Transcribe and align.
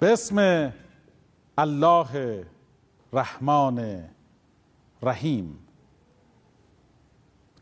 به 0.00 0.12
اسم 0.12 0.72
الله 1.58 2.44
رحمان 3.12 4.04
رحیم. 5.02 5.58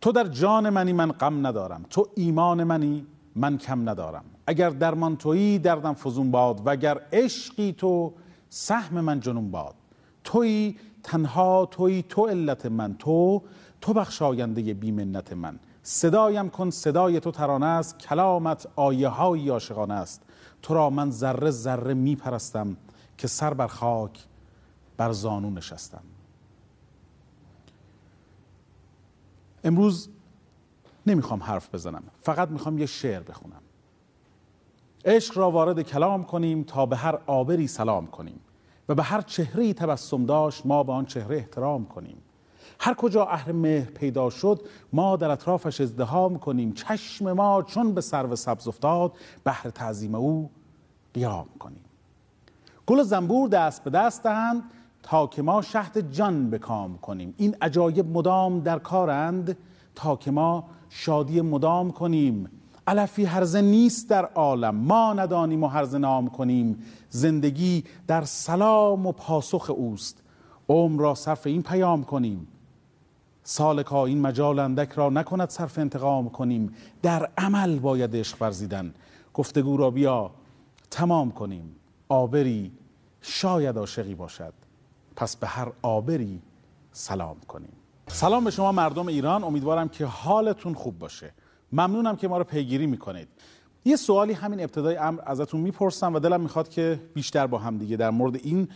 تو 0.01 0.13
در 0.13 0.25
جان 0.25 0.71
منی 0.71 0.93
من 0.93 1.13
غم 1.13 1.47
ندارم. 1.47 1.85
تو 1.91 2.09
ایمان 2.15 2.65
منی 2.65 3.07
من 3.37 3.59
کم 3.59 3.89
ندارم. 3.89 4.25
اگر 4.47 4.71
درمان 4.71 5.17
تویی 5.17 5.59
دردم 5.59 5.95
فزون 5.95 6.31
باد. 6.31 6.67
و 6.67 6.71
اگر 6.71 7.01
عشقی 7.13 7.73
تو 7.73 8.13
سهم 8.49 9.01
من 9.01 9.21
جنون 9.21 9.51
باد. 9.51 9.75
تویی 10.25 10.79
تنها 11.03 11.67
تویی 11.67 12.03
تو 12.03 12.27
علت 12.27 12.67
من. 12.67 12.97
تو 12.99 13.43
تو 13.81 13.93
بخشاینده 13.93 14.75
بیمنت 14.75 15.33
من. 15.33 15.59
صدایم 15.87 16.51
کن 16.51 16.71
صدای 16.71 17.21
تو 17.21 17.31
ترانه 17.31 17.67
است 17.67 17.99
کلامت 17.99 18.67
آیه 18.77 19.09
های 19.09 19.49
عاشقانه 19.49 19.95
است. 19.95 20.23
تو 20.63 20.75
را 20.75 20.91
من 20.91 21.11
ذره 21.11 21.51
ذره 21.51 21.95
می 21.95 22.17
پرستم 22.17 22.77
که 23.19 23.29
سر 23.29 23.55
بر 23.55 23.67
خاک 23.67 24.27
بر 24.97 25.13
زانو 25.13 25.51
نشستم. 25.51 26.03
امروز 29.65 30.09
نمی‌خوام 31.07 31.43
حرف 31.43 31.75
بزنم 31.75 32.03
فقط 32.21 32.49
می‌خوام 32.49 32.79
یه 32.79 32.87
شعر 32.87 33.23
بخونم. 33.23 33.63
عشق 35.05 35.39
را 35.39 35.51
وارد 35.51 35.83
کلام 35.83 36.25
کنیم 36.25 36.63
تا 36.63 36.87
به 36.87 36.97
هر 36.97 37.19
آبری 37.27 37.67
سلام 37.67 38.07
کنیم 38.07 38.41
و 38.89 38.95
به 38.95 39.03
هر 39.03 39.21
چهره 39.21 39.75
تبسم 39.75 40.27
داشت 40.27 40.67
ما 40.67 40.83
به 40.83 40.93
آن 40.93 41.07
چهره 41.07 41.37
احترام 41.37 41.87
کنیم. 41.87 42.17
هر 42.81 42.95
کجا 42.95 43.25
اهل 43.25 43.53
مهر 43.53 43.91
پیدا 43.91 44.31
شد 44.31 44.61
ما 44.93 45.17
در 45.17 45.31
اطرافش 45.31 45.81
ازدهام 45.81 46.39
کنیم. 46.39 46.73
چشم 46.73 47.33
ما 47.33 47.63
چون 47.63 47.95
به 47.95 48.01
سرو 48.01 48.37
سبز 48.37 48.69
افتاد 48.69 49.13
بهر 49.45 49.71
تعظیم 49.71 50.15
او 50.15 50.51
قیام 51.15 51.47
کنیم. 51.59 51.85
گل 52.87 53.03
زنبور 53.03 53.49
دست 53.49 53.85
به 53.85 53.91
دست 53.91 54.23
دهند 54.23 54.63
تا 55.03 55.27
که 55.27 55.43
ما 55.43 55.63
شهد 55.63 56.13
جان 56.13 56.51
بکام 56.51 56.99
کنیم. 56.99 57.35
این 57.37 57.57
عجایب 57.63 58.17
مدام 58.17 58.61
در 58.61 58.79
کارند 58.79 59.57
تا 59.95 60.17
که 60.17 60.31
ما 60.31 60.65
شادی 60.91 61.41
مدام 61.41 61.91
کنیم. 61.91 62.51
علفی 62.87 63.25
هرزه 63.25 63.61
نیست 63.61 64.11
در 64.11 64.25
عالم 64.25 64.75
ما 64.75 65.13
ندانیم 65.13 65.63
و 65.63 65.67
هرزه 65.67 65.99
نام 65.99 66.29
کنیم. 66.29 66.83
زندگی 67.09 67.85
در 68.07 68.25
سلام 68.25 69.07
و 69.07 69.13
پاسخ 69.13 69.71
اوست. 69.71 70.23
عمر 70.69 71.01
را 71.01 71.15
صرف 71.15 71.47
این 71.47 71.63
پیام 71.63 72.05
کنیم. 72.05 72.49
سالکا 73.47 74.07
این 74.07 74.21
مجال 74.21 74.59
اندک 74.59 74.93
را 74.93 75.11
نکند 75.11 75.51
صرف 75.51 75.79
انتقام 75.79 76.31
کنیم. 76.31 76.75
در 77.03 77.31
عمل 77.39 77.79
باید 77.79 78.17
عشق 78.17 78.43
ورزیدن. 78.43 78.95
گفتگو 79.35 79.77
را 79.77 79.91
بیا 79.91 80.31
تمام 80.91 81.31
کنیم. 81.31 81.77
آبری 82.09 82.73
شاید 83.21 83.79
عاشقی 83.79 84.15
باشد. 84.15 84.53
پس 85.17 85.37
به 85.37 85.47
هر 85.47 85.73
آبری 85.83 86.43
سلام 86.93 87.37
کنیم. 87.49 87.73
سلام 88.07 88.45
به 88.45 88.51
شما 88.51 88.73
مردم 88.73 89.09
ایران. 89.09 89.45
امیدوارم 89.45 89.89
که 89.89 90.07
حالتون 90.07 90.75
خوب 90.75 90.99
باشه. 90.99 91.33
ممنونم 91.73 92.17
که 92.17 92.29
ما 92.29 92.39
رو 92.39 92.45
پیگیری 92.45 92.87
می‌کنید. 92.87 93.29
یه 93.87 93.97
سوالی 93.97 94.33
همین 94.33 94.61
ابتدای 94.61 94.97
امر 94.97 95.21
ازتون 95.27 95.61
می‌پرسم 95.61 96.15
و 96.15 96.19
دلم 96.19 96.41
می‌خواد 96.41 96.69
که 96.69 97.01
بیشتر 97.15 97.47
با 97.47 97.59
هم 97.59 97.79
دیگه 97.79 97.97
در 97.97 98.11
مورد 98.11 98.37
این 98.37 98.69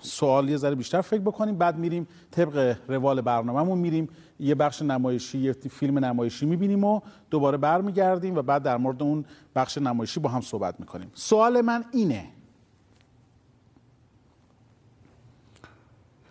سوال 0.00 0.48
یه 0.48 0.56
ذره 0.56 0.74
بیشتر 0.74 1.00
فکر 1.00 1.20
بکنیم. 1.20 1.58
بعد 1.58 1.78
میریم 1.78 2.08
طبق 2.30 2.76
روال 2.88 3.20
برنامهمون 3.20 3.78
میریم 3.78 4.08
یه 4.40 4.54
بخش 4.54 4.82
نمایشی 4.82 5.38
یه 5.38 5.52
فیلم 5.52 5.98
نمایشی 5.98 6.46
می‌بینیم 6.46 6.84
و 6.84 7.00
دوباره 7.30 7.56
برمیگردیم 7.58 8.36
و 8.36 8.42
بعد 8.42 8.62
در 8.62 8.76
مورد 8.76 9.02
اون 9.02 9.24
بخش 9.54 9.78
نمایشی 9.78 10.20
با 10.20 10.28
هم 10.28 10.40
صحبت 10.40 10.80
می‌کنیم. 10.80 11.10
سوال 11.14 11.60
من 11.60 11.84
اینه. 11.92 12.24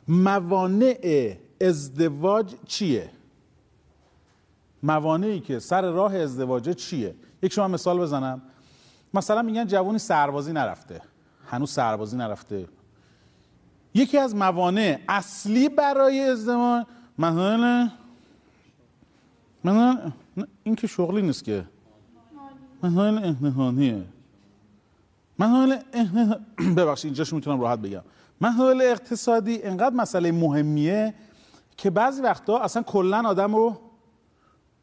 موانع 0.08 1.36
ازدواج 1.62 2.56
چیه؟ 2.66 3.10
موانعی 4.84 5.40
که 5.40 5.60
سر 5.60 5.82
راه 5.92 6.16
ازدواج 6.16 6.70
چیه؟ 6.70 7.16
یک 7.44 7.54
شما 7.54 7.68
مثال 7.68 8.00
بزنم. 8.00 8.42
مثلا 9.14 9.42
میگن 9.42 9.68
جوونی 9.68 10.00
سربازی 10.00 10.54
نرفته. 10.54 11.02
هنوز 11.48 11.72
سربازی 11.72 12.18
نرفته. 12.18 12.68
یکی 13.94 14.18
از 14.18 14.36
موانع 14.36 15.00
اصلی 15.10 15.70
برای 15.70 16.20
ازدواج 16.20 16.86
مثلا 17.20 17.90
مثلا 19.64 20.12
این 20.64 20.76
که 20.76 20.88
شغلی 20.88 21.22
نیست 21.22 21.44
که. 21.44 21.66
مسائل 22.84 23.18
اهنهانیه. 23.18 24.04
مسائل 25.40 25.78
ببخشید 26.78 27.06
اینجاش 27.06 27.34
می‌تونم 27.34 27.62
راحت 27.62 27.80
بگم. 27.80 28.02
مسائل 28.42 28.82
اقتصادی 28.82 29.64
انقدر 29.64 29.96
مسئله 29.96 30.32
مهمیه 30.32 31.14
که 31.78 31.90
بعضی 31.90 32.22
وقتا 32.22 32.60
اصلا 32.60 32.84
کلا 32.84 33.30
آدم 33.30 33.56
رو 33.56 33.78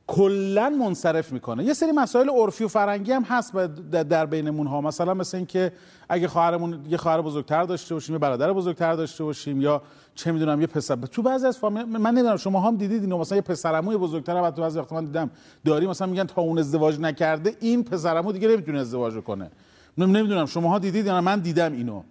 کلا 0.07 0.71
منصرف 0.71 1.33
می‌کنه. 1.33 1.65
یه 1.65 1.73
سری 1.75 1.93
مسائل 1.93 2.29
عرفی 2.29 2.65
و 2.65 2.69
فرنگی 2.69 3.13
هم 3.13 3.23
هست 3.23 3.53
در 3.91 4.27
بینمون 4.27 4.67
ها 4.67 4.81
مثلا 4.81 5.15
مثل 5.15 5.37
اینکه 5.37 5.73
اگه 6.09 6.29
خواهرمون 6.29 6.87
یه 6.89 6.97
خواهر 6.97 7.21
بزرگتر 7.21 7.63
داشته 7.63 7.95
باشیم 7.95 8.15
یه 8.15 8.19
برادر 8.19 8.53
بزرگتر 8.53 8.95
داشته 8.95 9.25
باشیم 9.25 9.61
یا 9.61 9.83
چه 10.15 10.33
می‌دونم 10.33 10.61
یه 10.61 10.67
پسر 10.67 10.97
تو 10.97 11.23
بعضی 11.23 11.47
از 11.47 11.59
فامیل 11.59 11.85
من 11.85 12.11
نمی‌دونم 12.11 12.37
شما 12.37 12.61
هم 12.61 12.77
دیدید 12.77 13.03
اینو؟ 13.03 13.19
مثلا 13.19 13.37
یه 13.37 13.43
پسرعموی 13.43 13.97
بزرگتر 13.97 14.43
بعد 14.43 14.55
تو 14.55 14.63
بعضی 14.63 14.79
وقتا 14.79 14.97
من 14.97 15.05
دیدم 15.05 15.31
داری 15.65 15.87
مثلا 15.87 16.07
میگن 16.07 16.25
تا 16.25 16.43
اون 16.43 16.59
ازدواج 16.59 17.01
نکرده 17.01 17.57
این 17.61 17.85
پسرعمو 17.85 18.33
دیگه 18.33 18.49
نمی‌تونه 18.49 18.81
ازدواج 18.81 19.15
کنه 19.15 19.51
نمی‌دونم 19.99 20.47
شما 20.47 20.71
ها 20.71 20.79
دیدید 20.79 21.07
یا 21.07 21.21
من 21.21 21.41
دیدم 21.41 21.73
اینو. 21.73 22.03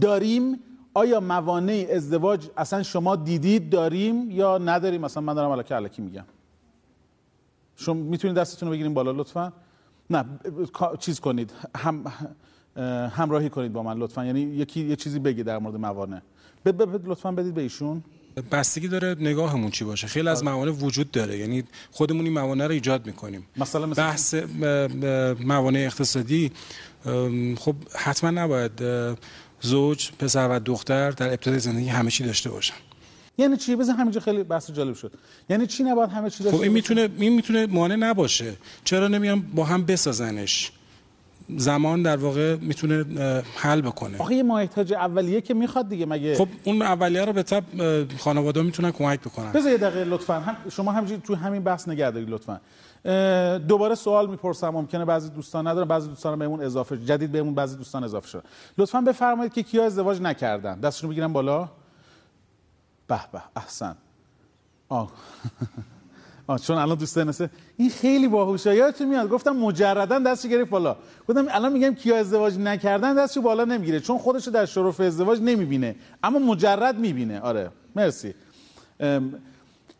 داریم؟ 0.00 0.60
آیا 0.94 1.20
موانع 1.20 1.86
ازدواج 1.92 2.48
اصلا 2.56 2.82
شما 2.82 3.16
دیدید 3.16 3.70
داریم 3.70 4.30
یا 4.30 4.58
نداریم؟ 4.58 5.00
مثلا 5.00 5.22
من 5.22 5.34
دارم 5.34 5.50
الکی 5.50 6.02
میگم. 6.02 6.24
شما 7.80 7.94
می‌تونید 7.94 8.36
دستتون 8.36 8.68
رو 8.68 8.74
بگیریم 8.74 8.94
بالا 8.94 9.10
لطفا. 9.10 9.52
نه 10.10 10.24
چیز 10.98 11.20
کنید. 11.20 11.52
هم 11.76 12.04
همراهی 13.12 13.50
کنید 13.50 13.72
با 13.72 13.82
من 13.82 13.98
لطفا. 13.98 14.24
یعنی 14.24 14.40
یکی 14.40 14.80
یه 14.80 14.96
چیزی 14.96 15.18
بگی 15.18 15.42
در 15.42 15.58
مورد 15.58 15.76
موانع. 15.76 16.20
لطفا 17.06 17.32
بدید 17.32 17.54
به 17.54 17.62
ایشون. 17.62 18.02
بستگی 18.52 18.88
داره 18.88 19.16
نگاهمون 19.20 19.70
چی 19.70 19.84
باشه. 19.84 20.06
خیلی 20.06 20.28
از 20.28 20.44
موانع 20.44 20.70
وجود 20.70 21.10
داره. 21.10 21.38
یعنی 21.38 21.64
خودمون 21.90 22.24
این 22.24 22.34
موانع 22.34 22.66
رو 22.66 22.72
ایجاد 22.72 23.06
می‌کنیم. 23.06 23.46
مثلا, 23.56 23.86
مثلا 23.86 24.04
بحث 24.04 24.34
موانع 25.44 25.78
اقتصادی 25.78 26.52
خب 27.56 27.74
حتما 27.94 28.30
نباید 28.30 28.72
زوج 29.60 30.10
پسر 30.18 30.48
و 30.48 30.58
دختر 30.58 31.10
در 31.10 31.28
ابتدای 31.28 31.58
زندگی 31.58 31.88
همه 31.88 32.10
چی 32.10 32.24
داشته 32.24 32.50
باشن. 32.50 32.74
یعنی 33.40 33.56
چی؟ 33.56 33.76
بزن 33.76 33.94
همینجا 33.94 34.20
خیلی 34.20 34.42
بحث 34.42 34.70
جالب 34.70 34.94
شد. 34.94 35.12
یعنی 35.50 35.66
چی 35.66 35.84
نباید 35.84 36.10
همه 36.10 36.30
چی 36.30 36.44
خب 36.44 36.60
این 36.60 36.72
می‌تونه 36.72 37.08
این 37.18 37.32
می‌تونه 37.32 37.66
مانع 37.66 37.96
نباشه. 37.96 38.52
چرا 38.84 39.08
نمیان 39.08 39.40
با 39.54 39.64
هم 39.64 39.84
بسازنش؟ 39.84 40.72
زمان 41.56 42.02
در 42.02 42.16
واقع 42.16 42.56
می‌تونه 42.56 43.04
حل 43.56 43.80
بکنه. 43.80 44.18
آخه 44.18 44.34
یه 44.34 44.42
مایحتاج 44.42 44.92
اولیه 44.92 45.40
که 45.40 45.54
می‌خواد 45.54 45.88
دیگه 45.88 46.06
مگه 46.06 46.34
خب 46.34 46.48
اون 46.64 46.82
اولیه 46.82 47.24
رو 47.24 47.32
به 47.32 47.42
تب 47.42 47.64
خانواده 48.18 48.62
می‌تونن 48.62 48.90
کمک 48.90 49.20
بکنن. 49.20 49.52
بذار 49.52 49.72
یه 49.72 49.78
دقیقه 49.78 50.04
لطفا. 50.04 50.34
هم 50.40 50.56
شما 50.70 50.92
همینجوری 50.92 51.20
تو 51.20 51.34
همین 51.34 51.62
بحث 51.62 51.88
نگه 51.88 52.10
دارید 52.10 52.30
لطفا. 52.30 52.60
دوباره 53.58 53.94
سوال 53.94 54.30
می‌پرسم. 54.30 54.68
ممکنه 54.68 55.04
بعضی 55.04 55.28
دوستان 55.28 55.66
ندارن 55.66 55.88
بعضی 55.88 56.08
دوستان 56.08 56.38
بهمون 56.38 56.60
اضافه 56.60 56.96
جدید 56.96 57.32
بهمون 57.32 57.54
بعضی 57.54 57.76
دوستان 57.76 58.04
اضافه 58.04 58.28
شد 58.28 58.44
لطفا 58.78 59.00
بفرمایید 59.00 59.52
که 59.52 59.62
کیا 59.62 59.84
ازدواج 59.84 60.20
نکردن. 60.20 60.80
دستشون 60.80 61.10
بگیرن 61.10 61.32
بالا. 61.32 61.68
به 63.10 63.20
به 63.32 63.42
احسن. 63.56 63.96
آه. 64.88 65.12
آه 66.46 66.58
چون 66.58 66.78
الان 66.78 66.98
دوست 66.98 67.18
نسه 67.18 67.50
این 67.76 67.90
خیلی 67.90 68.28
باهوشه. 68.28 68.76
یادتون 68.76 69.08
میاد؟ 69.08 69.28
گفتم 69.28 69.56
مجردا 69.56 70.18
دستش 70.18 70.50
گرفت 70.50 70.70
بالا. 70.70 70.96
گفتم 71.28 71.46
الان 71.50 71.72
میگم 71.72 71.94
کیا 71.94 72.16
ازدواج 72.16 72.58
نکردن 72.58 73.14
دستشو 73.14 73.42
بالا 73.42 73.64
نمی‌گیره. 73.64 74.00
چون 74.00 74.18
خودشو 74.18 74.50
در 74.50 74.66
شرف 74.66 75.00
ازدواج 75.00 75.40
نمی‌بینه. 75.40 75.96
اما 76.22 76.38
مجرد 76.38 76.98
می‌بینه. 76.98 77.40
آره. 77.40 77.70
مرسی. 77.96 78.34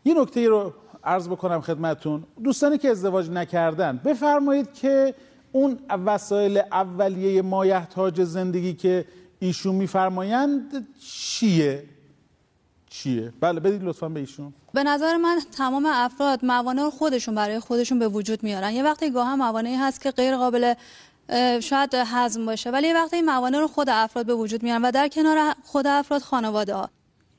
یه 0.05 0.21
نکته 0.21 0.47
رو 0.47 0.73
عرض 1.03 1.27
بکنم 1.27 1.61
خدمتون 1.61 2.23
دوستانی 2.43 2.77
که 2.77 2.89
ازدواج 2.89 3.29
نکردن 3.29 3.97
بفرمایید 4.05 4.73
که 4.73 5.15
اون 5.51 5.79
وسایل 6.05 6.57
اولیه 6.71 7.41
مایحتاج 7.41 8.23
زندگی 8.23 8.73
که 8.73 9.05
ایشون 9.39 9.75
میفرمایند 9.75 10.87
چیه؟ 10.99 11.83
چیه؟ 12.91 13.33
بله 13.39 13.59
بدید 13.59 13.83
لطفا 13.83 14.09
به 14.09 14.19
ایشون. 14.19 14.53
به 14.73 14.83
نظر 14.83 15.17
من 15.17 15.39
تمام 15.57 15.85
افراد 15.85 16.45
موانع 16.45 16.81
رو 16.81 16.89
خودشون 16.89 17.35
برای 17.35 17.59
خودشون 17.59 17.99
به 17.99 18.07
وجود 18.07 18.43
میارن. 18.43 18.71
یه 18.71 18.83
وقتی 18.83 19.09
گاه 19.11 19.35
موانعی 19.35 19.75
هست 19.75 20.01
که 20.01 20.11
غیر 20.11 20.37
قابل 20.37 20.73
شاید 21.61 21.89
هضم 21.93 22.45
باشه 22.45 22.71
ولی 22.71 22.87
یه 22.87 22.93
وقتی 22.93 23.21
موانع 23.21 23.59
رو 23.59 23.67
خود 23.67 23.89
افراد 23.89 24.25
به 24.25 24.33
وجود 24.33 24.63
میارن 24.63 24.81
و 24.81 24.91
در 24.91 25.07
کنار 25.07 25.55
خود 25.63 25.87
افراد 25.87 26.21
خانواده 26.21 26.75
ها. 26.75 26.89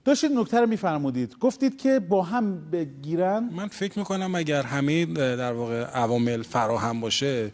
داشتید 0.05 0.33
نکته 0.33 0.61
رو 0.61 0.67
میفرمودید. 0.67 1.39
گفتید 1.39 1.79
که 1.79 2.01
با 2.01 2.23
هم 2.23 2.71
بگیرن. 2.71 3.51
من 3.53 3.69
فکر 3.69 3.99
می‌کنم 3.99 4.35
اگر 4.35 4.63
همه 4.63 5.07
در 5.37 5.53
واقع 5.53 5.85
عوامل 5.85 6.43
فراهم 6.43 7.01
باشه 7.01 7.53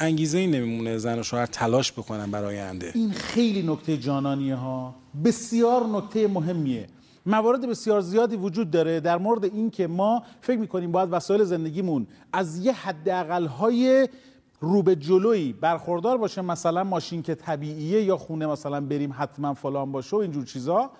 انگیزه 0.00 0.38
ای 0.38 0.46
نمیمونه 0.46 0.98
زن 0.98 1.18
و 1.18 1.22
شوهر 1.22 1.46
تلاش 1.46 1.92
بکنن 1.92 2.30
برای 2.30 2.60
آینده. 2.60 2.92
این 2.94 3.12
خیلی 3.12 3.62
نکته 3.62 3.96
جانانیه 3.96 4.54
ها. 4.54 4.94
بسیار 5.24 5.86
نکته 5.86 6.28
مهمیه. 6.28 6.86
موارد 7.26 7.68
بسیار 7.68 8.00
زیادی 8.00 8.36
وجود 8.36 8.70
داره 8.70 9.00
در 9.00 9.18
مورد 9.18 9.44
این 9.44 9.70
که 9.70 9.86
ما 9.86 10.22
فکر 10.40 10.58
می‌کنیم 10.58 10.92
باید 10.92 11.08
وسایل 11.12 11.44
زندگیمون 11.44 12.06
از 12.32 12.58
یه 12.58 12.72
حداقل 12.72 13.46
های 13.46 14.08
رو 14.60 14.82
به 14.82 14.96
جلویی 14.96 15.52
برخوردار 15.52 16.18
باشه 16.18 16.42
مثلا 16.42 16.84
ماشین 16.84 17.22
که 17.22 17.34
طبیعیه 17.34 18.02
یا 18.02 18.16
خونه 18.16 18.46
مثلا 18.46 18.80
بریم 18.80 19.14
حتما 19.18 19.54
فلان 19.54 19.92
باشه 19.92 20.16
و 20.16 20.18
اینجور 20.18 20.44
چیزا 20.44 20.90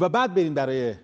و 0.00 0.08
بعد 0.08 0.34
بریم 0.34 0.54
برای 0.54 0.94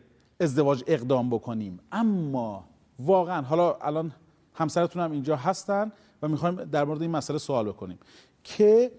ازدواج 0.41 0.85
اقدام 0.87 1.31
بکنیم. 1.31 1.81
اما 1.93 2.65
واقعا 2.99 3.43
حالا 3.43 3.73
الان 3.73 4.13
همسرتون 4.55 5.03
هم 5.03 5.13
اینجا 5.13 5.37
هستن 5.37 5.93
و 6.23 6.29
می‌خوایم 6.29 6.55
در 6.55 6.85
مورد 6.85 7.03
این 7.03 7.11
مسئله 7.11 7.39
سوال 7.39 7.69
بکنیم 7.69 7.99
که 8.45 8.93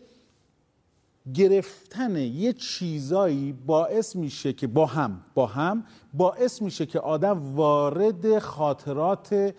گرفتن 1.33 2.15
یه 2.15 2.53
چیزایی 2.53 3.53
باعث 3.53 4.15
میشه 4.15 4.53
که 4.53 4.67
با 4.67 4.85
هم 4.85 5.21
با 5.33 5.45
هم 5.45 5.83
باعث 6.13 6.61
میشه 6.61 6.85
که 6.85 6.99
آدم 6.99 7.55
وارد 7.55 8.39
خاطرات 8.39 9.53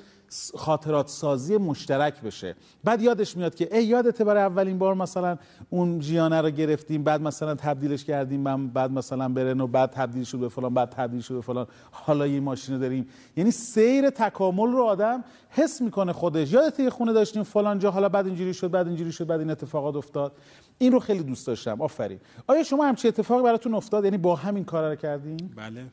خاطرات 0.56 1.08
سازی 1.08 1.56
مشترک 1.56 2.20
بشه. 2.20 2.56
بعد 2.84 3.02
یادش 3.02 3.36
میاد 3.36 3.54
که 3.54 3.76
ای 3.76 3.84
یادته 3.84 4.24
برای 4.24 4.42
اولین 4.42 4.78
بار 4.78 4.94
مثلا 4.94 5.38
اون 5.70 5.98
جیانه 5.98 6.40
رو 6.40 6.50
گرفتیم 6.50 7.02
بعد 7.02 7.22
مثلا 7.22 7.54
تبدیلش 7.54 8.04
کردیم 8.04 8.40
من 8.40 8.68
بعد 8.68 8.90
مثلا 8.90 9.28
برن 9.28 9.60
و 9.60 9.66
بعد 9.66 9.90
تبدیل 9.90 10.24
شد 10.24 10.38
به 10.38 10.48
فلان 10.48 10.74
بعد 10.74 10.90
تبدیل 10.90 11.20
شد 11.20 11.34
به 11.34 11.40
فلان. 11.40 11.66
حالا 11.90 12.26
یه 12.26 12.40
ماشین 12.40 12.78
داریم. 12.78 13.08
یعنی 13.36 13.50
سیر 13.50 14.10
تکامل 14.10 14.72
رو 14.72 14.82
آدم 14.82 15.24
حس 15.50 15.80
می‌کنه 15.80 16.12
خودش. 16.12 16.52
یادت 16.52 16.80
یه 16.80 16.90
خونه 16.90 17.12
داشتیم 17.12 17.42
فلان 17.42 17.78
جا 17.78 17.90
حالا 17.90 18.08
بعد 18.08 18.26
اینجوری 18.26 18.54
شد 18.54 18.70
بعد 18.70 18.86
اینجوری 18.86 19.12
شد 19.12 19.26
بعد 19.26 19.40
این 19.40 19.50
اتفاقات 19.50 19.96
افتاد. 19.96 20.32
این 20.78 20.92
رو 20.92 21.00
خیلی 21.00 21.22
دوست 21.22 21.46
داشتم. 21.46 21.82
آفرین. 21.82 22.20
آیا 22.46 22.62
شما 22.62 22.84
همچین 22.84 23.08
اتفاقی 23.08 23.42
براتون 23.42 23.74
افتاد؟ 23.74 24.04
یعنی 24.04 24.18
با 24.18 24.34
همین 24.36 24.64
کارا 24.64 24.90
رو 24.90 24.96
کردین؟ 24.96 25.50
بله. 25.56 25.86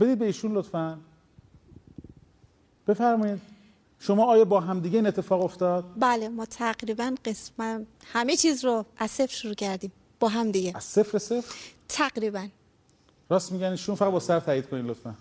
بدید 0.00 0.18
به 0.18 0.24
ایشون 0.24 0.52
لطفاً. 0.52 0.98
بفرمایید. 2.88 3.40
شما 3.98 4.24
آیا 4.24 4.44
با 4.44 4.60
همدیگه 4.60 4.96
این 4.96 5.06
اتفاق 5.06 5.42
افتاد؟ 5.44 5.84
بله 5.96 6.28
ما 6.28 6.46
تقریبا 6.46 7.14
قسم 7.24 7.86
همه 8.12 8.36
چیز 8.36 8.64
رو 8.64 8.84
از 8.98 9.10
صفر 9.10 9.34
شروع 9.34 9.54
کردیم 9.54 9.92
با 10.20 10.28
هم 10.28 10.50
دیگه 10.50 10.72
از 10.74 10.84
صفر 10.84 11.18
صفر؟ 11.18 11.54
تقریبا. 11.88 12.46
راست 13.30 13.52
میگن 13.52 13.66
ایشون 13.70 13.94
فقط 13.94 14.12
با 14.12 14.20
سر 14.20 14.40
تایید 14.40 14.68
کنید 14.68 14.86
لطفا. 14.86 15.14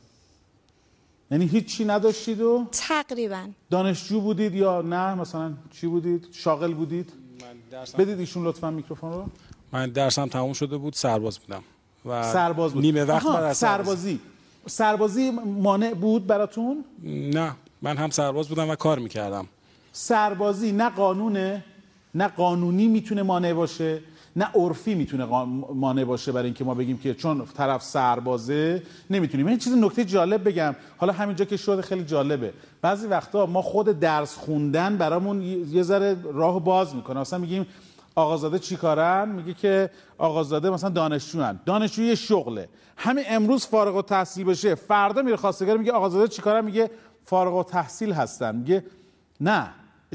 یعنی 1.31 1.45
هیچی 1.45 1.85
نداشتید 1.85 2.41
و 2.41 2.67
تقریبا. 2.71 3.47
دانشجو 3.69 4.21
بودید 4.21 4.55
یا 4.55 4.81
نه؟ 4.81 5.15
مثلا 5.15 5.53
چی 5.71 5.87
بودید؟ 5.87 6.27
شاغل 6.31 6.73
بودید؟ 6.73 7.13
من 7.41 7.47
درسم 7.71 7.97
بدید 7.97 8.19
ایشون 8.19 8.47
لطفا 8.47 8.71
میکروفون 8.71 9.13
رو. 9.13 9.25
من 9.71 9.89
درسم 9.89 10.27
تموم 10.27 10.53
شده 10.53 10.77
بود 10.77 10.93
سرباز 10.93 11.39
بودم. 11.39 11.63
و 12.05 12.33
سرباز 12.33 12.73
بود 12.73 12.81
نیمه 12.83 13.03
وقت 13.03 13.25
آها، 13.25 13.33
بعد 13.33 13.43
از 13.43 13.57
سربازی. 13.57 14.19
سربازی 14.65 15.31
مانع 15.61 15.93
بود 15.93 16.27
براتون؟ 16.27 16.85
نه 17.33 17.51
من 17.81 17.97
هم 17.97 18.09
سرباز 18.09 18.49
بودم 18.49 18.69
و 18.69 18.75
کار 18.75 18.99
می‌کردم. 18.99 19.45
سربازی 19.91 20.71
نه 20.71 20.89
قانونه 20.89 21.63
نه 22.15 22.27
قانونی 22.27 22.87
می‌تونه 22.87 23.23
مانع 23.23 23.53
باشه 23.53 23.99
نه 24.35 24.45
عرفی 24.55 24.95
می‌تونه 24.95 25.25
مانع 25.73 26.03
باشه 26.03 26.31
برای 26.31 26.45
اینکه 26.45 26.63
ما 26.63 26.73
بگیم 26.73 26.97
که 26.97 27.13
چون 27.13 27.45
طرف 27.57 27.83
سربازه 27.83 28.83
نمی‌تونیم. 29.09 29.47
این 29.47 29.57
چیز 29.57 29.73
نکته 29.73 30.05
جالب 30.05 30.47
بگم. 30.47 30.75
حالا 30.97 31.13
همینجا 31.13 31.45
که 31.45 31.57
شده 31.57 31.81
خیلی 31.81 32.03
جالبه. 32.03 32.53
بعضی 32.81 33.07
وقتا 33.07 33.45
ما 33.45 33.61
خود 33.61 33.99
درس 33.99 34.35
خوندن 34.35 34.97
برامون 34.97 35.41
یه 35.41 35.83
ذره 35.83 36.17
راه 36.33 36.63
باز 36.63 36.95
می‌کنه. 36.95 37.19
مثلا 37.19 37.39
میگیم 37.39 37.67
آقازاده 38.15 38.59
چی 38.59 38.75
کارن؟ 38.75 39.29
میگه 39.29 39.53
که 39.53 39.89
آقازاده 40.17 40.69
مثلا 40.69 40.89
دانشجوان 40.89 41.59
یه 41.97 42.15
شغله. 42.15 42.69
همین 42.97 43.25
امروز 43.27 43.65
فارغ 43.67 43.95
التحصیل 43.95 44.45
بشه 44.45 44.75
فردا 44.75 45.21
میره 45.21 45.35
خواستگار 45.35 45.77
میگه 45.77 45.91
آقازاده 45.91 46.27
چی 46.27 46.41
کارن؟ 46.41 46.65
میگه 46.65 46.91
فارغ 47.25 47.55
التحصیل 47.55 48.11
هستن. 48.11 48.55
میگه 48.55 48.85
نه. 49.41 49.69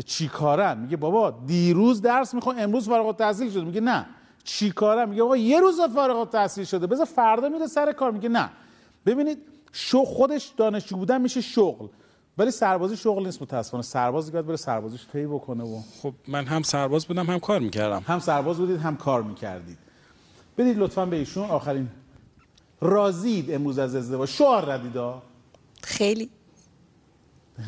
چی 0.06 0.28
کارن؟ 0.28 0.78
میگه 0.78 0.96
بابا 0.96 1.30
دیروز 1.46 2.02
درس 2.02 2.34
می‌خوام 2.34 2.56
امروز 2.58 2.88
فارغ 2.88 3.06
التحصیل 3.06 3.50
شده. 3.50 3.64
میگه 3.64 3.80
نه. 3.80 4.06
چی 4.44 4.70
کارن؟ 4.70 5.08
میگه 5.08 5.22
بابا 5.22 5.36
یه 5.36 5.60
روز 5.60 5.80
فارغ 5.80 6.18
التحصیل 6.18 6.64
شده. 6.64 6.86
بذار 6.86 7.06
فردا 7.06 7.48
میره 7.48 7.66
سر 7.66 7.92
کار. 7.92 8.10
میگه 8.10 8.28
نه. 8.28 8.50
ببینید 9.06 9.38
شو 9.72 10.04
خودش 10.04 10.52
دانشجو 10.56 10.96
بودن 10.96 11.20
میشه 11.20 11.40
شغل. 11.40 11.86
ولی 12.38 12.50
سربازی 12.50 12.96
شغل 12.96 13.26
نیست 13.26 13.42
متاسفانه. 13.42 13.82
سربازی 13.82 14.32
باید 14.32 14.46
بره 14.46 14.56
سربازیش 14.56 15.06
طی 15.12 15.26
بکنه 15.26 15.64
و 15.64 15.80
خب 16.02 16.14
من 16.28 16.46
هم 16.46 16.62
سرباز 16.62 17.06
بودم 17.06 17.26
هم 17.26 17.38
کار 17.38 17.60
می‌کردم. 17.60 18.04
هم 18.06 18.18
سرباز 18.18 18.56
بودید 18.56 18.80
هم 18.80 18.96
کار 18.96 19.22
می‌کردید. 19.22 19.78
بدید 20.58 20.78
لطفا 20.78 21.06
به 21.06 21.16
ایشون. 21.16 21.50
آخرین 21.50 21.88
راضید 22.80 23.50
امروز 23.50 23.78
از 23.78 23.94
ازدواج. 23.94 24.28
شعار 24.28 24.64
ردیدا 24.64 25.22
خیلی. 25.82 26.30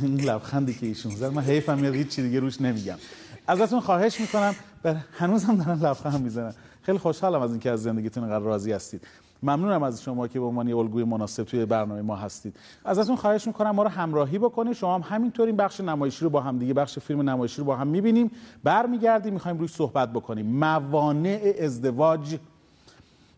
این 0.02 0.20
لبخندی 0.30 0.74
که 0.74 0.86
ایشون 0.86 1.12
زد. 1.12 1.32
من 1.32 1.42
حیفم 1.42 1.78
میاد 1.78 1.94
هیچ 1.94 2.08
چی 2.08 2.22
دیگه 2.22 2.40
روش 2.40 2.60
نمیگم. 2.60 2.98
ازتون 3.46 3.80
خواهش 3.80 4.20
می‌کنم 4.20 4.54
بر 4.82 4.96
هنوزم 5.18 5.56
دارن 5.56 5.78
لبخند 5.78 6.20
می‌زنن. 6.22 6.54
خیلی 6.82 6.98
خوشحالم 6.98 7.42
از 7.42 7.50
اینکه 7.50 7.70
از 7.70 7.82
زندگیتون 7.82 8.24
انقدر 8.24 8.44
راضی 8.44 8.72
هستید. 8.72 9.06
ممنونم 9.42 9.82
از 9.82 10.02
شما 10.02 10.28
که 10.28 10.40
به 10.40 10.46
عنوان 10.46 10.68
یه 10.68 10.76
الگوی 10.76 11.04
مناسب 11.04 11.44
توی 11.44 11.66
برنامه 11.66 12.02
ما 12.02 12.16
هستید. 12.16 12.56
ازتون 12.84 13.16
خواهش 13.16 13.46
می‌کنم 13.46 13.70
ما 13.70 13.82
رو 13.82 13.88
همراهی 13.88 14.38
بکنید. 14.38 14.72
شما 14.72 14.94
هم 14.94 15.16
همینطور 15.16 15.46
این 15.46 15.56
بخش 15.56 15.80
نمایشی 15.80 16.24
رو 16.24 16.30
با 16.30 16.40
هم 16.40 16.58
دیگه 16.58 16.74
بخش 16.74 16.98
فیلم 16.98 17.28
نمایشی 17.28 17.58
رو 17.58 17.64
با 17.64 17.76
هم 17.76 17.86
می‌بینیم. 17.86 18.30
برمیگردیم 18.64 19.32
می‌خوایم 19.32 19.58
روش 19.58 19.70
صحبت 19.70 20.12
بکنیم. 20.12 20.46
موانع 20.46 21.54
ازدواج 21.60 22.38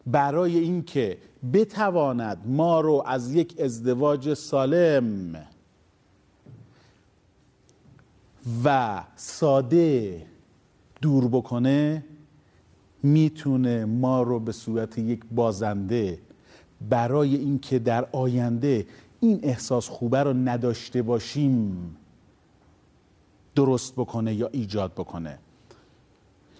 برای 0.06 0.58
اینکه 0.58 1.18
بتواند 1.52 2.38
ما 2.46 2.80
رو 2.80 3.02
از 3.06 3.34
یک 3.34 3.60
ازدواج 3.60 4.34
سالم 4.34 5.36
و 8.64 9.02
ساده 9.16 10.26
دور 11.02 11.28
بکنه 11.28 12.04
می‌تونه 13.02 13.84
ما 13.84 14.22
رو 14.22 14.40
به 14.40 14.52
صورت 14.52 14.98
یک 14.98 15.20
بازنده 15.30 16.18
برای 16.88 17.36
اینکه 17.36 17.78
در 17.78 18.08
آینده 18.12 18.86
این 19.20 19.40
احساس 19.42 19.88
خوبه 19.88 20.22
رو 20.22 20.32
نداشته 20.32 21.02
باشیم 21.02 21.96
درست 23.54 23.94
بکنه 23.94 24.34
یا 24.34 24.48
ایجاد 24.52 24.92
بکنه. 24.92 25.38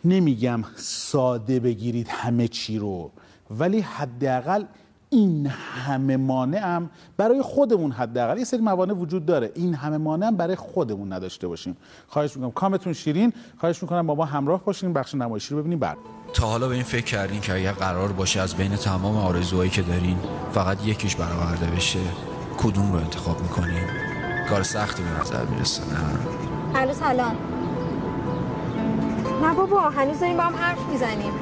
نمیگم 0.05 0.65
ساده 0.77 1.61
بگیرید 1.61 2.09
همه 2.09 2.49
چی 2.49 2.79
رو 2.79 3.11
ولی 3.51 3.81
حداقل 3.81 4.65
این 5.13 5.47
همه 5.87 6.17
مانع 6.17 6.59
هم 6.59 6.91
برای 7.17 7.43
خودمون 7.43 7.93
حداقل. 7.93 8.39
یه 8.39 8.45
سری 8.45 8.61
موانع 8.61 8.93
وجود 8.93 9.27
داره. 9.27 9.53
این 9.55 9.75
همه 9.75 9.99
مانع 9.99 10.27
هم 10.27 10.37
برای 10.37 10.57
خودمون 10.57 11.13
نداشته 11.13 11.49
باشیم. 11.49 11.77
خواهش 12.09 12.37
می‌کنم. 12.37 12.51
کامتون 12.51 12.93
شیرین. 12.93 13.33
خواهش 13.59 13.83
می‌کنم 13.83 14.07
با 14.07 14.15
ما 14.15 14.25
همراه 14.25 14.65
باشین. 14.65 14.93
بخش 14.93 15.15
نمایشی 15.15 15.55
رو 15.55 15.61
ببینیم 15.61 15.79
بعد. 15.79 15.97
تا 16.35 16.47
حالا 16.47 16.69
به 16.69 16.75
این 16.75 16.83
فکر 16.83 17.05
کردین 17.05 17.41
که 17.41 17.55
اگر 17.55 17.73
قرار 17.73 18.13
باشه 18.13 18.41
از 18.41 18.55
بین 18.55 18.77
تمام 18.77 19.17
آرزوهایی 19.17 19.71
که 19.71 19.83
دارین 19.83 20.17
فقط 20.53 20.87
یکیش 20.87 21.17
برآورده 21.17 21.67
بشه 21.67 21.99
کدوم 22.59 22.93
رو 22.93 22.99
انتخاب 22.99 23.43
می‌کنین؟ 23.43 23.85
کار 24.51 24.63
سختی 24.63 25.03
به 25.03 25.21
نظر 25.21 25.45
می‌رسه 25.45 25.83
نه؟ 25.83 26.81
الو 26.81 26.93
سلام 26.93 27.37
نه 29.43 29.55
بابا 29.55 29.81
هنوز 29.81 30.21
داریم 30.21 30.37
با 30.37 30.43
هم 30.43 30.57
حرف 30.57 30.89
می‌زنیم. 30.93 31.33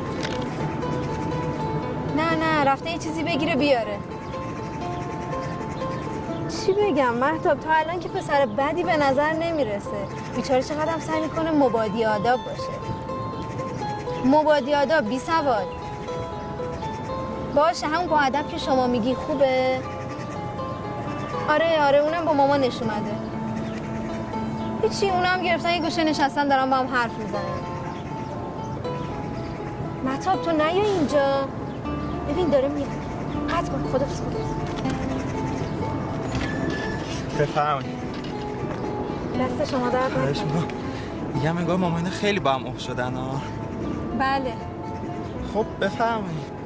نه 2.16 2.34
نه 2.34 2.64
رفته 2.64 2.90
یه 2.90 2.98
چیزی 2.98 3.22
بگیره 3.22 3.56
بیاره. 3.56 3.98
چی 6.48 6.72
بگم؟ 6.72 7.14
مهتاب 7.14 7.60
تا 7.60 7.70
الان 7.72 8.00
که 8.00 8.08
پسر 8.08 8.46
بدی 8.46 8.82
به 8.82 8.96
نظر 8.96 9.32
نمی‌رسه. 9.32 10.06
بیچاره 10.36 10.62
چقدر 10.62 10.92
هم 10.92 11.00
سعی 11.00 11.20
می‌کنه 11.20 11.50
مبادی 11.50 12.04
آداب 12.04 12.40
باشه. 12.44 12.72
مبادی 14.24 14.74
آداب 14.74 15.08
بی 15.08 15.18
سواد. 15.18 15.66
باشه 17.54 17.86
همون 17.86 18.06
با 18.06 18.18
ادب 18.18 18.48
که 18.48 18.58
شما 18.58 18.86
میگی 18.86 19.14
خوبه. 19.14 19.80
آره 21.48 21.82
آره 21.82 21.98
اونم 21.98 22.24
با 22.24 22.32
مامانش 22.32 22.82
اومده. 22.82 23.14
هیچی 24.82 25.10
اونم 25.10 25.42
گرفتن 25.42 25.72
یه 25.72 25.80
گوشه 25.80 26.04
نشستن 26.04 26.48
دارن 26.48 26.70
با 26.70 26.76
هم 26.76 26.86
حرف 26.86 27.12
می‌زنن. 27.18 27.60
مطاب 30.04 30.42
تو 30.42 30.52
نیا 30.52 30.84
اینجا. 30.84 31.48
ببین 32.30 32.50
داره 32.50 32.68
میاد. 32.68 32.88
قطع 33.50 33.72
کن 33.72 33.82
خدا 33.92 34.06
بفرمایید. 37.40 38.00
دست 39.40 39.70
شما 39.70 39.86
نکنه. 39.88 40.28
می‌کنم. 40.28 40.66
میگم 41.34 41.56
انگار 41.56 41.76
مامان 41.76 42.10
خیلی 42.10 42.40
با 42.40 42.52
هم 42.52 42.66
اوه 42.66 42.78
شدن 42.78 43.14
ها 43.14 43.42
بله. 44.18 44.52
خب 45.54 45.66
بفرمایید. 45.80 46.60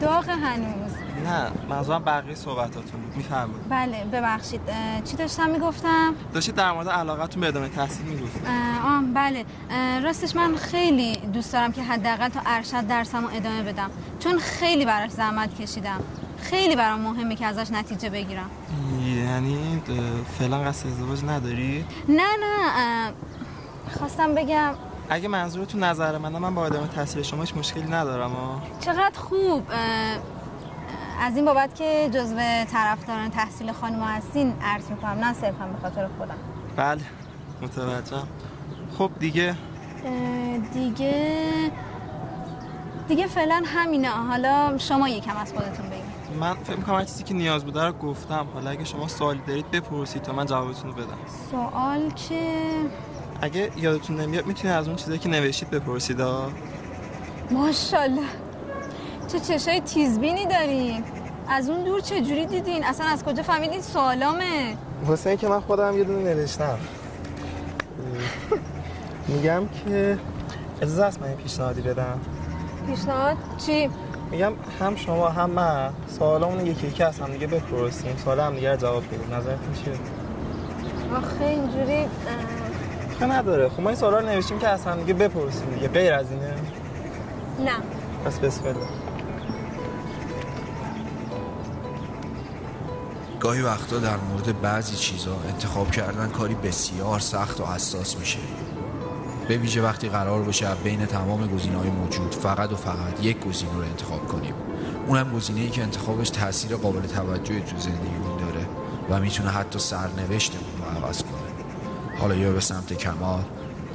داغ 0.00 0.28
هنوز. 0.28 0.92
نه 1.24 1.50
منظورم 1.68 2.04
بقیه 2.04 2.34
صحبتاتون. 2.34 3.00
بود 3.00 3.16
می‌فهمید 3.16 3.56
بله 3.68 4.04
ببخشید. 4.12 4.60
چی 5.04 5.16
داشتم 5.16 5.50
می‌گفتم؟ 5.50 6.14
داشتید 6.34 6.54
در 6.54 6.72
مورد 6.72 6.88
علاقتون 6.88 7.40
به 7.40 7.48
ادامه 7.48 7.68
تحصیل 7.68 8.06
می‌گفتید. 8.06 8.42
آه 8.86 9.02
بله. 9.14 9.44
اه، 9.70 10.00
راستش 10.00 10.36
من 10.36 10.56
خیلی 10.56 11.15
دوست 11.36 11.52
دارم 11.52 11.72
که 11.72 11.82
حداقل 11.82 12.28
تا 12.28 12.40
ارشد 12.46 12.86
درسمو 12.86 13.28
ادامه 13.32 13.62
بدم. 13.62 13.90
چون 14.20 14.38
خیلی 14.38 14.84
براش 14.84 15.10
زحمت 15.10 15.60
کشیدم. 15.60 16.00
خیلی 16.38 16.76
برام 16.76 17.00
مهمه 17.00 17.34
که 17.34 17.46
ازش 17.46 17.70
نتیجه 17.70 18.10
بگیرم. 18.10 18.50
یعنی 19.06 19.82
فعلا 20.38 20.58
قصد 20.58 20.86
ازدواج 20.86 21.24
نداری؟ 21.24 21.84
نه 22.08 22.22
نه 22.22 23.12
خواستم 23.98 24.34
بگم. 24.34 24.74
اگه 25.08 25.28
منظورتون 25.28 25.84
نظر 25.84 26.18
منه 26.18 26.38
من 26.38 26.54
با 26.54 26.66
ادامه 26.66 26.88
تحصیل 26.88 27.22
شما 27.22 27.40
هیچ 27.40 27.54
مشکلی 27.54 27.90
ندارم 27.90 28.30
ها 28.30 28.62
چقدر 28.80 29.18
خوب. 29.18 29.62
از 31.20 31.36
این 31.36 31.44
بابت 31.44 31.74
که 31.74 32.10
جزو 32.12 32.36
طرفداران 32.72 33.30
تحصیل 33.30 33.72
خانم 33.72 34.02
هستین 34.02 34.54
عرض 34.62 34.90
می‌کنم 34.90 35.24
نه 35.24 35.32
صرفا 35.32 35.66
به 35.66 35.80
خاطر 35.82 36.08
خودم. 36.18 36.38
بله 36.76 37.00
متوجهم. 37.62 38.28
خب 38.98 39.10
دیگه 39.20 39.54
دیگه 40.72 41.70
دیگه 43.08 43.26
فعلا 43.26 43.62
همینه. 43.66 44.08
حالا 44.08 44.78
شما 44.78 45.08
یکم 45.08 45.36
از 45.36 45.52
خودتون 45.52 45.86
بگید. 45.86 46.06
من 46.40 46.54
فکر 46.54 46.76
می‌کنم 46.76 47.04
چیزی 47.04 47.24
که 47.24 47.34
نیاز 47.34 47.64
بوده 47.64 47.84
رو 47.84 47.92
گفتم. 47.92 48.46
حالا 48.54 48.70
اگه 48.70 48.84
شما 48.84 49.08
سوالی 49.08 49.40
دارید 49.46 49.70
بپرسید 49.70 50.22
تا 50.22 50.32
من 50.32 50.46
جوابتون 50.46 50.90
رو 50.90 50.96
بدم. 50.96 51.18
سوال 51.50 52.10
که 52.10 52.50
اگه 53.40 53.70
یادتون 53.76 54.20
نمیاد 54.20 54.46
می‌تونید 54.46 54.76
از 54.76 54.86
اون 54.88 54.96
چیزایی 54.96 55.18
که 55.18 55.28
نوشتید 55.28 55.70
بپرسید 55.70 56.20
ها 56.20 56.50
ماشاءالله. 57.50 58.26
چه 59.28 59.40
چشای 59.40 59.80
تیزبینی 59.80 60.46
دارین. 60.46 61.04
از 61.48 61.70
اون 61.70 61.84
دور 61.84 62.00
چه 62.00 62.20
جوری 62.20 62.46
دیدین؟ 62.46 62.84
اصلا 62.84 63.06
از 63.06 63.24
کجا 63.24 63.42
فهمیدین؟ 63.42 63.80
سوالامه. 63.80 64.76
واسه 65.06 65.30
اینکه 65.30 65.48
من 65.48 65.60
خودم 65.60 65.98
یه 65.98 66.04
دونه 66.04 66.34
نوشتم. 66.34 66.78
میگم 69.28 69.62
که 69.68 70.18
اجازه 70.82 71.04
است 71.04 71.22
من 71.22 71.30
یه 71.30 71.36
پیشنهادی 71.36 71.80
بدم. 71.80 72.20
پیشنهاد 72.86 73.36
چی؟ 73.66 73.90
میگم 74.30 74.52
هم 74.80 74.96
شما 74.96 75.28
هم 75.28 75.50
من 75.50 75.90
سوالامون 76.18 76.66
یکی 76.66 76.86
یکی 76.86 77.02
از 77.02 77.20
هم 77.20 77.32
دیگه 77.32 77.46
بپرسیم. 77.46 78.16
سوال 78.16 78.40
هم 78.40 78.54
دیگه 78.54 78.76
جواب 78.76 79.06
بدیم. 79.06 79.34
نظرتون 79.34 79.72
چیه؟ 79.84 79.92
آخه 81.16 81.44
اینجوری 81.44 82.06
خب 83.20 83.32
نداره. 83.32 83.68
خب 83.68 83.80
ما 83.80 83.88
این 83.88 83.98
سوالا 83.98 84.18
رو 84.18 84.26
نوشتیم 84.26 84.58
که 84.58 84.68
از 84.68 84.84
هم 84.84 84.98
دیگه 84.98 85.14
بپرسیم 85.14 85.70
دیگه. 85.74 85.88
غیر 85.88 86.12
از 86.12 86.30
اینه. 86.30 86.54
نه. 87.64 87.72
پس 88.24 88.38
بسم 88.38 88.64
الله. 88.64 88.86
گاهی 93.40 93.62
وقتا 93.62 93.98
در 93.98 94.16
مورد 94.16 94.60
بعضی 94.60 94.96
چیزا 94.96 95.36
انتخاب 95.48 95.90
کردن 95.90 96.28
کاری 96.28 96.54
بسیار 96.54 97.20
سخت 97.20 97.60
و 97.60 97.66
حساس 97.66 98.18
میشه. 98.18 98.38
به 99.48 99.56
ویژه 99.56 99.82
وقتی 99.82 100.08
قرار 100.08 100.42
باشه 100.42 100.74
بین 100.84 101.06
تمام 101.06 101.46
گزینه‌های 101.46 101.90
موجود 101.90 102.34
فقط 102.34 102.72
و 102.72 102.76
فقط 102.76 103.24
یک 103.24 103.40
گزینه 103.40 103.72
رو 103.72 103.80
انتخاب 103.80 104.28
کنیم. 104.28 104.54
اونم 105.06 105.32
گزینه‌ای 105.32 105.70
که 105.70 105.82
انتخابش 105.82 106.30
تاثیر 106.30 106.76
قابل 106.76 107.06
توجهی 107.06 107.60
تو 107.60 107.78
زندگیمون 107.78 108.36
داره 108.36 108.66
و 109.10 109.20
می‌تونه 109.20 109.50
حتی 109.50 109.78
سرنوشتمون 109.78 110.64
رو 110.78 111.04
عوض 111.04 111.22
کنه. 111.22 112.18
حالا 112.20 112.34
یا 112.34 112.52
به 112.52 112.60
سمت 112.60 112.92
کمال 112.92 113.42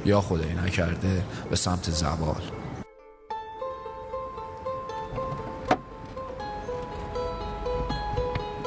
یا 0.04 0.20
خدای 0.20 0.54
نکرده 0.54 1.24
به 1.50 1.56
سمت 1.56 1.90
زوال. 1.90 2.42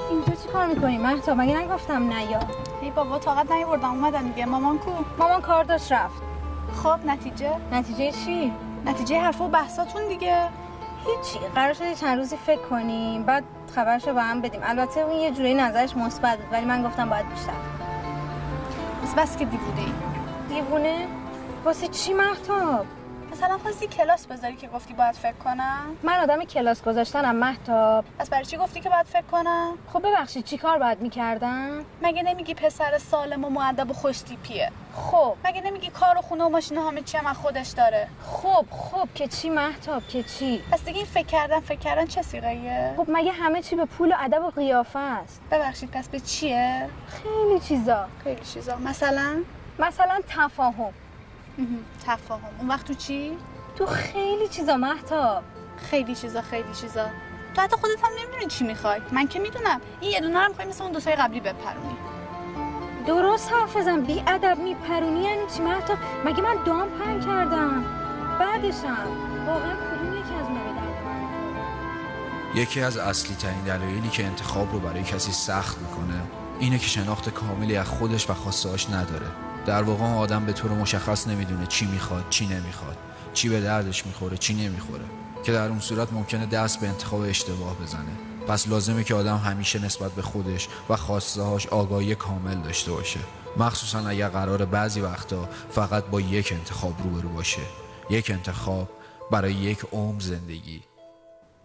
اینجا 0.09 0.33
چی 0.43 0.49
کار 0.53 0.65
می‌کنی 0.65 0.97
مهتا؟ 0.97 1.35
مگه 1.35 1.57
نگفتم 1.57 2.13
نیا 2.13 2.39
ای 2.81 2.91
بابا 2.91 3.19
طاقت 3.19 3.51
نیوردم 3.51 3.89
اومدم 3.89 4.29
دیگه. 4.29 4.45
مامان 4.45 4.77
کو؟ 4.77 4.91
مامان 5.19 5.41
کار 5.41 5.63
داشت 5.63 5.91
رفت. 5.91 6.34
خب 6.83 6.99
نتیجه؟ 7.05 7.55
نتیجه 7.71 8.11
چی؟ 8.11 8.53
نتیجه 8.85 9.19
حرف 9.19 9.41
و 9.41 9.47
بحثاتون 9.47 10.07
دیگه. 10.07 10.49
هیچی. 11.05 11.39
قرار 11.55 11.73
شده 11.73 11.95
چند 11.95 12.17
روزی 12.17 12.37
فکر 12.37 12.61
کنیم. 12.61 13.23
بعد 13.23 13.43
خبرشو 13.75 14.13
به 14.13 14.21
هم 14.21 14.41
بدیم. 14.41 14.61
البته 14.63 14.99
اون 14.99 15.15
یه 15.15 15.31
جوری 15.31 15.53
نظرش 15.53 15.97
مثبت 15.97 16.37
بود 16.37 16.47
ولی 16.53 16.65
من 16.65 16.83
گفتم 16.83 17.09
باید 17.09 17.29
بیشتر. 17.29 17.53
بس 19.03 19.13
بس 19.15 19.37
که 19.37 19.45
دیوونه 19.45 19.79
ای. 19.79 19.93
دیوونه؟ 20.49 21.07
واسه 21.65 21.87
چی 21.87 22.13
مهتاب؟ 22.13 22.85
مثلا 23.35 23.57
خواستی 23.57 23.87
کلاس 23.87 24.27
بذاری 24.27 24.55
که 24.55 24.67
گفتی 24.67 24.93
باید 24.93 25.15
فکر 25.15 25.33
کنم؟ 25.43 25.97
من 26.03 26.19
آدم 26.19 26.43
کلاس 26.43 26.83
گذاشتنم 26.83 27.35
مهتاب. 27.35 28.05
پس 28.19 28.29
برای 28.29 28.45
چی 28.45 28.57
گفتی 28.57 28.79
که 28.79 28.89
باید 28.89 29.05
فکر 29.05 29.21
کنم؟ 29.21 29.77
خب 29.93 29.99
ببخشید 29.99 30.45
چی 30.45 30.57
کار 30.57 30.79
باید 30.79 31.01
می‌کردم؟ 31.01 31.85
مگه 32.01 32.23
نمیگی 32.23 32.53
پسر 32.53 32.97
سالم 32.97 33.45
و 33.45 33.49
معدب 33.49 33.91
و 33.91 33.93
خوشتیپیه 33.93 34.71
خب 34.95 35.35
مگه 35.45 35.61
نمیگی 35.61 35.89
کار 35.89 36.17
و 36.17 36.21
خونه 36.21 36.43
و 36.43 36.49
ماشین 36.49 36.77
همه 36.77 37.01
چی 37.01 37.17
هم 37.17 37.25
از 37.25 37.37
خودش 37.37 37.69
داره؟ 37.69 38.07
خب 38.25 38.65
خب 38.71 39.07
که 39.15 39.27
چی 39.27 39.49
مهتاب 39.49 40.07
که 40.07 40.23
چی؟ 40.23 40.61
پس 40.71 40.85
دیگه 40.85 40.97
این 40.97 41.05
فکر 41.05 41.25
کردن 41.25 41.59
فکر 41.59 41.79
کردن 41.79 42.05
چه 42.05 42.21
سیغهیه 42.21 42.93
خب 42.97 43.05
مگه 43.07 43.31
همه 43.31 43.61
چی 43.61 43.75
به 43.75 43.85
پول 43.85 44.11
و 44.11 44.15
ادب 44.19 44.43
و 44.43 44.49
قیافه 44.49 44.99
است؟ 44.99 45.41
ببخشید 45.51 45.91
پس 45.91 46.09
به 46.09 46.19
چیه؟ 46.19 46.89
خیلی 47.07 47.59
چیزا. 47.59 48.05
خیلی 48.23 48.41
چیزا. 48.53 48.75
مثلا؟ 48.75 49.41
مثلا 49.79 50.19
تفاهم. 50.27 50.93
تفاهم. 52.05 52.49
اون 52.59 52.67
وقت 52.67 52.87
تو 52.87 52.93
چی؟ 52.93 53.37
تو 53.75 53.85
خیلی 53.85 54.47
چیزا 54.47 54.77
مهتاب. 54.77 55.43
خیلی 55.89 56.15
چیزا 56.15 56.41
خیلی 56.41 56.73
چیزا. 56.81 57.05
تو 57.55 57.61
حتی 57.61 57.75
خودت 57.75 58.03
هم 58.03 58.09
نمی‌دونی 58.19 58.45
چی 58.45 58.63
می‌خوای. 58.63 59.01
من 59.11 59.27
که 59.27 59.39
می‌دونم. 59.39 59.81
این 59.99 60.11
یه 60.11 60.19
دونه 60.19 60.39
رو 60.39 60.49
می‌خوای 60.49 60.67
مثل 60.67 60.83
اون 60.83 60.91
دوستای 60.91 61.15
قبلی 61.15 61.39
بپرونی. 61.39 61.97
درست 63.07 63.53
حرف 63.53 63.77
بزن. 63.77 64.01
بی 64.01 64.23
ادب 64.27 64.57
میپرونی 64.59 65.23
یعنی 65.23 65.41
چی 65.55 65.61
مهتاب؟ 65.61 65.97
مگه 66.25 66.41
من 66.41 66.55
دام 66.65 66.89
پهن 66.89 67.19
کردم؟ 67.19 67.85
بعدشم. 68.39 69.07
واقعا 69.47 69.75
کدوم 69.75 70.13
یکی 70.13 70.33
از 70.33 70.45
اونا؟ 70.47 70.65
یکی 72.55 72.81
از 72.81 72.97
اصلی 72.97 73.35
ترین 73.35 73.61
دلایلی 73.61 74.09
که 74.09 74.25
انتخاب 74.25 74.73
رو 74.73 74.79
برای 74.79 75.03
کسی 75.03 75.31
سخت 75.31 75.77
می‌کنه 75.77 76.21
اینه 76.59 76.77
که 76.77 76.87
شناخت 76.87 77.29
کاملی 77.29 77.77
از 77.77 77.87
خودش 77.87 78.29
و 78.29 78.33
خواستهاش 78.33 78.89
نداره. 78.89 79.27
در 79.65 79.83
واقع 79.83 80.03
آدم 80.03 80.45
به 80.45 80.53
طور 80.53 80.71
مشخص 80.71 81.27
نمی‌دونه 81.27 81.65
چی 81.65 81.85
می‌خواد 81.85 82.25
چی 82.29 82.47
نمی‌خواد 82.47 82.97
چی 83.33 83.49
به 83.49 83.61
دردش 83.61 84.05
می‌خوره 84.05 84.37
چی 84.37 84.53
نمی‌خوره. 84.53 85.05
که 85.43 85.51
در 85.51 85.69
اون 85.69 85.79
صورت 85.79 86.13
ممکنه 86.13 86.45
دست 86.45 86.79
به 86.79 86.87
انتخاب 86.87 87.21
اشتباه 87.21 87.75
بزنه. 87.81 88.11
پس 88.47 88.67
لازمه 88.67 89.03
که 89.03 89.15
آدم 89.15 89.37
همیشه 89.37 89.85
نسبت 89.85 90.11
به 90.11 90.21
خودش 90.21 90.67
و 90.89 90.95
خواستهاش 90.95 91.67
آگاهی 91.67 92.15
کامل 92.15 92.55
داشته 92.55 92.91
باشه. 92.91 93.19
مخصوصا 93.57 93.99
اگر 93.99 94.29
قرار 94.29 94.65
بعضی 94.65 95.01
وقتا 95.01 95.49
فقط 95.69 96.05
با 96.05 96.21
یک 96.21 96.51
انتخاب 96.51 96.93
روبرو 97.03 97.29
باشه. 97.29 97.61
یک 98.09 98.31
انتخاب 98.31 98.89
برای 99.31 99.53
یک 99.53 99.85
عمر 99.91 100.19
زندگی. 100.19 100.81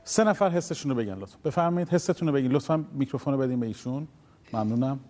سه 0.05 0.25
نفر 0.25 0.51
حسشون 0.51 0.91
رو 0.91 0.97
بگن 0.97 1.15
لطفا. 1.15 1.39
بفرمایید 1.45 1.89
حستون 1.89 2.29
رو 2.29 2.35
بگین. 2.35 2.53
لطفا 2.53 2.85
میکروفون 2.93 3.35
رو 3.35 3.41
بدین 3.41 3.61
به 3.61 3.67
ایشون. 3.67 4.09
ممنونم. 4.53 5.01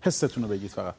حستون 0.00 0.42
رو 0.42 0.48
بگید 0.48 0.70
فقط. 0.70 0.94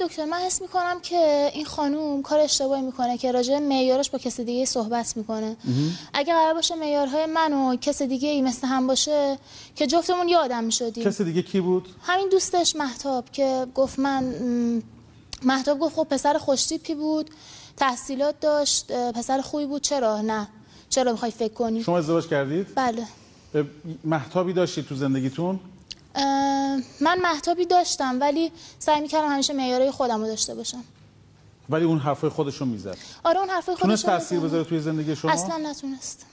دکتر 0.00 0.24
من 0.24 0.36
حس 0.36 0.62
می‌کنم 0.62 1.00
که 1.00 1.50
این 1.54 1.64
خانوم 1.64 2.22
کار 2.22 2.38
اشتباهی 2.38 2.82
می‌کنه 2.82 3.18
که 3.18 3.32
راجع 3.32 3.58
معیارش 3.58 4.10
با 4.10 4.18
کس 4.18 4.40
دیگه 4.40 4.64
صحبت 4.64 5.16
می‌کنه. 5.16 5.56
اگه 6.14 6.32
قرار 6.32 6.54
باشه 6.54 6.74
معیارهای 6.74 7.26
من 7.26 7.52
و 7.52 7.76
کس 7.76 8.02
دیگه 8.02 8.28
ای 8.28 8.42
مثل 8.42 8.66
هم 8.66 8.86
باشه 8.86 9.38
که 9.74 9.86
جفتمون 9.86 10.28
یه 10.28 10.36
آدم 10.36 10.64
می‌شدیم. 10.64 11.04
کسی 11.04 11.24
دیگه 11.24 11.42
کی 11.42 11.60
بود؟ 11.60 11.88
همین 12.02 12.28
دوستش 12.28 12.76
محتاب 12.76 13.30
که 13.32 13.66
گفت 13.74 13.98
من 13.98 14.34
محتاب 15.42 15.78
گفت 15.78 15.96
خب 15.96 16.06
پسر 16.10 16.38
خوشتیپی 16.38 16.94
بود؟ 16.94 17.30
تحصیلات 17.76 18.40
داشت 18.40 18.92
پسر 18.92 19.40
خوبی 19.40 19.66
بود. 19.66 19.82
چرا؟ 19.82 20.20
نه. 20.20 20.48
چرا 20.88 21.12
می‌خوای 21.12 21.30
فکر 21.30 21.54
کنی؟ 21.54 21.82
شما 21.82 21.98
ازدواج 21.98 22.28
کردید؟ 22.28 22.66
بله. 22.74 23.04
محتابی 24.04 24.52
داشتید 24.52 24.86
تو 24.86 24.94
زندگیتون؟ 24.94 25.60
من 27.00 27.18
محتابی 27.22 27.66
داشتم 27.66 28.20
ولی 28.20 28.52
سعی 28.78 29.00
می‌کردم 29.00 29.28
همیشه 29.28 29.52
معیارهای 29.52 29.90
خودم 29.90 30.20
رو 30.20 30.26
داشته 30.26 30.54
باشم. 30.54 30.84
ولی 31.70 31.84
اون 31.84 31.98
حرفای 31.98 32.30
خودشو 32.30 32.64
می‌زد. 32.64 32.96
آره 33.24 33.38
اون 33.38 33.50
حرفای 33.50 33.74
خودش 33.74 34.02
تاثیر. 34.02 34.40
بذاره 34.40 34.64
توی 34.64 34.80
زندگی 34.80 35.16
شما؟ 35.16 35.30
اصلا 35.30 35.56
نتونست. 35.56 36.26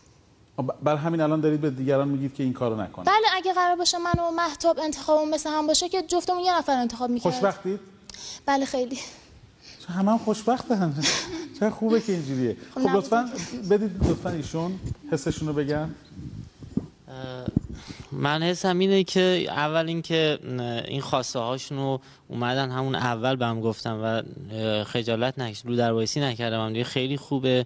بر 0.84 0.96
همین 0.96 1.22
الان 1.22 1.42
دارید 1.42 1.62
به 1.62 1.70
دیگران 1.70 2.08
میگید 2.08 2.34
که 2.34 2.44
این 2.44 2.54
کارو 2.54 2.82
نکنید 2.82 3.08
بله 3.08 3.27
اگه 3.36 3.54
قرار 3.54 3.75
باشه 3.75 3.98
من 3.98 4.24
و 4.24 4.32
محتاب 4.32 4.80
انتخابمون 4.80 5.30
مثل 5.30 5.50
هم 5.50 5.68
باشه 5.68 5.89
که 5.89 6.01
جفتمون 6.01 6.39
یه 6.39 6.58
نفر 6.58 6.72
انتخاب 6.72 7.10
می‌کرد 7.10 7.34
خوشبختید؟ 7.34 7.80
بله 8.46 8.65
خیلی. 8.65 9.00
همه 9.89 10.12
هم 10.12 10.18
خوشبختن 10.18 11.04
چه 11.60 11.70
خوبه 11.70 12.01
که 12.01 12.13
اینجوریه. 12.13 12.58
خب 12.74 12.80
نبود. 12.80 12.96
لطفا 12.96 13.30
بدید 13.70 14.10
لطفا 14.10 14.30
ایشون 14.30 14.80
حسشون 15.12 15.48
رو 15.48 15.54
بگن. 15.54 15.96
من 18.12 18.43
حسم 18.43 18.79
اینه 18.79 19.03
که 19.03 19.45
اول 19.48 19.88
اینکه 19.88 20.39
این 20.88 21.01
خواسته 21.01 21.39
هاشون 21.39 21.77
رو 21.77 22.01
اومدن 22.27 22.72
همون 22.72 22.95
اول 22.95 23.36
بهم 23.36 23.62
گفتم 23.62 24.00
و 24.03 24.22
خجالت 24.84 25.39
نکش 25.39 25.62
رو 25.65 25.75
در 25.75 25.91
نکردم 26.22 26.67
دیگه 26.74 26.84
خیلی 26.84 27.17
خوبه. 27.17 27.65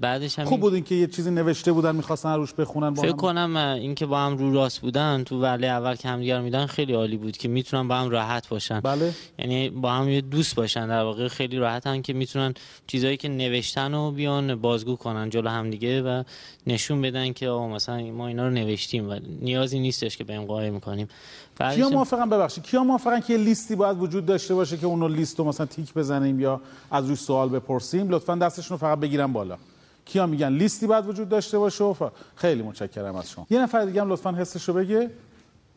بعدش 0.00 0.38
هم 0.38 0.44
خوب 0.44 0.60
بود 0.60 0.74
اینکه 0.74 0.94
یه 0.94 1.06
چیزی 1.06 1.30
نوشته 1.30 1.72
بودن 1.72 1.96
می‌خواستن 1.96 2.34
روش 2.34 2.54
بخونن 2.54 2.94
با 2.94 3.02
فکر 3.02 3.10
هم. 3.10 3.16
کنم 3.16 3.56
اینکه 3.56 4.06
با 4.06 4.18
هم 4.18 4.36
رو 4.36 4.54
راست 4.54 4.80
بودن 4.80 5.24
تو 5.24 5.40
وله 5.40 5.66
اول 5.66 5.94
که 5.94 6.08
همدیگر 6.08 6.40
میدن 6.40 6.66
خیلی 6.66 6.92
عالی 6.92 7.16
بود 7.16 7.36
که 7.36 7.48
می‌تونن 7.48 7.88
با 7.88 7.94
هم 7.94 8.10
راحت 8.10 8.48
باشن 8.48 8.80
بله 8.80 9.12
یعنی 9.38 9.70
با 9.70 9.92
هم 9.92 10.08
یه 10.08 10.20
دوست 10.20 10.54
باشن 10.54 10.88
در 10.88 11.02
واقع 11.02 11.28
خیلی 11.28 11.58
راحتن 11.58 12.02
که 12.02 12.12
می‌تونن 12.12 12.54
چیزایی 12.86 13.16
که 13.16 13.28
نوشتن 13.28 13.94
و 13.94 14.10
بیان 14.10 14.54
بازگو 14.54 14.96
کنن 14.96 15.30
جلو 15.30 15.50
همدیگه 15.50 16.02
و 16.02 16.22
نشون 16.66 17.02
بدن 17.02 17.32
که 17.32 17.48
آقا 17.48 17.68
مثلا 17.68 18.02
ما 18.02 18.28
اینا 18.28 18.44
رو 18.48 18.50
نوشتیم 18.50 19.10
و 19.10 19.18
نیازی 19.40 19.78
نیستش 19.78 20.16
که 20.16 20.24
بهم 20.24 20.44
قایم 20.44 20.80
کنیم 20.80 21.08
بعدش 21.53 21.53
کیا 21.58 21.86
هم- 21.86 21.92
موافقن؟ 21.92 22.30
ببخشید. 22.30 22.64
کیا 22.64 22.84
موافقن 22.84 23.20
که 23.20 23.32
یه 23.32 23.38
لیستی 23.38 23.74
باید 23.76 23.98
وجود 24.02 24.26
داشته 24.26 24.54
باشه 24.54 24.76
که 24.76 24.86
اونو 24.86 25.08
لیست 25.08 25.38
رو 25.38 25.44
مثلا 25.44 25.66
تیک 25.66 25.94
بزنیم 25.94 26.40
یا 26.40 26.60
از 26.90 27.08
روش 27.08 27.18
سوال 27.18 27.48
بپرسیم؟ 27.48 28.08
لطفا 28.08 28.34
دستشون 28.34 28.74
رو 28.74 28.78
فقط 28.78 28.98
بگیرن 28.98 29.32
بالا. 29.32 29.56
کیا 30.04 30.26
میگن 30.26 30.48
لیستی 30.52 30.86
باید 30.86 31.06
وجود 31.06 31.28
داشته 31.28 31.58
باشه 31.58 31.92
ف... 31.92 32.02
خیلی 32.36 32.62
متشکرم 32.62 33.16
از 33.16 33.30
شما. 33.30 33.46
یه 33.50 33.60
نفر 33.62 33.84
دیگه 33.84 34.00
هم 34.00 34.12
لطفا 34.12 34.30
حسش 34.32 34.68
رو 34.68 34.74
بگه. 34.74 35.10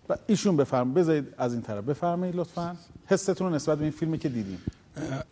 و 0.09 0.15
ایشون 0.27 0.57
بفرم 0.57 0.93
بذارید 0.93 1.27
از 1.37 1.53
این 1.53 1.61
طرف 1.61 1.83
بفرمایید 1.83 2.35
لطفا. 2.35 2.75
حستون 3.05 3.47
رو 3.47 3.55
نسبت 3.55 3.77
به 3.77 3.83
این 3.83 3.91
فیلمی 3.91 4.17
که 4.17 4.29
دیدیم. 4.29 4.61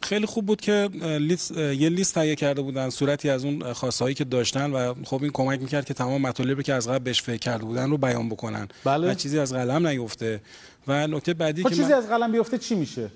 خیلی 0.01 0.25
خوب 0.25 0.45
بود 0.45 0.62
که 0.62 0.89
لیست 1.19 1.51
یه 1.57 1.89
لیست 1.89 2.13
تهیه 2.13 2.36
کرده 2.36 2.62
بودن 2.62 2.89
صورتی 2.89 3.29
از 3.29 3.45
اون 3.45 3.74
خواستهایی 3.74 4.15
که 4.15 4.24
داشتن 4.24 4.72
و 4.72 4.93
خب 5.03 5.24
این 5.24 5.31
کمک 5.31 5.62
می‌کرد 5.62 5.86
که 5.86 5.93
تمام 5.93 6.22
مطالبی 6.22 6.63
که 6.63 6.74
از 6.74 6.88
قبل 6.88 7.00
بهش 7.00 7.22
فکر 7.22 7.38
کرده 7.38 7.65
بودن 7.65 7.89
رو 7.89 7.98
بیان 7.98 8.29
بکنن. 8.29 8.67
بله. 8.84 9.12
و 9.12 9.13
چیزی 9.13 9.39
از 9.39 9.53
قلم 9.53 9.88
نیفته. 9.88 10.41
و 10.88 11.07
نکته 11.07 11.34
بعدی 11.34 11.63
خب 11.63 11.69
که 11.69 11.75
چیزی 11.75 11.91
من- 11.91 11.98
از 11.98 12.07
قلم 12.07 12.31
بیفته 12.31 12.57
چی 12.57 12.75
میشه؟ 12.75 13.10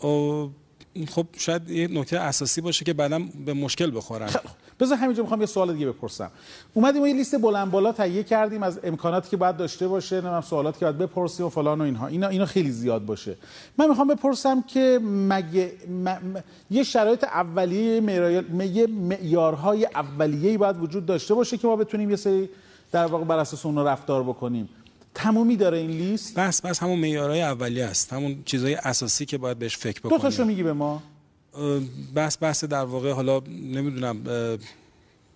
او- 0.00 0.52
خب 1.08 1.26
شاید 1.38 1.70
یه 1.70 1.88
نکته 1.88 2.18
اساسی 2.18 2.60
باشه 2.60 2.84
که 2.84 2.92
بعدا 2.92 3.18
به 3.46 3.52
مشکل 3.52 3.96
بخورن. 3.96 4.30
بذار 4.80 4.98
همینجا 4.98 5.22
می‌خوام 5.22 5.40
یه 5.40 5.46
سوال 5.46 5.72
دیگه 5.72 5.86
بپرسم. 5.86 6.30
اومدیم 6.74 7.02
و 7.02 7.06
یه 7.06 7.14
لیست 7.14 7.38
بلند 7.38 7.70
بالا 7.70 7.92
تهیه 7.92 8.22
کردیم 8.22 8.62
از 8.62 8.80
امکاناتی 8.84 9.30
که 9.30 9.36
باید 9.36 9.56
داشته 9.56 9.88
باشه 9.88 10.16
نمی‌دونم 10.16 10.40
سوالاتی 10.40 10.78
که 10.78 10.84
باید 10.84 10.98
بپرسیم 10.98 11.46
و 11.46 11.48
فلان 11.48 11.80
و 11.80 11.84
اینها. 11.84 12.06
اینا 12.06 12.28
اینا 12.28 12.46
خیلی 12.46 12.70
زیاد 12.70 13.04
باشه. 13.04 13.36
من 13.78 13.88
می‌خوام 13.88 14.08
بپرسم 14.08 14.62
که 14.62 15.00
مگه 15.04 15.72
م- 16.04 16.08
م- 16.08 16.42
یه 16.70 16.82
شرایط 16.82 17.24
اولیه 17.24 18.02
یه 18.72 18.86
معیارهای 18.86 19.86
اولیه‌ای 19.94 20.58
باید 20.58 20.76
وجود 20.82 21.06
داشته 21.06 21.34
باشه 21.34 21.56
که 21.56 21.66
ما 21.66 21.76
بتونیم 21.76 22.10
یه 22.10 22.16
سری 22.16 22.48
در 22.92 23.06
واقع 23.06 23.24
بر 23.24 23.38
اساس 23.38 23.66
اون 23.66 23.78
رفتار 23.78 24.22
بکنیم؟ 24.22 24.68
تمومی 25.14 25.56
داره 25.56 25.78
این 25.78 25.90
لیست؟ 25.90 26.38
بس 26.38 26.60
بس 26.62 26.82
همون 26.82 26.98
معیارهای 26.98 27.42
اولیه 27.42 27.84
است. 27.84 28.12
همون 28.12 28.42
چیزهای 28.44 28.74
اساسی 28.74 29.26
که 29.26 29.38
باید 29.38 29.58
بهش 29.58 29.76
فکر 29.76 30.00
دو 30.00 30.08
بکنیم. 30.08 30.22
تاشو 30.22 30.44
میگی 30.44 30.62
به 30.62 30.72
ما. 30.72 31.02
بحث 32.14 32.36
بحث 32.40 32.64
در 32.64 32.84
واقع 32.84 33.12
حالا 33.12 33.40
نمی‌دونم 33.48 34.22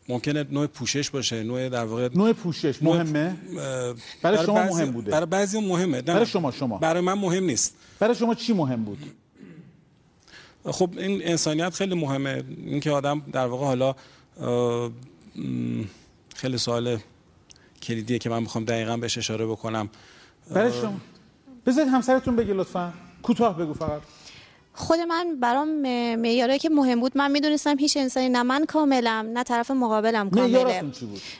ممکنه 0.08 0.46
نوع 0.50 0.66
پوشش 0.66 1.10
باشه 1.10 1.42
نوع 1.42 1.68
در 1.68 1.84
واقع 1.84 2.08
نوع 2.14 2.32
پوشش 2.32 2.82
مهمه؟ 2.82 3.36
اه، 3.58 3.94
برای 4.22 4.46
شما 4.46 4.64
مهم 4.64 4.90
بوده. 4.90 5.10
برای 5.10 5.26
بعضی 5.26 5.60
مهمه 5.60 5.96
نه، 5.96 6.02
برای 6.02 6.26
شما- 6.26 6.50
شما. 6.50 6.78
برای 6.78 7.00
من 7.02 7.12
مهم 7.12 7.44
نیست. 7.44 7.74
برای 7.98 8.14
شما 8.14 8.34
چی 8.34 8.52
مهم 8.52 8.84
بود؟ 8.84 8.98
خب 10.64 10.90
این 10.96 11.28
انسانیت 11.28 11.74
خیلی 11.74 11.94
مهمه. 11.94 12.44
اینکه 12.66 12.90
آدم 12.90 13.22
در 13.32 13.46
واقع 13.46 13.64
حالا 13.66 13.94
خیلی 16.34 16.58
سوال 16.58 16.98
کلیدیه 17.82 18.18
که 18.18 18.30
من 18.30 18.40
می‌خوام 18.42 18.64
دقیقا 18.64 18.96
بهش 18.96 19.18
اشاره 19.18 19.46
بکنم. 19.46 19.88
برای 20.50 20.72
شما 20.72 20.96
بذارید 21.66 21.92
همسرتون 21.92 22.36
بگه 22.36 22.54
لطفا. 22.54 22.92
کوتاه 23.22 23.58
بگو 23.58 23.74
فقط. 23.74 24.02
خود 24.76 24.98
من 24.98 25.40
برام 25.40 25.68
معیارایی 26.16 26.58
که 26.58 26.68
مهم 26.68 27.00
بود 27.00 27.12
من 27.14 27.30
می‌دونستم 27.30 27.78
هیچ 27.78 27.96
انسانی 27.96 28.28
نه 28.28 28.42
من 28.42 28.64
کاملم 28.64 29.30
نه 29.32 29.42
طرف 29.42 29.70
مقابلم 29.70 30.30
کامله. 30.30 30.82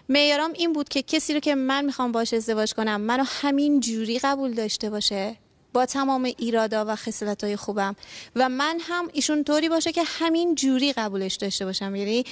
معیارام 0.08 0.52
این 0.54 0.72
بود 0.72 0.88
که 0.88 1.02
کسی 1.02 1.34
رو 1.34 1.40
که 1.40 1.54
من 1.54 1.84
می‌خوام 1.84 2.12
باش 2.12 2.34
ازدواج 2.34 2.74
کنم 2.74 3.00
منو 3.00 3.24
همین 3.26 3.80
جوری 3.80 4.18
قبول 4.18 4.54
داشته 4.54 4.90
باشه 4.90 5.36
با 5.72 5.86
تمام 5.86 6.24
ایرادا 6.38 6.84
و 6.88 6.96
خصلت‌های 6.96 7.56
خوبم 7.56 7.96
و 8.36 8.48
من 8.48 8.78
هم 8.80 9.08
ایشون 9.12 9.44
طوری 9.44 9.68
باشه 9.68 9.92
که 9.92 10.02
همین 10.06 10.54
جوری 10.54 10.92
قبولش 10.92 11.34
داشته 11.34 11.64
باشم. 11.64 11.97
یعنی 11.97 12.25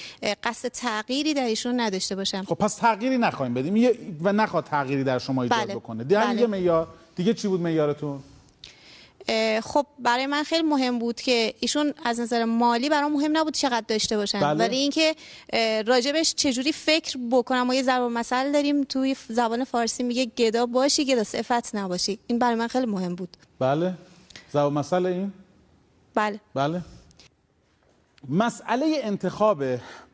قصد 0.45 0.69
تغییری 0.69 1.35
در 1.35 1.45
ایشون 1.45 1.81
نداشته 1.81 2.17
باشم. 2.17 2.45
خب 2.45 2.55
پس 2.55 2.75
تغییری 2.75 3.19
نخوایم 3.19 3.55
بدیم. 3.55 3.91
و 4.23 4.33
نخواد 4.33 4.65
تغییری 4.65 5.05
در 5.05 5.19
شما 5.19 5.43
ایجاد 5.43 5.59
بله. 5.59 5.75
بکنه. 5.75 6.05
دیگه 6.05 6.21
بله. 6.21 6.47
معیار. 6.47 6.89
دیگه 7.17 7.35
چی 7.35 7.49
بود 7.49 7.61
معیارتون؟ 7.61 8.21
خب 9.63 9.87
برای 9.99 10.27
من 10.27 10.43
خیلی 10.43 10.63
مهم 10.63 10.99
بود 10.99 11.21
که 11.21 11.55
ایشون 11.61 11.95
از 12.05 12.21
نظر 12.21 12.45
مالی 12.45 12.89
برام 12.89 13.13
مهم 13.13 13.37
نبود 13.37 13.55
چقدر 13.55 13.85
داشته 13.89 14.17
باشن. 14.17 14.41
بله. 14.41 14.59
ولی 14.59 14.77
اینکه 14.77 15.15
راجبش 15.87 16.35
چجوری 16.35 16.73
فکر 16.73 17.19
بکنم 17.31 17.63
ما 17.63 17.75
یه 17.75 17.83
ضرب 17.83 18.03
المثل 18.03 18.53
داریم 18.53 18.85
توی 18.85 19.17
زبان 19.29 19.65
فارسی 19.65 20.03
میگه 20.03 20.25
گدا 20.25 20.67
باشی 20.67 21.05
گدا 21.05 21.25
صفت 21.25 21.75
نباشی. 21.75 22.19
این 22.27 22.39
برای 22.39 22.55
من 22.55 22.69
خیلی 22.69 22.87
مهم 22.87 23.15
بود. 23.15 23.37
بله. 23.59 23.95
جواب 24.55 24.73
مسئله 24.73 25.09
این؟ 25.09 25.33
بله. 26.15 26.41
بله. 26.55 26.81
مسئله 28.29 29.01
انتخاب 29.03 29.65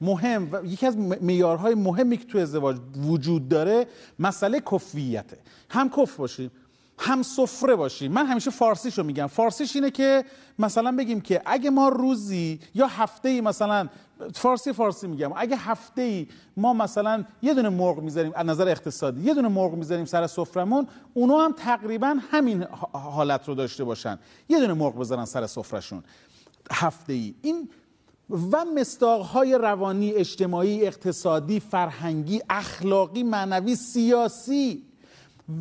مهم 0.00 0.48
و 0.52 0.64
یکی 0.64 0.86
از 0.86 0.96
م- 0.96 1.14
معیارهای 1.20 1.74
مهمی 1.74 2.16
که 2.16 2.24
تو 2.24 2.38
ازدواج 2.38 2.76
وجود 2.96 3.48
داره 3.48 3.86
مسئله 4.18 4.60
کفیته 4.72 5.38
هم 5.70 5.90
کف 5.90 6.16
باشیم 6.16 6.50
هم 6.98 7.22
سفره 7.22 7.76
باشیم 7.76 8.12
من 8.12 8.26
همیشه 8.26 8.50
فارسیشو 8.50 9.02
میگم. 9.02 9.26
فارسیش 9.26 9.76
اینه 9.76 9.90
که 9.90 10.24
مثلا 10.58 10.96
بگیم 10.96 11.20
که 11.20 11.42
اگه 11.46 11.70
ما 11.70 11.88
روزی 11.88 12.60
یا 12.74 12.86
هفته 12.86 13.28
ای 13.28 13.40
مثلا 13.40 13.88
فارسی 14.34 14.72
فارسی 14.72 15.06
میگم. 15.06 15.30
اگه 15.36 15.56
هفته 15.56 16.02
ای 16.02 16.26
ما 16.56 16.72
مثلا 16.72 17.24
یه 17.42 17.54
دونه 17.54 17.68
مرغ 17.68 17.98
می‌ذاریم 17.98 18.32
از 18.34 18.46
نظر 18.46 18.68
اقتصادی 18.68 19.20
یه 19.20 19.34
دونه 19.34 19.48
مرغ 19.48 19.74
می‌ذاریم 19.74 20.04
سر 20.04 20.26
سفرمون 20.26 20.86
اونا 21.14 21.38
هم 21.38 21.52
تقریبا 21.52 22.16
همین 22.30 22.62
حالت 22.92 23.48
رو 23.48 23.54
داشته 23.54 23.84
باشن. 23.84 24.18
یه 24.48 24.60
دونه 24.60 24.74
مرغ 24.74 24.98
بذارن 24.98 25.24
سر 25.24 25.46
سفرشون 25.46 26.04
هفته 26.72 27.12
ای 27.12 27.34
این 27.42 27.68
و 28.52 28.64
مستاقهای 28.64 29.54
روانی 29.54 30.12
اجتماعی 30.12 30.86
اقتصادی 30.86 31.60
فرهنگی 31.60 32.40
اخلاقی 32.50 33.22
معنوی 33.22 33.76
سیاسی 33.76 34.87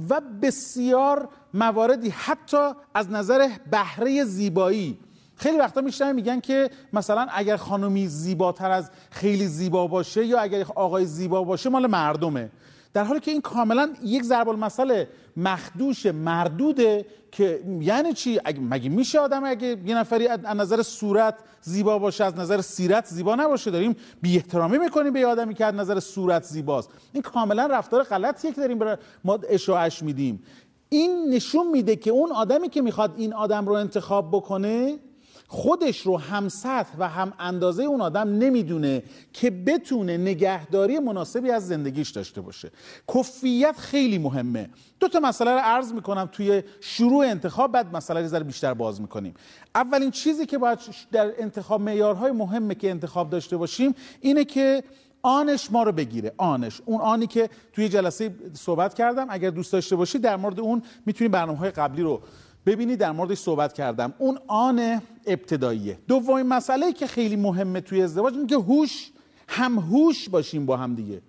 و 0.09 0.21
بسیار 0.41 1.29
مواردی 1.53 2.09
حتی 2.09 2.71
از 2.93 3.11
نظر 3.11 3.49
بهره 3.71 4.23
زیبایی. 4.23 4.99
خیلی 5.35 5.57
وقتا 5.57 5.81
میشنم 5.81 6.15
میگن 6.15 6.39
که 6.39 6.69
مثلا 6.93 7.27
اگر 7.31 7.57
خانمی 7.57 8.07
زیباتر 8.07 8.71
از 8.71 8.91
خیلی 9.11 9.47
زیبا 9.47 9.87
باشه 9.87 10.25
یا 10.25 10.39
اگر 10.39 10.65
آقای 10.75 11.05
زیبا 11.05 11.43
باشه 11.43 11.69
مال 11.69 11.87
مردمه. 11.87 12.49
در 12.97 13.03
حالی 13.03 13.19
که 13.19 13.31
این 13.31 13.41
کاملا 13.41 13.89
یک 14.03 14.23
ضرب 14.23 14.49
المثل 14.49 15.05
مخدوش 15.37 16.05
مردوده 16.05 17.05
که 17.31 17.63
یعنی 17.81 18.13
چی؟ 18.13 18.39
اگه 18.45 18.59
مگه 18.59 18.89
میشه 18.89 19.19
آدم 19.19 19.43
اگه 19.43 19.77
یه 19.85 19.97
نفری 19.97 20.27
از 20.27 20.39
نظر 20.45 20.81
صورت 20.81 21.35
زیبا 21.61 21.99
باشه 21.99 22.23
از 22.23 22.35
نظر 22.35 22.61
سیرت 22.61 23.05
زیبا 23.05 23.35
نباشه؟ 23.35 23.71
داریم 23.71 23.95
بی 24.21 24.35
احترامی 24.35 24.77
می‌کنیم 24.77 25.13
به 25.13 25.25
آدمی 25.25 25.53
که 25.53 25.65
از 25.65 25.75
نظر 25.75 25.99
صورت 25.99 26.43
زیباست. 26.43 26.89
این 27.13 27.23
کاملا 27.23 27.65
رفتار 27.65 28.03
غلطیه 28.03 28.51
که 28.51 28.61
داریم 28.61 28.79
ما 29.23 29.39
اشاعش 29.49 30.03
میدیم. 30.03 30.43
این 30.89 31.29
نشون 31.29 31.67
میده 31.67 31.95
که 31.95 32.11
اون 32.11 32.31
آدمی 32.31 32.69
که 32.69 32.81
می‌خواد 32.81 33.13
این 33.17 33.33
آدم 33.33 33.65
رو 33.65 33.73
انتخاب 33.73 34.29
بکنه 34.31 34.99
خودش 35.47 36.01
رو 36.01 36.17
هم 36.17 36.49
سطح 36.49 36.97
و 36.97 37.09
هم 37.09 37.33
اندازه 37.39 37.83
اون 37.83 38.01
آدم 38.01 38.37
نمی‌دونه 38.37 39.03
که 39.33 39.51
بتونه 39.51 40.17
نگهداری 40.17 40.99
مناسبی 40.99 41.51
از 41.51 41.67
زندگیش 41.67 42.09
داشته 42.09 42.41
باشه. 42.41 42.71
کفیت 43.15 43.75
خیلی 43.77 44.17
مهمه. 44.17 44.69
دو 44.99 45.07
تا 45.07 45.19
مسئله 45.19 45.51
رو 45.51 45.59
عرض 45.59 45.93
می‌کنم. 45.93 46.29
توی 46.31 46.63
شروع 46.81 47.25
انتخاب 47.25 47.71
بعد 47.71 47.95
مسئله 47.95 48.37
رو 48.39 48.43
بیشتر 48.45 48.73
باز 48.73 49.01
می‌کنیم. 49.01 49.33
اولین 49.75 50.11
چیزی 50.11 50.45
که 50.45 50.57
باید 50.57 50.79
در 51.11 51.33
انتخاب 51.37 51.81
معیارهای 51.81 52.31
مهمه 52.31 52.75
که 52.75 52.89
انتخاب 52.89 53.29
داشته 53.29 53.57
باشیم 53.57 53.95
اینه 54.21 54.45
که 54.45 54.83
آنش 55.21 55.71
ما 55.71 55.83
رو 55.83 55.91
بگیره. 55.91 56.31
آنش. 56.37 56.81
اون 56.85 57.01
آنی 57.01 57.27
که 57.27 57.49
توی 57.73 57.89
جلسه 57.89 58.35
صحبت 58.53 58.93
کردم 58.93 59.27
اگر 59.29 59.49
دوست 59.49 59.73
داشته 59.73 59.95
باشید 59.95 60.21
در 60.21 60.35
مورد 60.35 60.59
اون 60.59 60.83
می‌تونید 61.05 61.31
برنامه 61.31 61.57
های 61.57 61.71
قبلی 61.71 62.01
رو 62.01 62.21
ببینید 62.67 62.99
در 62.99 63.11
موردش 63.11 63.37
صحبت 63.37 63.73
کردم. 63.73 64.13
اون 64.17 64.39
آن 64.47 65.01
ابتداییه. 65.25 65.97
دومین 66.07 66.45
مسئله 66.45 66.93
که 66.93 67.07
خیلی 67.07 67.35
مهمه 67.35 67.81
توی 67.81 68.01
ازدواج 68.01 68.33
اینه 68.33 68.47
که 68.47 68.55
هوش 68.55 69.11
هم 69.47 69.79
هوش 69.79 70.29
باشیم 70.29 70.65
با 70.65 70.77
هم 70.77 70.95
دیگه. 70.95 71.21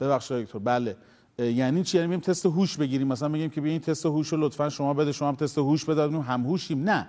ببخشید 0.00 0.36
دکتر. 0.36 0.58
بله. 0.58 0.96
یعنی 1.38 1.82
چی؟ 1.82 1.98
یعنی 1.98 2.16
تست 2.16 2.46
هوش 2.46 2.76
بگیریم. 2.76 3.08
مثلا 3.08 3.28
بگیم 3.28 3.50
که 3.50 3.60
بیاین 3.60 3.80
تست 3.80 4.06
هوش 4.06 4.28
رو 4.28 4.38
لطفا 4.38 4.68
شما 4.68 4.94
بده. 4.94 5.12
شما 5.12 5.28
هم 5.28 5.34
تست 5.34 5.58
هوش 5.58 5.84
بده. 5.84 6.02
هم 6.22 6.40
هوشیم. 6.40 6.84
نه. 6.84 7.08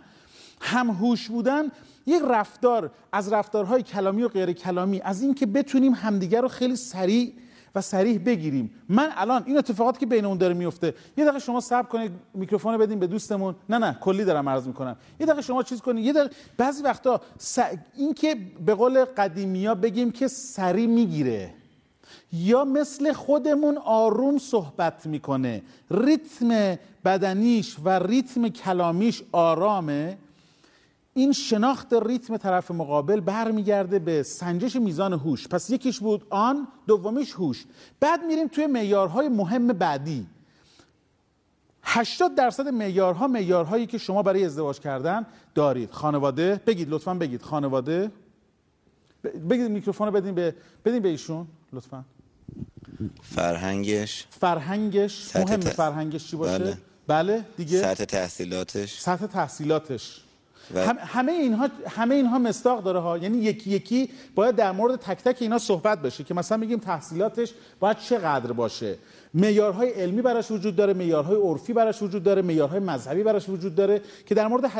هم 0.61 0.89
هوش 0.89 1.29
بودن 1.29 1.63
یک 2.05 2.21
رفتار 2.29 2.91
از 3.11 3.33
رفتارهای 3.33 3.83
کلامی 3.83 4.23
و 4.23 4.27
غیر 4.27 4.51
کلامی 4.51 5.01
از 5.01 5.21
اینکه 5.21 5.45
بتونیم 5.45 5.93
همدیگر 5.93 6.41
رو 6.41 6.47
خیلی 6.47 6.75
سریع 6.75 7.33
و 7.75 7.81
سریح 7.81 8.19
بگیریم. 8.25 8.71
من 8.89 9.09
الان 9.15 9.43
این 9.45 9.57
اتفاقاتی 9.57 9.99
که 9.99 10.05
بین 10.05 10.25
اون 10.25 10.37
داره 10.37 10.53
میفته 10.53 10.93
یه 11.17 11.23
دقیقه 11.25 11.39
شما 11.39 11.59
صبر 11.59 11.87
کنید 11.87 12.11
میکروفون 12.33 12.73
رو 12.73 12.79
بدین 12.79 12.99
به 12.99 13.07
دوستمون. 13.07 13.55
نه 13.69 13.77
نه 13.77 13.97
کلی 14.01 14.25
دارم 14.25 14.49
عرض 14.49 14.67
می‌کنم. 14.67 14.95
یه 15.19 15.25
دقیقه 15.25 15.41
شما 15.41 15.63
چیز 15.63 15.81
کنید. 15.81 16.05
یه 16.05 16.13
دقیقه 16.13 16.35
بعضی 16.57 16.83
وقتا 16.83 17.21
س... 17.37 17.59
این 17.97 18.13
که 18.13 18.35
به 18.65 18.75
قول 18.75 19.05
قدیمیا 19.05 19.75
بگیم 19.75 20.11
که 20.11 20.27
سری 20.27 20.87
می‌گیره 20.87 21.53
یا 22.33 22.65
مثل 22.65 23.13
خودمون 23.13 23.77
آروم 23.77 24.37
صحبت 24.37 25.05
می‌کنه. 25.05 25.61
ریتم 25.91 26.77
بدنیش 27.05 27.75
و 27.83 27.89
ریتم 27.89 28.47
کلامیش 28.47 29.23
آرامه. 29.31 30.17
این 31.19 31.31
شناخت 31.31 31.93
ریتم 31.93 32.37
طرف 32.37 32.71
مقابل 32.71 33.19
برمیگرده 33.19 33.99
به 33.99 34.23
سنجش 34.23 34.75
میزان 34.75 35.13
هوش. 35.13 35.47
پس 35.47 35.69
یکیش 35.69 35.99
بود 35.99 36.23
آن 36.29 36.67
دومیش 36.87 37.33
هوش. 37.33 37.65
بعد 37.99 38.23
میریم 38.23 38.47
توی 38.47 38.67
معیارهای 38.67 39.29
مهم 39.29 39.67
بعدی. 39.67 40.27
80 41.83 42.35
درصد 42.35 42.67
معیارها 42.67 43.27
معیارهایی 43.27 43.85
که 43.85 43.97
شما 43.97 44.23
برای 44.23 44.45
ازدواج 44.45 44.79
کردن 44.79 45.25
دارید. 45.55 45.91
خانواده 45.91 46.61
بگید 46.67 46.89
لطفا 46.89 47.13
بگید. 47.13 47.41
خانواده 47.41 48.11
بگید 49.49 49.71
میکروفون 49.71 50.07
رو 50.07 50.13
بدین 50.13 50.35
به 50.35 50.55
بدین 50.85 50.99
به 51.01 51.09
ایشون. 51.09 51.47
لطفا. 51.73 52.03
فرهنگش. 53.21 54.25
فرهنگش 54.29 55.35
مهم 55.35 55.59
ت- 55.59 55.69
فرهنگش 55.69 56.27
چی 56.27 56.35
باشه؟ 56.37 56.57
بله. 56.59 56.77
بله 57.07 57.45
دیگه. 57.57 57.81
سطح 57.81 58.05
تحصیلاتش. 58.05 58.99
سطح 58.99 59.25
تحصیلاتش. 59.25 60.23
و- 60.73 60.79
هم- 60.79 60.97
همه 60.99 61.31
اینها 61.31 61.67
همه 61.87 62.15
اینها 62.15 62.39
مستاق 62.39 62.83
داره 62.83 62.99
ها. 62.99 63.17
یعنی 63.17 63.37
یکی 63.37 63.69
یکی 63.69 64.09
باید 64.35 64.55
در 64.55 64.71
مورد 64.71 64.95
تک 64.95 65.17
تک 65.23 65.37
اینا 65.39 65.57
صحبت 65.57 66.01
بشه 66.01 66.23
که 66.23 66.33
مثلا 66.33 66.57
میگیم 66.57 66.79
تحصیلاتش 66.79 67.53
باید 67.79 67.97
چقدر 67.97 68.51
باشه. 68.51 68.97
معیارهای 69.33 69.89
علمی 69.89 70.21
براش 70.21 70.51
وجود 70.51 70.75
داره 70.75 70.93
معیارهای 70.93 71.37
عرفی 71.41 71.73
براش 71.73 72.01
وجود 72.01 72.23
داره 72.23 72.41
معیارهای 72.41 72.79
مذهبی 72.79 73.23
براش 73.23 73.49
وجود 73.49 73.75
داره 73.75 74.01
که 74.25 74.35
در 74.35 74.47
مورد 74.47 74.71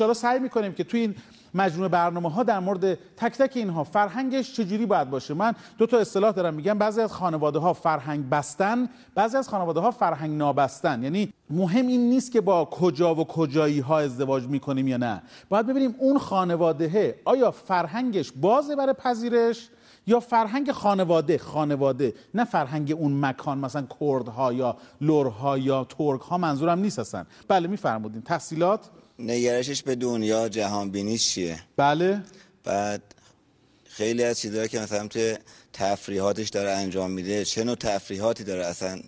ان 0.00 0.14
سعی 0.14 0.38
می‌کنیم 0.38 0.72
که 0.72 0.84
توی 0.84 1.00
این 1.00 1.14
مجموعه 1.54 1.88
برنامه 1.88 2.30
ها 2.30 2.42
در 2.42 2.58
مورد 2.60 2.94
تک 2.94 3.32
تک 3.38 3.52
اینها 3.56 3.84
فرهنگش 3.84 4.52
چجوری 4.52 4.86
باید 4.86 5.10
باشه؟ 5.10 5.34
من 5.34 5.54
دو 5.78 5.86
تا 5.86 5.98
اصطلاح 5.98 6.32
دارم. 6.32 6.54
میگم 6.54 6.78
بعضی 6.78 7.00
از 7.00 7.12
خانواده 7.12 7.58
ها 7.58 7.72
فرهنگ 7.72 8.28
بستن 8.28 8.88
بعضی 9.14 9.36
از 9.36 9.48
خانواده 9.48 9.80
ها 9.80 9.90
فرهنگ 9.90 10.38
نابستن. 10.38 11.02
یعنی 11.02 11.32
مهم 11.50 11.86
این 11.86 12.10
نیست 12.10 12.32
که 12.32 12.40
با 12.40 12.64
کجا 12.64 13.14
و 13.14 13.24
کجایی 13.24 13.80
ها 13.80 13.98
ازدواج 13.98 14.46
می‌کنیم 14.46 14.88
یا 14.88 14.96
نه. 14.96 15.22
باید 15.48 15.66
ببینیم 15.66 15.94
اون 15.98 16.18
خانواده 16.18 17.20
آیا 17.24 17.50
فرهنگش 17.50 18.32
بازه 18.32 18.76
برای 18.76 18.92
پذیرش 18.92 19.68
یا 20.06 20.20
فرهنگ 20.20 20.72
خانواده؟ 20.72 21.38
خانواده 21.38 22.14
نه 22.34 22.44
فرهنگ 22.44 22.94
اون 22.98 23.20
مکان 23.20 23.58
مثلا 23.58 23.86
کردها 24.00 24.52
یا 24.52 24.76
لورها 25.00 25.58
یا 25.58 25.84
ترک 25.84 26.20
ها 26.20 26.38
منظورم 26.38 26.78
نیست 26.78 26.98
اصلا. 26.98 27.24
بله 27.48 27.68
میفرمودین. 27.68 28.22
تحصیلات؟ 28.22 28.80
نگرشش 29.18 29.82
به 29.82 29.94
دنیا 29.94 30.48
جهان 30.48 30.90
بینیش 30.90 31.28
چیه؟ 31.28 31.58
بله. 31.76 32.22
بعد 32.64 33.02
خیلی 33.84 34.24
از 34.24 34.40
چیزهایی 34.40 34.68
که 34.68 34.80
مثلا 34.80 35.08
توی 35.08 35.36
تفریحاتش 35.72 36.48
داره 36.48 36.70
انجام 36.70 37.10
میده 37.10 37.44
چه 37.44 37.64
نوع 37.64 37.74
تفریحاتی 37.74 38.44
داره 38.44 38.66
اصلا؟ 38.66 39.00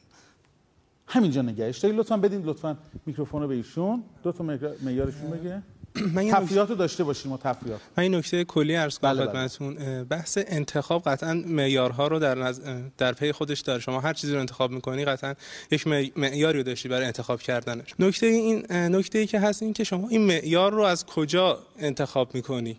همینجا 1.07 1.43
نگهش 1.43 1.79
دارید. 1.79 1.99
لطفا 1.99 2.17
بدین 2.17 2.43
لطفا 2.43 2.79
میکروفون 3.07 3.43
رو 3.43 3.49
به 3.49 3.55
ایشون. 3.55 4.05
دو 4.23 4.33
تا 4.33 4.45
معیارشون 4.83 5.31
بگه. 5.31 5.63
من 6.15 6.27
یه 6.27 6.35
رو 6.63 6.75
داشته 6.75 7.05
باشیم 7.05 7.31
ما 7.31 7.37
تفریحات 7.37 7.81
من 7.97 8.03
این 8.03 8.15
نکته 8.15 8.45
کلی 8.45 8.75
عرض 8.75 8.99
کنم 8.99 9.11
بله، 9.11 9.27
بله. 9.27 9.31
خدمتتون 9.31 10.05
بحث 10.05 10.39
انتخاب 10.47 11.03
قطعا 11.03 11.35
معیارها 11.47 12.09
رو 12.09 12.19
در. 12.19 12.39
اه، 12.39 12.55
در 12.99 13.13
پی 13.13 13.33
خودش 13.33 13.61
داره 13.61 13.81
شما 13.81 14.01
هر 14.01 14.13
چیزی 14.13 14.33
رو 14.33 14.41
انتخاب 14.41 14.71
می‌کنی 14.71 15.05
قطعا 15.05 15.35
یک 15.71 15.87
معی- 15.87 16.13
معیاری 16.17 16.59
رو 16.59 16.65
داشتی 16.65 16.89
برای 16.89 17.07
انتخاب 17.07 17.41
کردنش 17.41 17.95
نکته 17.99 18.27
این 18.27 18.73
نکته 18.73 19.19
ای 19.19 19.27
که 19.27 19.41
هست 19.41 19.63
این 19.63 19.73
که 19.73 19.85
شما 19.85 20.09
این 20.09 20.27
معیار 20.27 20.73
رو 20.73 20.83
از 20.83 21.07
کجا 21.07 21.59
انتخاب 21.79 22.35
می‌کنی 22.35 22.77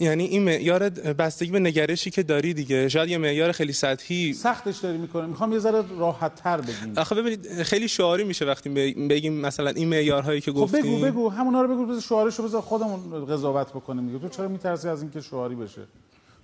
یعنی 0.00 0.24
این 0.24 0.42
معیار 0.42 0.88
بستگی 0.90 1.50
به 1.50 1.60
نگرشی 1.60 2.10
که 2.10 2.22
داری 2.22 2.54
دیگه. 2.54 2.88
شاید 2.88 3.08
یه 3.08 3.18
معیار 3.18 3.52
خیلی 3.52 3.72
سطحی 3.72 4.32
سختش 4.32 4.78
داری 4.78 4.98
می‌کنه 4.98 5.26
می‌خوام 5.26 5.52
یه 5.52 5.58
ذره 5.58 5.84
راحت 5.98 6.34
تر 6.34 6.60
بگیم. 6.60 6.92
آخه 6.96 7.14
ببینید 7.14 7.62
خیلی 7.62 7.88
شعاری 7.88 8.24
میشه 8.24 8.44
وقتی 8.44 8.68
بگیم 9.08 9.32
مثلا 9.32 9.70
این 9.70 9.88
معیارهایی 9.88 10.40
که 10.40 10.52
خب 10.52 10.58
گفتیم. 10.58 10.82
بگو. 10.82 11.00
بگو 11.00 11.28
همونا 11.28 11.62
رو 11.62 11.74
بگو 11.74 11.86
بذار 11.86 12.00
شعارشو 12.00 12.42
بذار 12.42 12.60
خودمون 12.60 13.26
قضاوت 13.26 13.68
بکنیم 13.70 14.06
دیگه. 14.06 14.18
تو 14.18 14.28
چرا 14.28 14.48
میترسی 14.48 14.88
از 14.88 15.02
اینکه 15.02 15.20
شعاری 15.20 15.54
بشه؟ 15.54 15.82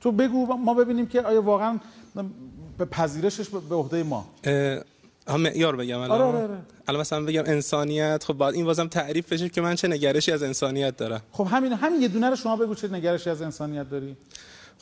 تو 0.00 0.12
بگو 0.12 0.46
ما 0.46 0.74
ببینیم 0.74 1.06
که 1.06 1.20
آیا 1.20 1.42
واقعا 1.42 1.78
به 2.78 2.84
پذیرشش 2.84 3.48
به 3.48 3.74
عهده 3.74 4.02
ما. 4.02 4.26
ها 5.28 5.36
معیار 5.36 5.76
بگم 5.76 5.98
الان. 6.00 6.20
آره، 6.20 6.24
آره، 6.24 6.38
آره. 6.38 6.58
الان 6.88 7.00
مثلا 7.00 7.24
بگم 7.24 7.42
انسانیت 7.46 8.24
خب 8.24 8.34
باید 8.34 8.54
این 8.54 8.64
بازم 8.64 8.88
تعریف 8.88 9.32
بشه 9.32 9.48
که 9.48 9.60
من 9.60 9.74
چه 9.74 9.88
نگرشی 9.88 10.32
از 10.32 10.42
انسانیت 10.42 10.96
دارم. 10.96 11.22
خب 11.32 11.46
همین 11.50 11.72
همین 11.72 12.02
یه 12.02 12.08
دونه 12.08 12.30
رو 12.30 12.36
شما 12.36 12.56
بگو 12.56 12.74
چه 12.74 12.88
نگرشی 12.88 13.30
از 13.30 13.42
انسانیت 13.42 13.90
داری. 13.90 14.16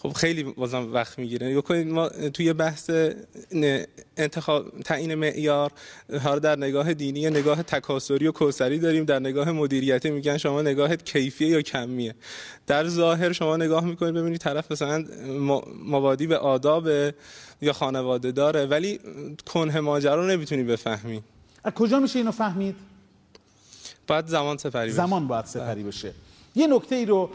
خب 0.02 0.12
خیلی 0.12 0.42
بازم 0.42 0.92
وقت 0.92 1.18
می‌گیره. 1.18 1.56
بکنید 1.56 1.88
ما 1.88 2.08
توی 2.08 2.52
بحث 2.52 2.90
انتخاب 4.16 4.80
تعیین 4.84 5.14
معیار 5.14 5.72
ها 6.12 6.34
رو 6.34 6.40
در 6.40 6.56
نگاه 6.56 6.94
دینی 6.94 7.30
نگاه 7.30 7.62
تکاسری 7.62 8.26
و 8.26 8.32
کوسری 8.32 8.78
داریم 8.78 9.04
در 9.04 9.18
نگاه 9.18 9.52
مدیریتی 9.52 10.10
میگن 10.10 10.36
شما 10.36 10.62
نگاهت 10.62 11.04
کیفیه 11.04 11.48
یا 11.48 11.62
کمیه. 11.62 12.14
در 12.66 12.88
ظاهر 12.88 13.32
شما 13.32 13.56
نگاه 13.56 13.84
می‌کنید 13.84 14.14
ببینید 14.14 14.40
طرف 14.40 14.72
مثلا 14.72 15.04
مبادی 15.84 16.26
به 16.26 16.38
آداب 16.38 16.88
یا 17.62 17.72
خانواده 17.72 18.32
داره 18.32 18.66
ولی 18.66 19.00
کنه 19.46 19.80
ماجرا 19.80 20.14
رو 20.14 20.26
نمی‌تونی 20.26 20.62
بفهمی. 20.62 21.22
از 21.64 21.72
کجا 21.72 21.98
میشه 21.98 22.18
اینو 22.18 22.30
فهمید؟ 22.30 22.76
باید 24.06 24.26
زمان 24.26 24.56
سپری 24.56 24.86
بشه. 24.88 24.96
زمان 24.96 25.28
باید 25.28 25.44
سپری 25.44 25.82
بشه. 25.82 26.12
یه 26.54 26.66
نکته 26.66 26.96
ای 26.96 27.06
رو 27.06 27.30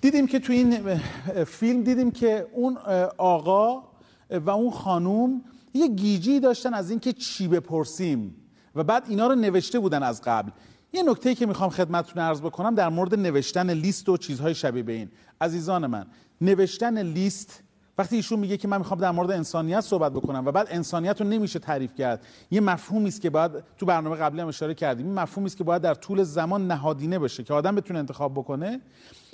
دیدیم 0.00 0.26
که 0.26 0.38
تو 0.38 0.52
این 0.52 1.00
فیلم 1.44 1.82
دیدیم 1.82 2.10
که 2.10 2.46
اون 2.52 2.76
آقا 3.18 3.82
و 4.30 4.50
اون 4.50 4.70
خانوم 4.70 5.44
یه 5.74 5.88
گیجی 5.88 6.40
داشتن 6.40 6.74
از 6.74 6.90
اینکه 6.90 7.12
چی 7.12 7.48
بپرسیم. 7.48 8.34
و 8.74 8.84
بعد 8.84 9.04
اینا 9.08 9.26
رو 9.26 9.34
نوشته 9.34 9.78
بودن 9.78 10.02
از 10.02 10.22
قبل. 10.22 10.50
یه 10.92 11.02
نکته 11.02 11.34
که 11.34 11.46
می‌خوام 11.46 11.70
خدمتتون 11.70 12.22
عرض 12.22 12.40
بکنم 12.40 12.74
در 12.74 12.88
مورد 12.88 13.14
نوشتن 13.14 13.70
لیست 13.70 14.08
و 14.08 14.16
چیزهای 14.16 14.54
شبیه 14.54 14.82
به 14.82 14.92
این. 14.92 15.08
عزیزان 15.40 15.86
من 15.86 16.06
نوشتن 16.40 17.02
لیست 17.02 17.62
وقتی 17.98 18.16
ایشون 18.16 18.38
میگه 18.38 18.56
که 18.56 18.68
من 18.68 18.78
می‌خوام 18.78 19.00
در 19.00 19.10
مورد 19.10 19.30
انسانیت 19.30 19.80
صحبت 19.80 20.12
بکنم 20.12 20.46
و 20.46 20.52
بعد 20.52 20.66
انسانیت 20.70 21.20
رو 21.20 21.26
نمیشه 21.26 21.58
تعریف 21.58 21.94
کرد 21.94 22.26
یه 22.50 22.60
مفهومی 22.60 23.08
است 23.08 23.20
که 23.20 23.30
باید 23.30 23.52
تو 23.76 23.86
برنامه 23.86 24.16
قبلی 24.16 24.40
هم 24.40 24.48
اشاره 24.48 24.74
کردیم 24.74 25.06
این 25.06 25.14
مفهومی 25.14 25.46
است 25.46 25.56
که 25.56 25.64
باید 25.64 25.82
در 25.82 25.94
طول 25.94 26.22
زمان 26.22 26.66
نهادینه 26.66 27.18
بشه 27.18 27.44
که 27.44 27.54
آدم 27.54 27.74
بتونه 27.74 27.98
انتخاب 27.98 28.32
بکنه. 28.32 28.80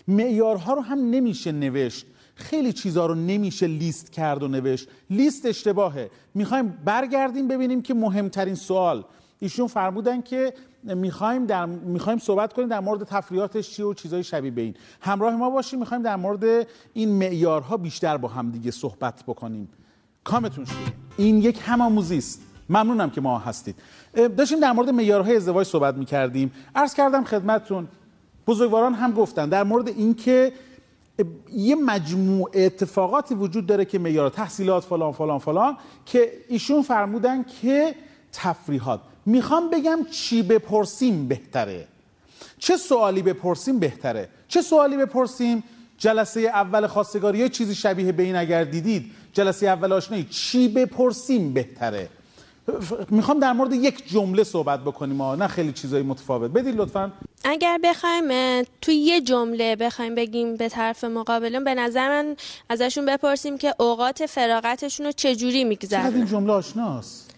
معیارها 0.09 0.75
رو 0.75 0.81
هم 0.81 0.99
نمیشه 1.11 1.53
نوشت. 1.53 2.07
خیلی 2.35 2.73
چیزها 2.73 3.07
رو 3.07 3.15
نمیشه 3.15 3.67
لیست 3.67 4.13
کرد 4.13 4.43
و 4.43 4.49
نوشت. 4.49 4.89
لیست 5.11 5.47
اشتباهه. 5.47 6.11
می‌خوایم 6.35 6.79
برگردیم 6.85 7.49
ببینیم 7.49 7.83
که 7.83 7.95
مهمترین 7.95 8.55
سوال. 8.55 9.05
ایشون 9.41 9.67
فرمودن 9.67 10.23
که 10.23 10.55
می‌خوایم 10.85 11.47
در 11.47 11.67
می‌خوایم 11.67 12.19
صحبت 12.19 12.53
کنیم 12.53 12.69
در 12.69 12.81
مورد 12.81 13.05
تفریحاتش 13.05 13.71
چیه 13.71 13.87
و 13.87 13.95
چیزای 13.95 14.25
شبیه 14.25 14.51
به 14.51 14.63
این. 14.63 14.75
همراه 15.01 15.37
ما 15.37 15.51
باشیم 15.51 15.79
می‌خوایم 15.79 16.03
در 16.03 16.17
مورد 16.17 16.67
این 16.93 17.09
معیارها 17.09 17.77
بیشتر 17.77 18.17
با 18.17 18.29
هم 18.29 18.51
دیگه 18.51 18.71
صحبت 18.71 19.23
بکنیم. 19.27 19.69
کامتون 20.25 20.65
شد. 20.65 20.75
این 21.17 21.39
یک 21.39 21.61
همآموزی 21.63 22.19
است. 22.19 22.41
ممنونم 22.69 23.11
که 23.11 23.21
ما 23.21 23.39
هستید. 23.39 23.77
داشتیم 24.37 24.61
در 24.61 24.73
مورد 24.73 24.91
معیارهای 24.91 25.37
ازدواج 25.37 25.67
صحبت 25.67 25.95
می‌کردیم. 25.95 26.53
عرض 26.75 26.95
کردم 26.95 27.25
خدمتتون 27.25 27.89
بزرگواران 28.47 28.95
هم 28.95 29.13
گفتن 29.13 29.49
در 29.49 29.65
مورد 29.65 29.89
اینکه 29.89 30.53
یه 31.53 31.75
مجموع 31.75 32.51
اتفاقاتی 32.55 33.35
وجود 33.35 33.67
داره 33.67 33.85
که 33.85 33.99
معیار 33.99 34.31
تحصیلات 34.31 34.85
فلان 34.85 35.13
فلان 35.13 35.39
فلان 35.39 35.77
که 36.07 36.33
ایشون 36.49 36.83
فرمودن 36.83 37.45
که 37.63 37.95
تفریحات. 38.33 39.01
می‌خوام 39.27 39.71
بگم 39.71 39.99
چی 40.11 40.43
بپرسیم 40.43 41.29
بهتره. 41.29 41.87
چه 42.59 42.77
سوالی 42.77 43.23
بپرسیم 43.23 43.79
بهتره. 43.79 44.29
چه 44.49 44.63
سوالی 44.63 44.97
بپرسیم؟ 44.97 45.65
جلسه 45.99 46.41
اول 46.41 46.87
خواستگاری 46.87 47.39
یه 47.39 47.49
چیزی 47.49 47.75
شبیه 47.75 48.13
به 48.13 48.23
این 48.23 48.37
اگر 48.37 48.65
دیدید. 48.65 49.11
جلسه 49.33 49.67
اول 49.67 49.93
آشنایی. 49.93 50.25
چی 50.25 50.69
بپرسیم 50.69 51.53
بهتره؟ 51.53 52.09
می‌خوام 53.11 53.39
در 53.39 53.53
مورد 53.53 53.73
یک 53.73 54.09
جمله 54.09 54.45
صحبت 54.45 54.81
بکنیم. 54.81 55.21
ها 55.21 55.35
نه 55.35 55.47
خیلی 55.47 55.73
چیزای 55.73 56.03
متفاوت. 56.03 56.51
بدید 56.51 56.77
لطفا. 56.77 57.13
اگر 57.45 57.79
بخوایم 57.85 58.29
توی 58.83 58.95
یه 58.95 59.21
جمله 59.21 59.77
بخوایم 59.77 60.15
بگیم 60.15 60.57
به 60.57 60.69
طرف 60.69 61.05
مقابلون 61.05 61.65
به 61.65 61.75
نظر 61.75 62.09
من 62.09 62.37
ازشون 62.69 63.07
بپرسیم 63.07 63.59
که 63.59 63.75
اوقات 63.79 64.27
فراغتشون 64.27 65.07
رو 65.07 65.13
چجوری 65.13 65.37
چقدر 65.37 65.57
این 65.59 65.69
میگذرن 65.69 66.27
جمله 66.27 66.53
آشناست؟ 66.53 67.31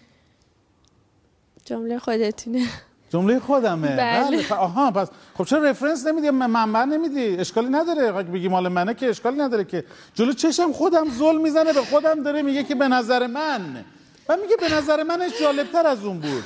جمله 1.65 1.99
خودتونه. 1.99 2.65
جمله 3.09 3.39
خودمه. 3.39 3.95
بله. 3.97 4.43
ف- 4.43 4.51
آها 4.51 4.91
پس 4.91 5.07
خب 5.37 5.43
چرا 5.45 5.63
رفرنس 5.63 6.07
نمیدی؟ 6.07 6.29
من- 6.29 6.49
منبع 6.49 6.85
نمیدی؟ 6.85 7.37
اشکالی 7.37 7.69
نداره. 7.69 8.15
اگه 8.15 8.29
بگی 8.31 8.47
مال 8.47 8.67
منه 8.67 8.93
که 8.93 9.09
اشکالی 9.09 9.37
نداره 9.37 9.63
که. 9.63 9.83
جلو 10.13 10.33
چشم 10.33 10.71
خودم 10.73 11.09
زل 11.09 11.37
می‌زنه 11.37 11.73
به 11.73 11.81
خودم 11.81 12.23
داره 12.23 12.41
میگه 12.41 12.63
که 12.63 12.75
به 12.75 12.87
نظر 12.87 13.27
من. 13.27 13.85
و 14.29 14.37
میگه 14.41 14.55
به 14.59 14.73
نظر 14.75 15.03
منش 15.03 15.31
جالبتر 15.41 15.87
از 15.87 16.05
اون 16.05 16.19
بود. 16.19 16.43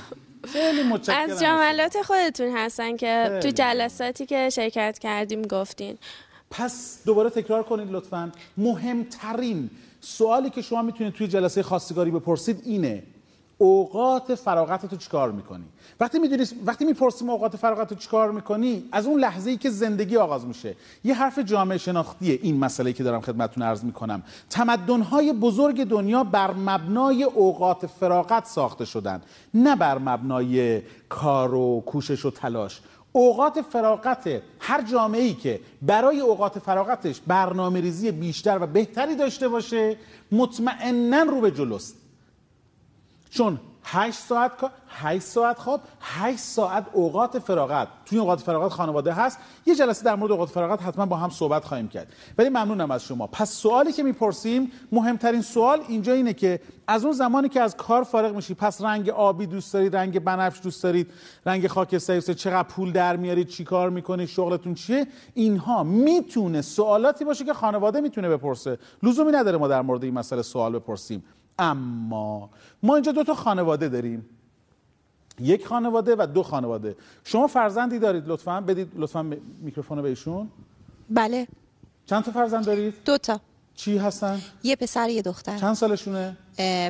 خیلی 0.47 0.83
متشکرم 0.83 1.29
از 1.29 1.39
جملات 1.39 2.01
خودتون 2.01 2.57
هستن 2.57 2.97
که 2.97 3.39
تو. 3.43 3.49
جلساتی 3.49 4.25
که 4.25 4.49
شرکت 4.49 4.99
کردیم 4.99 5.41
گفتین. 5.41 5.97
پس 6.51 7.01
دوباره 7.05 7.29
تکرار 7.29 7.63
کنید 7.63 7.91
لطفا. 7.91 8.31
مهمترین 8.57 9.69
سوالی 10.01 10.49
که 10.49 10.61
شما 10.61 10.81
می‌تونید 10.81 11.13
توی 11.13 11.27
جلسه 11.27 11.63
خواستگاری 11.63 12.11
بپرسید 12.11 12.61
اینه. 12.65 13.03
اوقات 13.61 14.35
فراغت 14.35 14.85
تو 14.85 14.95
چیکار 14.95 15.31
می‌کنی؟ 15.31 15.63
وقتی 15.99 16.19
می‌دونی 16.19 16.43
وقتی 16.65 16.85
می‌پرسیم 16.85 17.29
اوقات 17.29 17.55
فراغت 17.55 17.89
تو 17.89 17.95
چیکار 17.95 18.31
می‌کنی 18.31 18.83
از 18.91 19.05
اون 19.05 19.19
لحظه 19.19 19.49
ای 19.49 19.57
که 19.57 19.69
زندگی 19.69 20.17
آغاز 20.17 20.45
میشه. 20.45 20.75
یه 21.03 21.13
حرف 21.13 21.39
جامعه 21.39 21.77
شناختیه 21.77 22.39
این 22.41 22.59
مسئله 22.59 22.93
که 22.93 23.03
دارم 23.03 23.21
خدمتتون 23.21 23.63
عرض 23.63 23.83
می‌کنم. 23.83 24.23
تمدن‌های 24.49 25.33
بزرگ 25.33 25.83
دنیا 25.83 26.23
بر 26.23 26.53
مبنای 26.53 27.23
اوقات 27.23 27.85
فراغت 27.85 28.45
ساخته 28.45 28.85
شدن. 28.85 29.21
نه 29.53 29.75
بر 29.75 29.97
مبنای 29.97 30.81
کار 31.09 31.55
و 31.55 31.81
کوشش 31.85 32.25
و 32.25 32.31
تلاش. 32.31 32.81
اوقات 33.11 33.61
فراغت 33.61 34.41
هر 34.59 34.81
جامعه 34.81 35.21
ای 35.21 35.33
که 35.33 35.59
برای 35.81 36.19
اوقات 36.19 36.59
فراغتش 36.59 37.21
برنامه 37.27 37.81
ریزی 37.81 38.11
بیشتر 38.11 38.59
و 38.61 38.67
بهتری 38.67 39.15
داشته 39.15 39.47
باشه 39.47 39.97
مطمئنا 40.31 41.23
رو 41.23 41.41
به 41.41 41.51
جلوست. 41.51 42.00
چون 43.31 43.59
8 43.83 44.19
ساعت 44.19 44.57
کار 44.57 44.71
8 44.89 45.23
ساعت 45.23 45.59
خواب 45.59 45.81
8 46.01 46.39
ساعت 46.39 46.85
اوقات 46.93 47.39
فراغت. 47.39 47.87
توی 48.05 48.19
اوقات 48.19 48.39
فراغت 48.39 48.71
خانواده 48.71 49.13
هست. 49.13 49.39
یه 49.65 49.75
جلسه 49.75 50.03
در 50.03 50.15
مورد 50.15 50.31
اوقات 50.31 50.49
فراغت 50.49 50.81
حتما 50.83 51.05
با 51.05 51.15
هم 51.15 51.29
صحبت 51.29 51.65
خواهیم 51.65 51.87
کرد. 51.87 52.07
ولی 52.37 52.49
ممنونم 52.49 52.91
از 52.91 53.03
شما. 53.03 53.27
پس 53.27 53.51
سوالی 53.51 53.93
که 53.93 54.03
می‌پرسیم 54.03 54.71
مهمترین 54.91 55.41
سوال 55.41 55.81
اینجا 55.87 56.13
اینه 56.13 56.33
که 56.33 56.59
از 56.87 57.05
اون 57.05 57.13
زمانی 57.13 57.49
که 57.49 57.61
از 57.61 57.77
کار 57.77 58.03
فارغ 58.03 58.35
میشی 58.35 58.53
پس 58.53 58.81
رنگ 58.81 59.09
آبی 59.09 59.47
دوست 59.47 59.73
دارید 59.73 59.95
رنگ 59.95 60.19
بنفش 60.19 60.59
دوست 60.63 60.83
دارید 60.83 61.11
رنگ 61.45 61.67
خاکستری 61.67 62.15
دوست 62.15 62.31
چقدر 62.31 62.67
پول 62.67 62.91
در 62.91 63.15
میارید 63.15 63.47
چی 63.47 63.63
کار 63.63 63.89
می‌کنید 63.89 64.27
شغلتون 64.27 64.73
چیه؟ 64.73 65.07
اینها 65.33 65.83
می‌تونه 65.83 66.61
سوالاتی 66.61 67.25
باشه 67.25 67.45
که 67.45 67.53
خانواده 67.53 68.01
می‌تونه 68.01 68.29
بپرسه. 68.29 68.77
لزومی 69.03 69.31
نداره 69.31 69.57
ما 69.57 69.67
در 69.67 69.81
مورد 69.81 70.03
این 70.03 70.13
مسئله 70.13 70.41
سوال 70.41 70.79
بپرسیم. 70.79 71.23
اما 71.59 72.49
ما 72.83 72.95
اینجا 72.95 73.11
دو 73.11 73.23
تا 73.23 73.33
خانواده 73.35 73.89
داریم. 73.89 74.29
یک 75.39 75.67
خانواده 75.67 76.15
و 76.15 76.27
دو 76.33 76.43
خانواده. 76.43 76.95
شما 77.23 77.47
فرزندی 77.47 77.99
دارید 77.99 78.27
لطفا؟ 78.27 78.61
بدید 78.61 78.91
لطفا 78.95 79.21
میکروفون 79.61 79.97
رو 79.97 80.03
به 80.03 80.09
ایشون. 80.09 80.49
بله. 81.09 81.47
چند 82.05 82.23
تا 82.23 82.31
فرزند 82.31 82.65
دارید؟ 82.65 82.93
دو 83.05 83.17
تا. 83.17 83.39
چی 83.75 83.97
هستن؟ 83.97 84.41
یه 84.63 84.75
پسر 84.75 85.09
یه 85.09 85.21
دختر. 85.21 85.57
چند 85.57 85.73
سالشونه؟ 85.73 86.37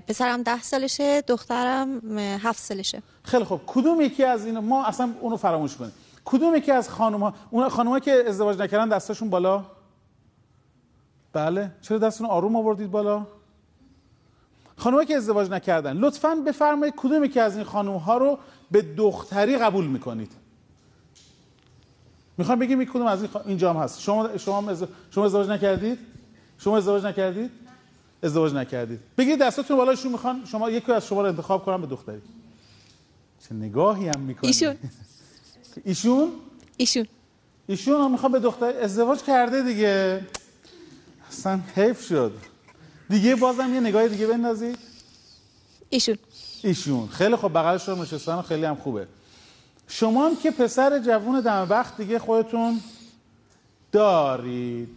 پسرم 0.08 0.43
ده 0.43 0.62
سالشه 0.62 1.21
دخترم 1.21 2.17
هفت 2.19 2.60
سالشه. 2.60 3.04
خیلی 3.24 3.43
خب 3.43 3.62
کدوم 3.67 4.02
یکی 4.02 4.24
از 4.24 4.45
اینا 4.45 4.62
ما 4.62 4.86
اصلا 4.86 5.13
اونو 5.21 5.38
فراموش 5.38 5.76
کنیم. 5.76 5.91
کدوم 6.26 6.56
یکی 6.56 6.71
از 6.71 6.89
خانم 6.89 7.24
ها 7.24 7.34
اون 7.52 7.69
خانم 7.69 8.00
که 8.00 8.24
ازدواج 8.28 8.58
نکردن 8.58 8.89
دستشون 8.89 9.30
بالا؟ 9.30 9.65
بله. 11.34 11.71
چرا 11.82 11.97
دستتون 11.97 12.28
آروم 12.28 12.56
آوردید 12.56 12.91
بالا؟ 12.91 13.26
خانمایی 14.82 15.08
که 15.08 15.15
ازدواج 15.15 15.50
نکردن 15.50 15.98
لطفا 15.98 16.36
بفرمایید 16.36 16.94
کدوم 16.98 17.24
یکی 17.24 17.39
از 17.39 17.56
این 17.56 17.63
خانم 17.63 17.96
ها 17.96 18.17
رو 18.17 18.39
به 18.72 18.82
دختری 18.82 19.58
قبول 19.58 19.86
می‌کنید؟ 19.86 20.32
می‌خوام 22.38 22.60
بگیم 22.60 22.80
این 22.80 22.89
کدوم 22.89 23.06
از 23.06 23.22
این 23.22 23.32
خا... 23.32 23.39
اینجا 23.39 23.74
هم 23.74 23.80
هست. 23.80 24.02
شما 24.02 24.38
شما 24.38 24.70
ازدواج... 24.70 24.89
شما 25.12 25.26
ازدواج 25.26 25.50
نکردید؟ 25.50 26.00
شما 26.58 26.78
ازدواج 26.78 27.06
نکردید؟ 27.06 27.52
ازدواج 28.24 28.54
نکردید. 28.54 29.00
بگید 29.17 29.39
دستاتون 29.39 29.78
بالاشون 29.78 30.12
می‌خوان. 30.12 30.46
شما 30.46 30.70
یکی 30.70 30.91
از 30.91 31.08
شما 31.08 31.22
رو 31.22 31.28
انتخاب 31.28 31.65
کنم 31.65 31.82
به 31.82 31.88
دختری. 31.88 32.22
چه 33.50 33.56
نگاهی 33.56 34.08
هم 34.08 34.20
می‌کنید؟ 34.20 34.46
ایشون. 34.46 34.76
ایشون؟ 35.86 36.32
ایشون. 36.78 37.08
ایشون 37.67 38.02
هم 38.02 38.12
می‌خواد 38.12 38.32
به 38.32 38.39
دختر 38.39 38.74
ازدواج 38.82 39.22
کرده 39.24 39.62
دیگه. 39.62 40.22
اصلا 41.30 41.60
حیف 41.76 42.08
شد. 42.08 42.50
دیگه 43.12 43.36
بازم 43.36 43.74
یه 43.74 43.80
نگاه 43.80 44.08
دیگه 44.08 44.28
بندازید 44.28 44.78
ایشون. 45.89 46.17
ایشون. 46.63 47.08
خیلی 47.08 47.36
خوب 47.36 47.54
بغلش 47.54 47.89
رو 47.89 48.02
نشستن 48.02 48.36
و 48.36 48.41
خیلی 48.41 48.65
هم 48.65 48.76
خوبه. 48.76 49.08
شما 49.88 50.26
هم 50.26 50.36
که 50.36 50.52
پسر 50.52 51.00
جوون 51.00 51.41
دم 51.41 51.67
وقت 51.69 51.97
دیگه 51.97 52.19
خودتون 52.19 52.82
دارید. 53.91 54.89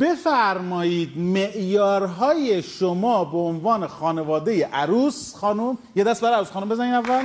بفرمایید 0.00 1.18
معیارهای 1.18 2.62
شما 2.62 3.24
به 3.24 3.38
عنوان 3.38 3.86
خانواده 3.86 4.66
عروس 4.66 5.34
خانم 5.34 5.78
یه 5.96 6.04
دست 6.04 6.20
برای 6.20 6.34
عروس 6.34 6.50
خانم 6.50 6.68
بزنین 6.68 6.94
اول. 6.94 7.24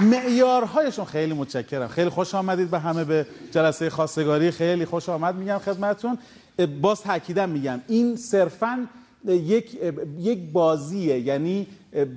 معیارهایشون 0.00 1.04
خیلی 1.04 1.34
متشکرم. 1.34 1.88
خیلی 1.88 2.10
خوش 2.10 2.34
آمدید 2.34 2.70
به 2.70 2.78
همه 2.78 3.04
به 3.04 3.26
جلسه 3.52 3.90
خواستگاری. 3.90 4.50
خیلی 4.50 4.84
خوش 4.84 5.08
آمد. 5.08 5.34
میگم 5.34 5.58
خدمتتون. 5.58 6.18
باز 6.80 7.02
تاکیدم 7.02 7.48
میگم. 7.48 7.80
این 7.88 8.16
صرفا 8.16 8.86
یک 9.28 9.78
یک 10.18 10.52
بازیه. 10.52 11.20
یعنی 11.20 11.66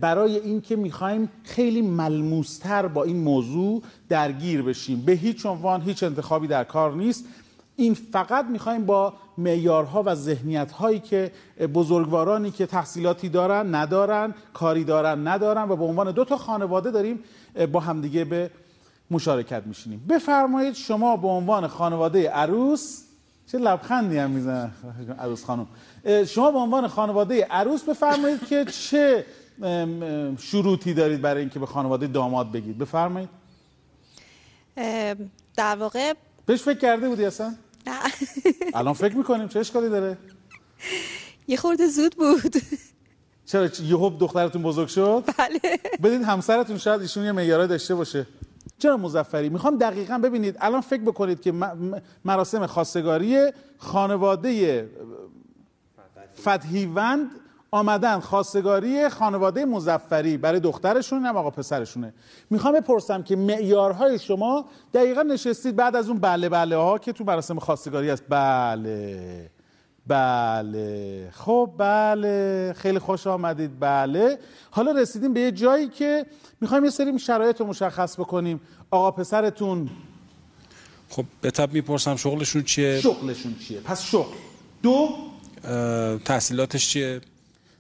برای 0.02 0.40
اینکه 0.40 0.76
می‌خوایم 0.76 1.30
خیلی 1.44 1.82
ملموستر 1.82 2.88
با 2.88 3.04
این 3.04 3.18
موضوع 3.18 3.82
درگیر 4.10 4.62
بشیم. 4.62 5.02
به 5.02 5.12
هیچ 5.12 5.46
عنوان 5.46 5.82
هیچ 5.82 6.04
انتخابی 6.04 6.48
در 6.48 6.64
کار 6.64 6.94
نیست. 6.94 7.26
این 7.76 7.94
فقط 7.94 8.46
می‌خوایم 8.46 8.86
با 8.86 9.14
معیارها 9.38 10.04
و 10.06 10.16
ذهنیت 10.16 10.72
هایی 10.72 11.00
که 11.00 11.32
بزرگوارانی 11.74 12.52
که 12.52 12.66
تحصیلاتی 12.66 13.30
دارن 13.30 13.76
ندارن 13.76 14.34
کاری 14.54 14.84
دارن 14.84 15.28
ندارن 15.28 15.70
و 15.70 15.76
به 15.76 15.84
عنوان 15.84 16.12
دو 16.12 16.26
تا 16.26 16.38
خانواده 16.38 16.92
داریم 16.92 17.20
با 17.72 17.80
همدیگه 17.80 18.26
به 18.26 18.50
مشارکت 19.12 19.64
میشینیم. 19.66 20.06
بفرمایید 20.10 20.74
شما 20.74 21.18
به 21.18 21.28
عنوان 21.28 21.68
خانواده 21.68 22.30
عروس 22.30 23.05
چه 23.52 23.58
لبخندی 23.58 24.18
هم 24.18 24.32
می‌زنه 24.32 24.72
عروس 25.20 25.44
خانم. 25.44 25.68
شما 26.28 26.52
به 26.52 26.58
عنوان 26.58 26.88
خانواده 26.88 27.46
عروس 27.46 27.84
بفرمایید 27.84 28.48
که 28.48 28.66
چه 28.66 29.26
شروطی 30.40 30.94
دارید 30.94 31.22
برای 31.22 31.42
اینکه 31.42 31.60
به 31.60 31.66
خانواده 31.66 32.08
داماد 32.08 32.52
بگید؟ 32.52 32.78
بفرمایید. 32.78 33.30
در 35.56 35.76
واقع 35.76 36.14
بهش 36.46 36.62
فکر 36.62 36.80
کرده 36.80 37.10
بودی 37.10 37.26
اصلا؟ 37.26 37.56
نه. 37.88 38.00
الان 38.74 38.94
فکر 38.94 39.18
می‌کنیم؟ 39.18 39.48
چه 39.48 39.60
اشکالی 39.60 39.90
داره؟ 39.90 40.18
یه 41.48 41.58
خورده 41.58 41.88
زود 41.88 42.16
بود. 42.16 42.56
چرا؟ 43.46 43.70
یهو 43.84 44.10
دخترتون 44.10 44.64
بزرگ 44.64 44.88
شد؟ 44.88 45.24
بله. 45.38 45.80
بدید 46.04 46.22
همسرتون 46.22 46.78
شاید 46.78 47.02
ایشون 47.02 47.24
یه 47.26 47.32
معیارای 47.32 47.68
داشته 47.68 47.96
باشه. 47.96 48.28
چرا 48.78 48.98
مزفری 48.98 49.50
می‌خوام 49.50 49.78
دقیقا 49.78 50.18
ببینید 50.18 50.58
الان 50.60 50.82
فکر 50.82 51.02
بکنید 51.02 51.42
که 51.42 51.54
مراسم 52.26 52.66
خواستگاری 52.66 53.52
خانواده 53.78 54.90
فتحیوند 56.42 57.30
آمدن 57.72 58.20
خواستگاری 58.20 59.10
خانواده 59.10 59.66
مزفری 59.66 60.38
برای 60.38 60.60
دخترشون 60.60 61.26
هم 61.26 61.38
آقا 61.38 61.50
پسرشونه. 61.50 62.14
می‌خوام 62.50 62.74
بپرسم 62.74 63.24
که 63.24 63.36
معیارهای 63.36 64.20
شما 64.20 64.66
دقیقا 64.94 65.22
نشستید 65.22 65.76
بعد 65.76 65.96
از 65.96 66.10
اون 66.10 66.20
بله 66.20 66.50
بله 66.50 66.76
ها 66.76 66.98
که 66.98 67.12
تو 67.12 67.24
مراسم 67.24 67.60
خواستگاری 67.60 68.10
هست. 68.10 68.24
بله. 68.30 69.50
بله. 70.08 71.30
خب 71.34 71.72
بله. 71.78 72.74
خیلی 72.78 73.00
خوش 73.00 73.28
آمدید. 73.28 73.80
بله. 73.80 74.40
حالا 74.72 74.92
رسیدیم 74.92 75.34
به 75.34 75.40
یه 75.40 75.52
جایی 75.52 75.88
که 75.88 76.26
می‌خوایم 76.62 76.84
یه 76.84 76.90
سری 76.90 77.20
شرایط 77.20 77.60
رو 77.60 77.68
مشخص 77.68 78.20
بکنیم. 78.20 78.62
آقا 78.92 79.12
پسرتون؟ 79.12 79.90
خب 81.10 81.26
به 81.42 81.52
تب 81.52 81.74
می‌پرسم 81.74 82.16
شغلشون 82.16 82.64
چیه؟ 82.64 83.02
شغلشون 83.02 83.56
چیه؟ 83.56 83.80
پس 83.80 84.04
شغل. 84.04 84.36
دو؟ 84.84 85.10
تحصیلاتش 86.26 86.90
چیه؟ 86.90 87.22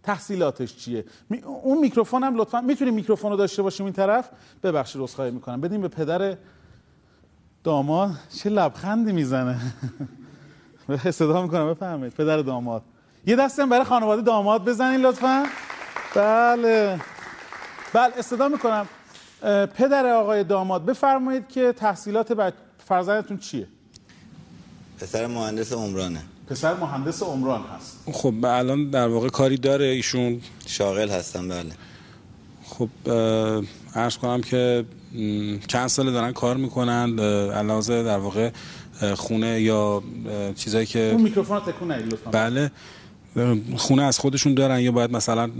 تحصیلاتش 0.04 0.76
چیه؟ 0.76 1.06
می- 1.30 1.42
اون 1.42 1.78
میکروفون 1.78 2.24
هم 2.24 2.38
لطفا 2.38 2.62
می‌تونیم 2.62 2.94
میکروفون 2.94 3.32
رو 3.32 3.38
داشته 3.38 3.62
باشیم 3.62 3.86
این 3.86 3.94
طرف؟ 3.94 4.30
ببخشید 4.64 5.02
عذرخواهی 5.02 5.32
می‌کنم. 5.32 5.62
بدیم 5.62 5.82
به 5.82 5.88
پدر 5.88 6.38
داماد 7.64 8.12
چه 8.38 8.50
لبخندی 8.50 9.12
می‌زنه. 9.12 9.60
صدا 11.12 11.42
می‌کنم 11.42 11.74
بفرمایید. 11.74 12.14
پدر 12.14 12.38
داماد. 12.38 12.82
یه 13.26 13.36
دستم 13.36 13.70
برای 13.70 13.84
خانواده 13.86 14.22
داماد 14.22 14.66
بزنین 14.66 15.02
لطفا. 15.02 15.46
بله. 16.16 17.00
بله 17.94 18.14
استدا 18.18 18.48
می‌کنم. 18.48 18.88
پدر 19.78 20.06
آقای 20.06 20.44
داماد 20.44 20.86
بفرمایید 20.86 21.48
که 21.48 21.72
تحصیلات 21.72 22.32
بچ... 22.32 22.54
فرزندتون 22.88 23.38
چیه؟ 23.38 23.68
پسر 25.00 25.28
مهندس 25.28 25.74
عمرانه. 25.74 26.22
پسر 26.50 26.74
مهندس 26.74 27.24
عمران 27.24 27.62
هست. 27.76 28.04
خب 28.14 28.34
الان 28.46 28.90
در 28.90 29.08
واقع 29.08 29.30
کاری 29.30 29.58
داره 29.58 29.86
ایشون. 29.86 30.42
شاغل 30.66 31.10
هستم 31.10 31.48
بله. 31.48 31.72
خب 32.66 32.90
عرض 33.96 34.18
کنم 34.18 34.42
که 34.42 34.86
چند 35.68 35.88
ساله 35.88 36.12
دارن 36.12 36.32
کار 36.32 36.58
می‌کنن. 36.58 37.20
علاوه 37.50 38.04
در 38.04 38.18
واقع 38.18 38.50
خونه 39.16 39.62
یا 39.62 40.04
چیزایی 40.56 40.86
که 40.86 41.00
اون 41.00 41.22
میکروفون 41.22 41.58
رو 41.58 41.72
تکون 41.72 41.92
لطفا. 41.92 42.32
بله. 42.32 42.72
خونه 43.76 44.04
از 44.04 44.20
خودشون 44.20 44.54
دارن 44.54 44.80
یا 44.80 44.92
باید 44.92 45.12
مثلا 45.12 45.52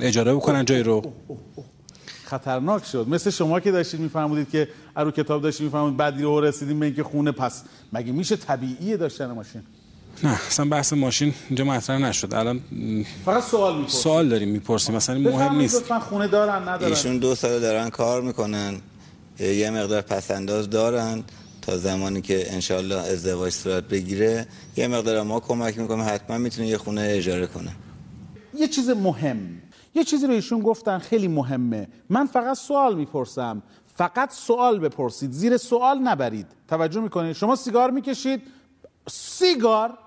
اجاره 0.00 0.34
بکنن 0.34 0.64
جایی 0.64 0.82
رو؟ 0.82 1.12
خطرناک 2.24 2.84
شد. 2.84 3.08
مثل 3.08 3.30
شما 3.30 3.60
که 3.60 3.70
داشتید 3.70 4.00
میفرمودید 4.00 4.50
که 4.50 4.68
رو 4.96 5.10
کتاب 5.10 5.42
داشتید 5.42 5.64
میفرمودید 5.64 5.96
بعد 5.96 6.20
رو 6.20 6.40
رسیدیم 6.40 6.80
به 6.80 6.86
اینکه 6.86 7.02
خونه 7.02 7.32
پس 7.32 7.62
مگه 7.92 8.12
میشه 8.12 8.36
طبیعیه 8.36 8.96
داشتن 8.96 9.26
ماشین؟ 9.26 9.62
نه 10.24 10.46
اصلا 10.46 10.64
بحث 10.64 10.92
ماشین 10.92 11.34
اینجا 11.48 11.64
مطرح 11.64 11.98
نشد. 11.98 12.34
الان 12.34 12.60
فقط 13.24 13.42
سوال 13.42 13.76
می‌پرسم 13.76 13.98
سوال 13.98 14.28
داریم 14.28 14.48
می‌پرسیم. 14.48 14.94
مثلا 14.94 15.18
مهم 15.18 15.56
نیست. 15.56 15.76
لطفا 15.76 16.00
خونه 16.00 16.28
دارن 16.28 16.68
ندارن؟ 16.68 16.92
ایشون 16.92 17.18
دو 17.18 17.34
سال 17.34 17.60
دارن 17.60 17.90
کار 17.90 18.22
می‌کنن. 18.22 18.74
یه 19.40 19.70
مقدار 19.70 20.02
پسنداز 20.02 20.70
دارن. 20.70 21.22
تا 21.66 21.76
زمانی 21.76 22.20
که 22.20 22.52
انشالله 22.54 22.94
ازدواج 22.94 23.52
صورت 23.52 23.84
بگیره 23.84 24.46
یه 24.76 24.88
مقدار 24.88 25.22
ما 25.22 25.40
کمک 25.40 25.78
می‌کنه 25.78 26.04
حتما 26.04 26.38
می‌تونه 26.38 26.68
یه 26.68 26.78
خونه 26.78 27.00
اجاره 27.10 27.46
کنه. 27.46 27.70
یه 28.54 28.68
چیز 28.68 28.90
مهم. 28.90 29.62
یه 29.94 30.04
چیزی 30.04 30.26
رو 30.26 30.32
ایشون 30.32 30.60
گفتن 30.60 30.98
خیلی 30.98 31.28
مهمه. 31.28 31.88
من 32.10 32.26
فقط 32.26 32.56
سوال 32.56 32.94
می‌پرسم. 32.94 33.62
فقط 33.96 34.32
سوال 34.32 34.78
بپرسید. 34.78 35.32
زیر 35.32 35.56
سوال 35.56 35.98
نبرید. 35.98 36.46
توجه 36.68 37.00
می‌کنید؟ 37.00 37.32
شما 37.32 37.56
سیگار 37.56 37.90
می‌کشید. 37.90 38.42
سیگار؟ 39.08 39.98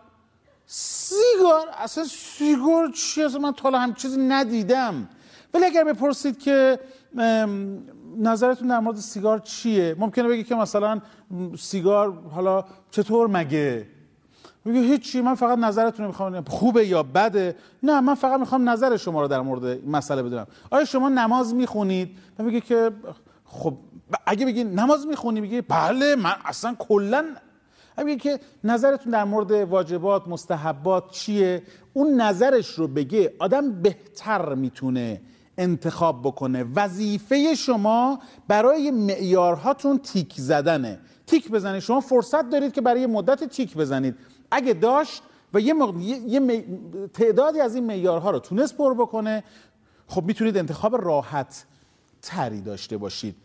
سیگار؟ 0.65 1.67
اصلا 1.77 2.03
سیگار 2.37 2.91
چی؟ 2.91 3.23
اصلا 3.23 3.39
من 3.39 3.51
تا 3.51 3.69
هم 3.69 3.93
چیزی 3.93 4.17
ندیدم. 4.17 5.09
ولی 5.53 5.65
اگر 5.65 5.83
بپرسید 5.83 6.39
که 6.39 6.79
نظرتون 8.19 8.67
در 8.67 8.79
مورد 8.79 8.97
سیگار 8.97 9.39
چیه؟ 9.39 9.95
ممکنه 9.99 10.27
بگی 10.27 10.43
که 10.43 10.55
مثلا 10.55 11.01
سیگار 11.57 12.13
حالا 12.31 12.65
چطور 12.91 13.27
مگه؟ 13.27 13.87
میگه 14.65 14.79
هیچی 14.79 15.21
من 15.21 15.35
فقط 15.35 15.57
نظرتون 15.57 16.05
رو 16.05 16.11
می‌خوام 16.11 16.43
خوبه 16.43 16.87
یا 16.87 17.03
بده؟ 17.03 17.55
نه 17.83 18.01
من 18.01 18.15
فقط 18.15 18.39
می‌خوام 18.39 18.69
نظر 18.69 18.97
شما 18.97 19.21
رو 19.21 19.27
در 19.27 19.41
مورد 19.41 19.87
مسئله 19.87 20.23
بدونم. 20.23 20.47
آیا 20.69 20.85
شما 20.85 21.09
نماز 21.09 21.53
می‌خونید؟ 21.53 22.17
و 22.39 22.43
میگه 22.43 22.61
که 22.61 22.91
خب 23.45 23.77
اگه 24.25 24.45
بگی 24.45 24.63
نماز 24.63 25.07
می‌خونی 25.07 25.41
میگه 25.41 25.61
بله 25.61 26.15
من 26.15 26.33
اصلا 26.45 26.75
کلا. 26.79 27.25
بگی 27.97 28.15
که 28.15 28.39
نظرتون 28.63 29.11
در 29.11 29.23
مورد 29.23 29.51
واجبات 29.51 30.27
مستحبات 30.27 31.11
چیه؟ 31.11 31.63
اون 31.93 32.21
نظرش 32.21 32.69
رو 32.69 32.87
بگه 32.87 33.33
آدم 33.39 33.81
بهتر 33.81 34.55
می‌تونه 34.55 35.21
انتخاب 35.57 36.21
بکنه. 36.21 36.65
وظیفه 36.75 37.55
شما 37.55 38.19
برای 38.47 38.91
معیارهاتون 38.91 39.97
تیک 39.97 40.33
زدنه. 40.37 40.99
تیک 41.27 41.51
بزنید. 41.51 41.79
شما 41.79 41.99
فرصت 41.99 42.49
دارید 42.49 42.73
که 42.73 42.81
برای 42.81 43.05
مدت 43.05 43.43
تیک 43.43 43.77
بزنید. 43.77 44.15
اگه 44.51 44.73
داشت 44.73 45.23
و 45.53 45.59
یه, 45.59 45.73
مق... 45.73 45.99
یه... 46.01 46.39
می- 46.39 46.65
تعدادی 47.13 47.59
از 47.59 47.75
این 47.75 47.83
معیارها 47.83 48.31
رو 48.31 48.39
تونست 48.39 48.77
پر 48.77 48.93
بکنه 48.93 49.43
خب 50.07 50.23
می‌تونید 50.23 50.57
انتخاب 50.57 51.05
راحت 51.05 51.65
تری 52.21 52.61
داشته 52.61 52.97
باشید. 52.97 53.35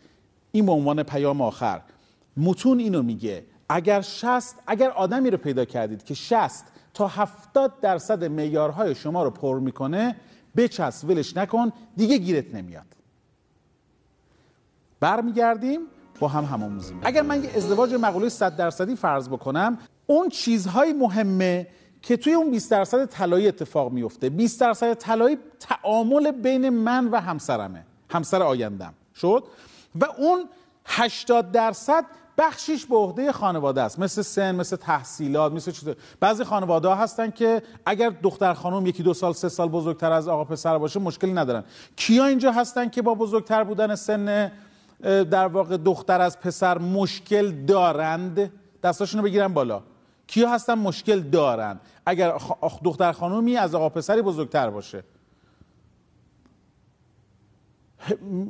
این 0.51 0.65
به 0.65 0.71
عنوان 0.71 1.03
پیام 1.03 1.41
آخر. 1.41 1.81
متون 2.37 2.79
اینو 2.79 3.03
میگه 3.03 3.45
اگر 3.69 4.01
شست 4.01 4.55
اگر 4.67 4.89
آدمی 4.89 5.29
رو 5.29 5.37
پیدا 5.37 5.65
کردید 5.65 6.03
که 6.03 6.13
شست 6.13 6.65
تا 6.93 7.07
هفتاد 7.07 7.79
درصد 7.79 8.23
معیارهای 8.23 8.95
شما 8.95 9.23
رو 9.23 9.29
پر 9.29 9.59
می‌کنه 9.59 10.15
بچس 10.57 11.03
ولش 11.03 11.37
نکن 11.37 11.71
دیگه 11.97 12.17
گیرت 12.17 12.55
نمیاد. 12.55 12.85
برمیگردیم 14.99 15.79
با 16.19 16.27
هم 16.27 16.45
همآموزی 16.45 16.93
می‌کنیم. 16.93 17.07
اگر 17.07 17.21
من 17.21 17.43
یه 17.43 17.49
ازدواج 17.55 17.93
مقوله 17.93 18.29
100 18.29 18.55
درصدی 18.55 18.95
فرض 18.95 19.29
بکنم 19.29 19.77
اون 20.07 20.29
چیزهای 20.29 20.93
مهمه 20.93 21.67
که 22.01 22.17
توی 22.17 22.33
اون 22.33 22.51
20 22.51 22.71
درصد 22.71 23.05
طلایی 23.05 23.47
اتفاق 23.47 23.91
میفته 23.91 24.29
20 24.29 24.61
درصد 24.61 24.93
طلایی 24.93 25.37
تعامل 25.59 26.31
بین 26.31 26.69
من 26.69 27.07
و 27.07 27.19
همسرمه. 27.19 27.85
همسر 28.09 28.43
آیندم. 28.43 28.93
شد؟ 29.15 29.43
و 29.95 30.05
اون 30.17 30.49
80 30.85 31.51
درصد 31.51 32.05
بخشیش 32.37 32.85
به 32.85 32.95
عهده 32.95 33.31
خانواده 33.31 33.81
است. 33.81 33.99
مثل 33.99 34.21
سن 34.21 34.55
مثل 34.55 34.75
تحصیلات 34.75 35.51
مثل 35.51 35.71
چیز. 35.71 35.89
بعضی 36.19 36.43
خانواده 36.43 36.87
ها 36.87 36.95
هستن 36.95 37.31
که 37.31 37.63
اگر 37.85 38.09
دختر 38.09 38.53
خانم 38.53 38.87
یکی 38.87 39.03
دو 39.03 39.13
سال 39.13 39.33
سه 39.33 39.49
سال 39.49 39.69
بزرگتر 39.69 40.11
از 40.11 40.27
آقا 40.27 40.43
پسر 40.43 40.77
باشه 40.77 40.99
مشکلی 40.99 41.33
ندارن. 41.33 41.63
کیا 41.95 42.25
اینجا 42.25 42.51
هستن 42.51 42.89
که 42.89 43.01
با 43.01 43.15
بزرگتر 43.15 43.63
بودن 43.63 43.95
سن 43.95 44.51
در 45.01 45.47
واقع 45.47 45.77
دختر 45.77 46.21
از 46.21 46.39
پسر 46.39 46.77
مشکل 46.77 47.51
دارند؟ 47.51 48.51
دستاشونو 48.83 49.23
بگیرن 49.23 49.53
بالا. 49.53 49.83
کیا 50.27 50.49
هستن 50.49 50.73
مشکل 50.73 51.19
دارن 51.19 51.79
اگر 52.05 52.33
دختر 52.83 53.11
خانومی 53.11 53.57
از 53.57 53.75
آقا 53.75 53.89
پسری 53.89 54.21
بزرگتر 54.21 54.69
باشه. 54.69 55.03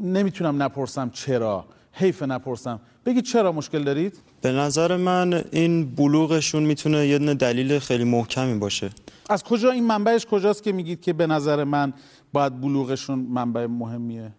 نمی‌تونم 0.02 0.64
نپرسم 0.64 1.10
چرا. 1.10 1.66
حیف 1.92 2.24
نپرسم. 2.24 2.80
بگید 3.06 3.24
چرا 3.24 3.52
مشکل 3.52 3.84
دارید؟ 3.84 4.18
به 4.42 4.52
نظر 4.52 4.98
من 4.98 5.44
این 5.52 5.96
بلوغشون 5.96 6.64
می‌تونه 6.64 7.08
یه 7.08 7.20
دلیل 7.20 7.80
خیلی 7.80 8.04
محکمی 8.04 8.60
باشه. 8.60 8.90
از 9.30 9.44
کجا 9.44 9.72
این 9.72 9.84
منبعش 9.84 10.26
کجاست 10.26 10.64
که 10.64 10.72
میگید 10.72 11.02
که 11.02 11.14
به 11.14 11.28
نظر 11.28 11.64
من 11.64 11.94
باید 12.34 12.62
بلوغشون 12.62 13.20
منبع 13.20 13.66
مهمیه؟ 13.66 14.32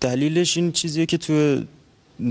دلیلش 0.00 0.56
این 0.56 0.72
چیزیه 0.72 1.06
که 1.06 1.18
توی 1.18 1.66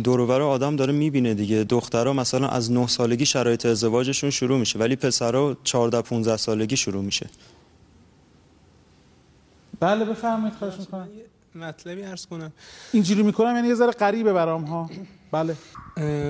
دورور 0.04 0.42
آدم 0.42 0.76
داره 0.76 0.94
می‌بینه 0.94 1.34
دیگه. 1.34 1.64
دخترها 1.64 2.14
مثلا 2.14 2.48
از 2.48 2.72
9 2.72 2.88
سالگی 2.88 3.26
شرایط 3.26 3.66
ازدواجشون 3.66 4.30
شروع 4.30 4.60
میشه 4.60 4.80
ولی 4.80 4.96
پسرها 4.96 5.58
14 5.64 6.02
15 6.02 6.38
سالگی 6.38 6.78
شروع 6.78 7.04
میشه. 7.04 7.30
بله 9.80 10.06
بفرمایید 10.06 10.54
خواهش 10.54 10.80
می‌کنم. 10.80 11.08
مطلبی 11.56 12.02
عرض 12.02 12.26
کنم. 12.26 12.52
اینجوری 12.92 13.24
می‌کنم 13.24 13.56
یعنی 13.56 13.68
یه 13.68 13.76
ذره 13.76 13.92
غریبه 13.92 14.34
برام 14.34 14.64
ها. 14.64 14.90
بله. 15.32 15.56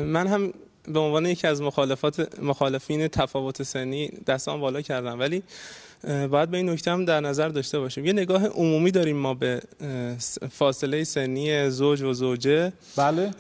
من 0.04 0.28
هم 0.28 0.54
به 0.88 1.00
عنوان 1.00 1.26
یکی 1.26 1.48
از 1.48 1.62
مخالفات 1.62 2.42
مخالفین 2.42 3.08
تفاوت 3.08 3.64
سنی 3.64 4.08
دستان 4.28 4.60
بالا 4.60 4.82
کردم. 4.82 5.20
ولی 5.20 5.44
باید 6.04 6.50
به 6.50 6.58
این 6.58 6.70
نکته 6.70 6.92
هم 6.92 7.06
در 7.06 7.20
نظر 7.22 7.50
داشته 7.50 7.80
باشیم. 7.80 8.06
یه 8.06 8.14
نگاه 8.14 8.48
عمومی 8.48 8.92
داریم 8.92 9.16
ما 9.18 9.34
به 9.34 9.62
فاصله 10.52 11.04
سنی 11.04 11.70
زوج 11.70 12.02
و 12.02 12.14
زوجه. 12.14 12.74
بله. 12.96 13.32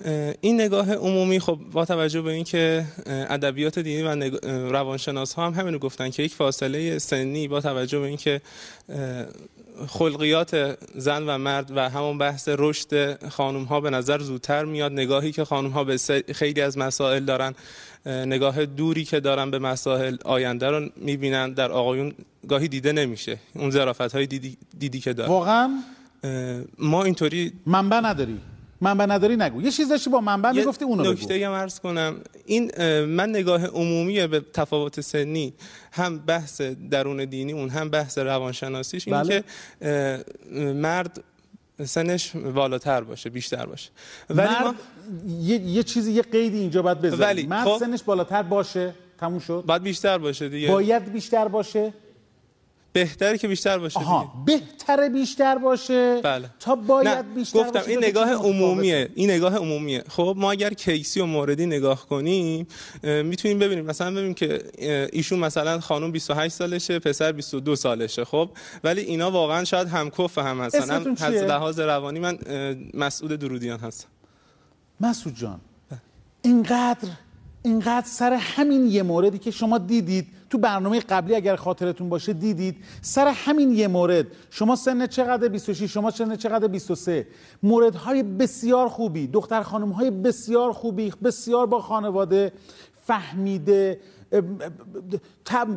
این 0.41 0.61
نگاه 0.61 0.93
عمومی 0.93 1.39
خب 1.39 1.59
با 1.71 1.85
توجه 1.85 2.21
به 2.21 2.31
اینکه 2.31 2.85
ادبیات 3.05 3.79
دینی 3.79 4.01
و 4.01 4.15
نگ- 4.29 4.45
روانشناس 4.45 5.33
ها 5.33 5.45
هم 5.45 5.53
همین 5.53 5.73
رو 5.73 5.79
گفتن 5.79 6.09
که 6.09 6.23
یک 6.23 6.33
فاصله 6.33 6.99
سنی 6.99 7.47
با 7.47 7.61
توجه 7.61 7.99
به 7.99 8.07
اینکه 8.07 8.41
خلقیات 9.87 10.77
زن 10.95 11.23
و 11.23 11.37
مرد 11.37 11.71
و 11.75 11.89
همون 11.89 12.17
بحث 12.17 12.49
رشد 12.57 13.27
خانم 13.29 13.63
ها 13.63 13.81
به 13.81 13.89
نظر 13.89 14.19
زودتر 14.19 14.65
میاد. 14.65 14.91
نگاهی 14.91 15.31
که 15.31 15.45
خانم 15.45 15.69
ها 15.69 15.83
به 15.83 15.97
خیلی 16.33 16.61
از 16.61 16.77
مسائل 16.77 17.25
دارن 17.25 17.55
اه، 18.05 18.25
نگاه 18.25 18.65
دوری 18.65 19.03
که 19.03 19.19
دارن 19.19 19.51
به 19.51 19.59
مسائل 19.59 20.17
آینده 20.25 20.69
رو 20.69 20.89
می‌بینن 20.95 21.53
در 21.53 21.71
آقایون 21.71 22.13
گاهی 22.47 22.67
دیده 22.67 22.91
نمیشه. 22.91 23.37
اون 23.55 23.71
ظرافت 23.71 24.11
های 24.15 24.27
دیدی, 24.27 24.57
دیدی 24.79 24.99
که 24.99 25.13
دارن. 25.13 25.29
واقعا؟ 25.29 25.69
ما 26.79 27.03
اینطوری 27.03 27.53
منبع 27.65 27.99
نداری. 27.99 28.37
منبع 28.81 29.05
نداری 29.05 29.35
نگو. 29.35 29.61
یه 29.61 29.71
چیز 29.71 29.89
داشتی 29.89 30.09
با 30.09 30.21
منبع 30.21 30.51
می‌گفتی 30.51 30.85
اونو 30.85 31.03
بگو. 31.03 31.11
نکته 31.11 31.47
هم 31.47 31.53
عرض 31.53 31.79
کنم. 31.79 32.15
این 32.45 32.71
من 33.05 33.29
نگاه 33.29 33.65
عمومی 33.65 34.27
به 34.27 34.39
تفاوت 34.53 35.01
سنی 35.01 35.53
هم 35.91 36.17
بحث 36.19 36.61
درون 36.61 37.25
دینی 37.25 37.51
اون 37.53 37.69
هم 37.69 37.89
بحث 37.89 38.17
روانشناسیش 38.17 39.07
این 39.07 39.21
بله. 39.21 39.43
که 39.79 40.23
مرد 40.73 41.23
سنش 41.85 42.35
بالاتر 42.35 43.01
باشه 43.01 43.29
بیشتر 43.29 43.65
باشه. 43.65 43.89
ولی 44.29 44.47
مرد 44.47 44.63
ما 44.65 44.75
یه, 45.27 45.59
یه 45.61 45.83
چیزی 45.83 46.11
یه 46.11 46.21
قیدی 46.21 46.57
اینجا 46.59 46.81
باید 46.81 47.01
بذاری. 47.01 47.21
ولی 47.21 47.47
مرد 47.47 47.67
خب- 47.67 47.77
سنش 47.79 48.03
بالاتر 48.03 48.43
باشه. 48.43 48.93
تموم 49.19 49.39
شد. 49.39 49.63
باید 49.67 49.83
بیشتر 49.83 50.17
باشه 50.17 50.49
دیگه. 50.49 50.67
باید 50.67 51.13
بیشتر 51.13 51.47
باشه. 51.47 51.93
بهتره 52.93 53.37
که 53.37 53.47
بیشتر 53.47 53.77
باشه 53.77 53.99
آها 53.99 54.33
بهتره 54.45 55.09
بیشتر 55.09 55.57
باشه؟ 55.57 56.21
بله. 56.23 56.49
تا 56.59 56.75
باید 56.75 57.07
نه 57.07 57.23
بیشتر 57.23 57.59
گفتم 57.59 57.79
باشه 57.79 57.91
این 57.91 58.03
نگاه. 58.03 58.33
عمومیه. 58.33 59.09
این 59.15 59.31
نگاه 59.31 59.55
عمومیه. 59.55 60.03
خب 60.09 60.35
ما 60.37 60.51
اگر 60.51 60.73
کیسی 60.73 61.19
و 61.19 61.25
موردی 61.25 61.65
نگاه 61.65 62.07
کنیم 62.07 62.67
می‌تونیم 63.03 63.59
ببینیم. 63.59 63.85
مثلا 63.85 64.11
ببینیم 64.11 64.33
که 64.33 64.63
ایشون 65.13 65.39
مثلا 65.39 65.79
خانم 65.79 66.11
28 66.11 66.55
سالشه 66.55 66.99
پسر 66.99 67.31
22 67.31 67.75
سالشه 67.75 68.25
خب؟ 68.25 68.49
ولی 68.83 69.01
اینا 69.01 69.31
واقعا 69.31 69.63
شاید 69.63 69.87
همکف 69.87 70.37
هم 70.37 70.61
هستن. 70.61 71.05
هم 71.05 71.15
از؟ 71.19 71.33
لحاظ 71.33 71.79
روانی 71.79 72.19
من 72.19 72.37
مسعود 72.93 73.33
درودیان 73.33 73.79
هستم. 73.79 74.07
مسعود 75.01 75.35
جان 75.35 75.59
اینقدر 76.41 77.09
اینقدر 77.63 78.05
سر 78.07 78.33
همین 78.33 78.87
یه 78.87 79.03
موردی 79.03 79.37
که 79.37 79.51
شما 79.51 79.77
دیدید 79.77 80.27
تو 80.49 80.57
برنامه 80.57 80.99
قبلی 80.99 81.35
اگر 81.35 81.55
خاطرتون 81.55 82.09
باشه 82.09 82.33
دیدید 82.33 82.77
سر 83.01 83.27
همین 83.27 83.71
یه 83.71 83.87
مورد. 83.87 84.27
شما 84.49 84.75
سن 84.75 85.07
چقدر 85.07 85.47
26 85.47 85.93
شما 85.93 86.11
سن 86.11 86.35
چقدر 86.35 86.67
23 86.67 87.27
موردهای 87.63 88.23
بسیار 88.23 88.87
خوبی 88.87 89.27
دختر 89.27 89.63
خانم 89.63 89.89
های 89.89 90.11
بسیار 90.11 90.71
خوبی 90.71 91.13
بسیار 91.23 91.65
با 91.65 91.81
خانواده 91.81 92.51
فهمیده 93.05 93.99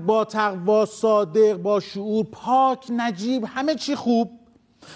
با 0.06 0.24
تقوا 0.24 0.86
صادق 0.86 1.56
با 1.56 1.80
شعور 1.80 2.26
پاک 2.32 2.86
نجیب 2.96 3.44
همه 3.48 3.74
چی 3.74 3.94
خوب. 3.94 4.30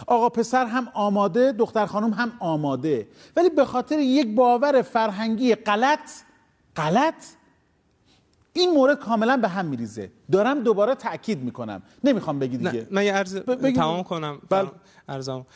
آقا 0.06 0.28
پسر 0.28 0.66
هم 0.66 0.88
آماده 0.94 1.52
دختر 1.52 1.86
خانم 1.86 2.12
هم 2.12 2.32
آماده. 2.40 3.08
ولی 3.36 3.48
به 3.48 3.64
خاطر 3.64 3.98
یک 3.98 4.34
باور 4.34 4.82
فرهنگی 4.82 5.54
غلط 5.54 6.10
غلط 6.76 7.14
این 8.61 8.70
مورد 8.74 8.98
کاملا 8.98 9.36
به 9.36 9.48
هم 9.48 9.66
میریزه. 9.66 10.11
دارم 10.32 10.60
دوباره 10.60 10.94
تاکید 10.94 11.42
می‌کنم. 11.42 11.82
نمی‌خوام 12.04 12.38
بگی 12.38 12.56
دیگه. 12.56 12.72
نه 12.72 12.86
من 12.90 13.04
یه 13.04 13.12
عرض. 13.12 13.36
تمام 13.76 14.02
کنم. 14.02 14.38
بله. 14.50 14.68
ارزم 15.08 15.46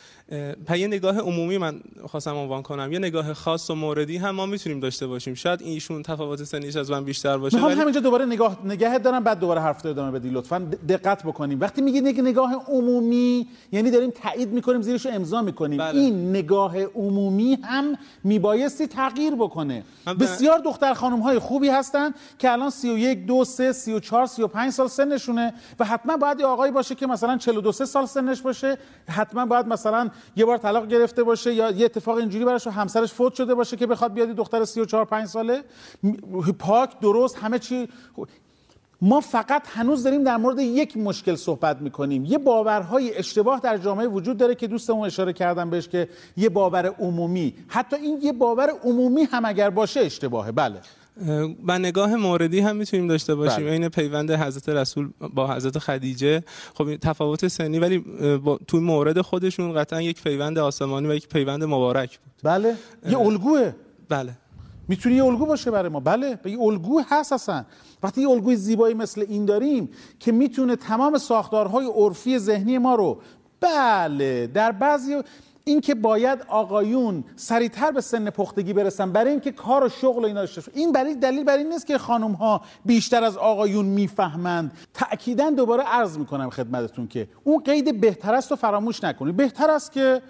اه، 0.69 0.79
یه 0.79 0.87
نگاه 0.87 1.19
عمومی 1.19 1.57
من 1.57 1.81
خواستم 2.05 2.35
عنوان 2.35 2.61
کنم. 2.61 2.91
یه 2.91 2.99
نگاه 2.99 3.33
خاص 3.33 3.69
و 3.69 3.75
موردی 3.75 4.17
هم 4.17 4.29
ما 4.29 4.45
می‌تونیم 4.45 4.79
داشته 4.79 5.07
باشیم. 5.07 5.33
شاید 5.33 5.61
ایشون 5.61 6.03
تفاوت 6.03 6.43
سنیش 6.43 6.75
از 6.75 6.91
من 6.91 7.03
بیشتر 7.03 7.37
باشه 7.37 7.55
می‌خوام 7.55 7.71
ولی 7.71 7.81
همینجا 7.81 7.99
دوباره 7.99 8.25
نگاه 8.25 8.57
نگهت 8.65 9.03
دارم 9.03 9.23
بعد 9.23 9.39
دوباره 9.39 9.61
حرف 9.61 9.85
ادامه 9.85 10.19
بدی 10.19 10.29
لطفا. 10.29 10.59
دقت 10.89 11.23
بکنیم. 11.23 11.59
وقتی 11.59 11.81
میگید 11.81 12.05
یک 12.07 12.19
نگاه 12.19 12.65
عمومی 12.67 13.47
یعنی 13.71 13.91
داریم 13.91 14.09
تایید 14.09 14.49
می‌کنیم 14.49 14.81
زیرش 14.81 15.05
رو 15.05 15.11
امضا 15.11 15.41
می‌کنیم. 15.41 15.77
بله. 15.77 15.99
این 15.99 16.29
نگاه 16.29 16.83
عمومی 16.83 17.57
هم 17.63 17.95
میبایستی 18.23 18.87
تغییر 18.87 19.35
بکنه. 19.35 19.83
من 20.05 20.13
بسیار 20.13 20.59
دختر 20.59 20.93
خانم 20.93 21.19
های 21.19 21.39
خوبی 21.39 21.69
هستن 21.69 22.11
که 22.39 22.51
الان 22.51 22.69
31 22.69 23.25
2 23.25 23.43
3 23.45 23.73
34 23.73 24.25
35 24.25 24.60
سال 24.69 24.87
سنشونه 24.87 25.53
و 25.79 25.85
حتما 25.85 26.17
باید 26.17 26.39
یه 26.39 26.45
آقایی 26.45 26.71
باشه 26.71 26.95
که 26.95 27.07
مثلا 27.07 27.37
42 27.37 27.71
3 27.71 27.85
سال 27.85 28.05
سنش 28.05 28.41
باشه 28.41 28.77
حتما 29.09 29.45
باید 29.45 29.67
مثلا 29.67 30.09
یه 30.35 30.45
بار 30.45 30.57
طلاق 30.57 30.87
گرفته 30.87 31.23
باشه 31.23 31.53
یا 31.53 31.71
یه 31.71 31.85
اتفاق 31.85 32.17
اینجوری 32.17 32.45
براش 32.45 32.67
همسرش 32.67 33.13
فوت 33.13 33.33
شده 33.33 33.55
باشه 33.55 33.77
که 33.77 33.87
بخواد 33.87 34.13
بیاد 34.13 34.29
دختر 34.29 34.65
34 34.65 35.05
5 35.05 35.27
ساله. 35.27 35.63
پاک 36.59 36.99
درست 36.99 37.37
همه 37.37 37.59
چی. 37.59 37.89
ما 39.01 39.19
فقط 39.19 39.63
هنوز 39.67 40.03
داریم 40.03 40.23
در 40.23 40.37
مورد 40.37 40.59
یک 40.59 40.97
مشکل 40.97 41.35
صحبت 41.35 41.81
می‌کنیم. 41.81 42.25
یه 42.25 42.37
باورهای 42.37 43.17
اشتباه 43.17 43.59
در 43.59 43.77
جامعه 43.77 44.07
وجود 44.07 44.37
داره 44.37 44.55
که 44.55 44.67
دوستمون 44.67 45.05
اشاره 45.05 45.33
کردم 45.33 45.69
بهش 45.69 45.87
که 45.87 46.09
یه 46.37 46.49
باور 46.49 46.85
عمومی. 46.87 47.53
حتی 47.67 47.95
این 47.95 48.19
یه 48.21 48.33
باور 48.33 48.69
عمومی 48.83 49.23
هم 49.23 49.45
اگر 49.45 49.69
باشه 49.69 49.99
اشتباهه. 49.99 50.51
بله. 50.51 50.81
و 51.67 51.79
نگاه 51.79 52.15
موردی 52.15 52.59
هم 52.59 52.75
می‌تونیم 52.75 53.07
داشته 53.07 53.35
باشیم. 53.35 53.63
بله. 53.63 53.71
عین 53.71 53.89
پیوند 53.89 54.31
حضرت 54.31 54.69
رسول 54.69 55.09
با 55.33 55.53
حضرت 55.53 55.79
خدیجه. 55.79 56.43
خب 56.73 56.87
این 56.87 56.97
تفاوت 56.97 57.47
سنی 57.47 57.79
ولی 57.79 57.97
با 58.37 58.59
توی 58.67 58.79
مورد 58.79 59.21
خودشون 59.21 59.73
قطعا 59.73 60.01
یک 60.01 60.23
پیوند 60.23 60.57
آسمانی 60.57 61.07
و 61.07 61.13
یک 61.13 61.27
پیوند 61.27 61.63
مبارک 61.63 62.19
بود. 62.19 62.31
بله. 62.43 62.75
یه 63.09 63.19
الگوه. 63.19 63.71
بله. 64.09 64.31
می‌تونه 64.87 65.15
یه 65.15 65.25
الگو 65.25 65.45
باشه 65.45 65.71
برای 65.71 65.89
ما. 65.89 65.99
بله. 65.99 66.39
یه 66.45 66.61
الگو 66.61 67.01
هست 67.09 67.33
اصلا. 67.33 67.65
وقتی 68.03 68.21
یه 68.21 68.29
الگوی 68.29 68.55
زیبایی 68.55 68.93
مثل 68.93 69.25
این 69.29 69.45
داریم 69.45 69.89
که 70.19 70.31
می‌تونه 70.31 70.75
تمام 70.75 71.17
ساختارهای 71.17 71.85
عرفی 71.85 72.39
ذهنی 72.39 72.77
ما 72.77 72.95
رو 72.95 73.21
بله 73.59 74.47
در 74.47 74.71
بعضی 74.71 75.15
این 75.63 75.81
که 75.81 75.95
باید 75.95 76.45
آقایون 76.47 77.23
سریعتر 77.35 77.91
به 77.91 78.01
سن 78.01 78.29
پختگی 78.29 78.73
برسن 78.73 79.11
برای 79.11 79.31
اینکه 79.31 79.51
کار 79.51 79.83
و 79.83 79.89
شغل 79.89 80.23
و 80.23 80.25
اینا 80.25 80.39
داشته. 80.39 80.61
این 80.73 80.91
برای 80.91 81.15
دلیل 81.15 81.43
بر 81.43 81.57
این 81.57 81.69
نیست 81.69 81.87
که 81.87 81.97
خانم 81.97 82.31
ها 82.31 82.61
بیشتر 82.85 83.23
از 83.23 83.37
آقایون 83.37 83.85
می‌فهمند. 83.85 84.71
تاکیدا 84.93 85.49
دوباره 85.49 85.83
عرض 85.83 86.17
می‌کنم 86.17 86.49
خدمتتون 86.49 87.07
که 87.07 87.27
اون 87.43 87.63
قید 87.63 88.01
بهتر 88.01 88.33
است 88.33 88.51
و 88.51 88.55
فراموش 88.55 89.03
نکنید. 89.03 89.37
بهتر 89.37 89.71
است 89.71 89.91
که 89.91 90.21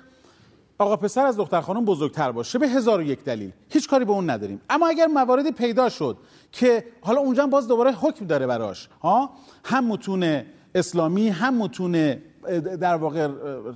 آقا 0.77 0.95
پسر 0.95 1.25
از 1.25 1.37
دختر 1.37 1.61
خانم 1.61 1.85
بزرگتر 1.85 2.31
باشه. 2.31 2.59
به 2.59 2.67
هزار 2.69 2.99
و 2.99 3.03
یک 3.03 3.23
دلیل. 3.23 3.51
هیچ 3.69 3.89
کاری 3.89 4.05
به 4.05 4.11
اون 4.11 4.29
نداریم. 4.29 4.61
اما 4.69 4.87
اگر 4.87 5.07
مواردی 5.07 5.51
پیدا 5.51 5.89
شد 5.89 6.17
که 6.51 6.85
حالا 7.01 7.19
اونجا 7.21 7.47
باز 7.47 7.67
دوباره 7.67 7.91
حکم 7.91 8.25
داره 8.25 8.47
براش 8.47 8.89
ها؟ 9.01 9.29
هم 9.63 9.85
متون 9.85 10.43
اسلامی 10.75 11.29
هم 11.29 11.57
متون 11.57 12.17
در 12.79 12.95
واقع 12.95 13.27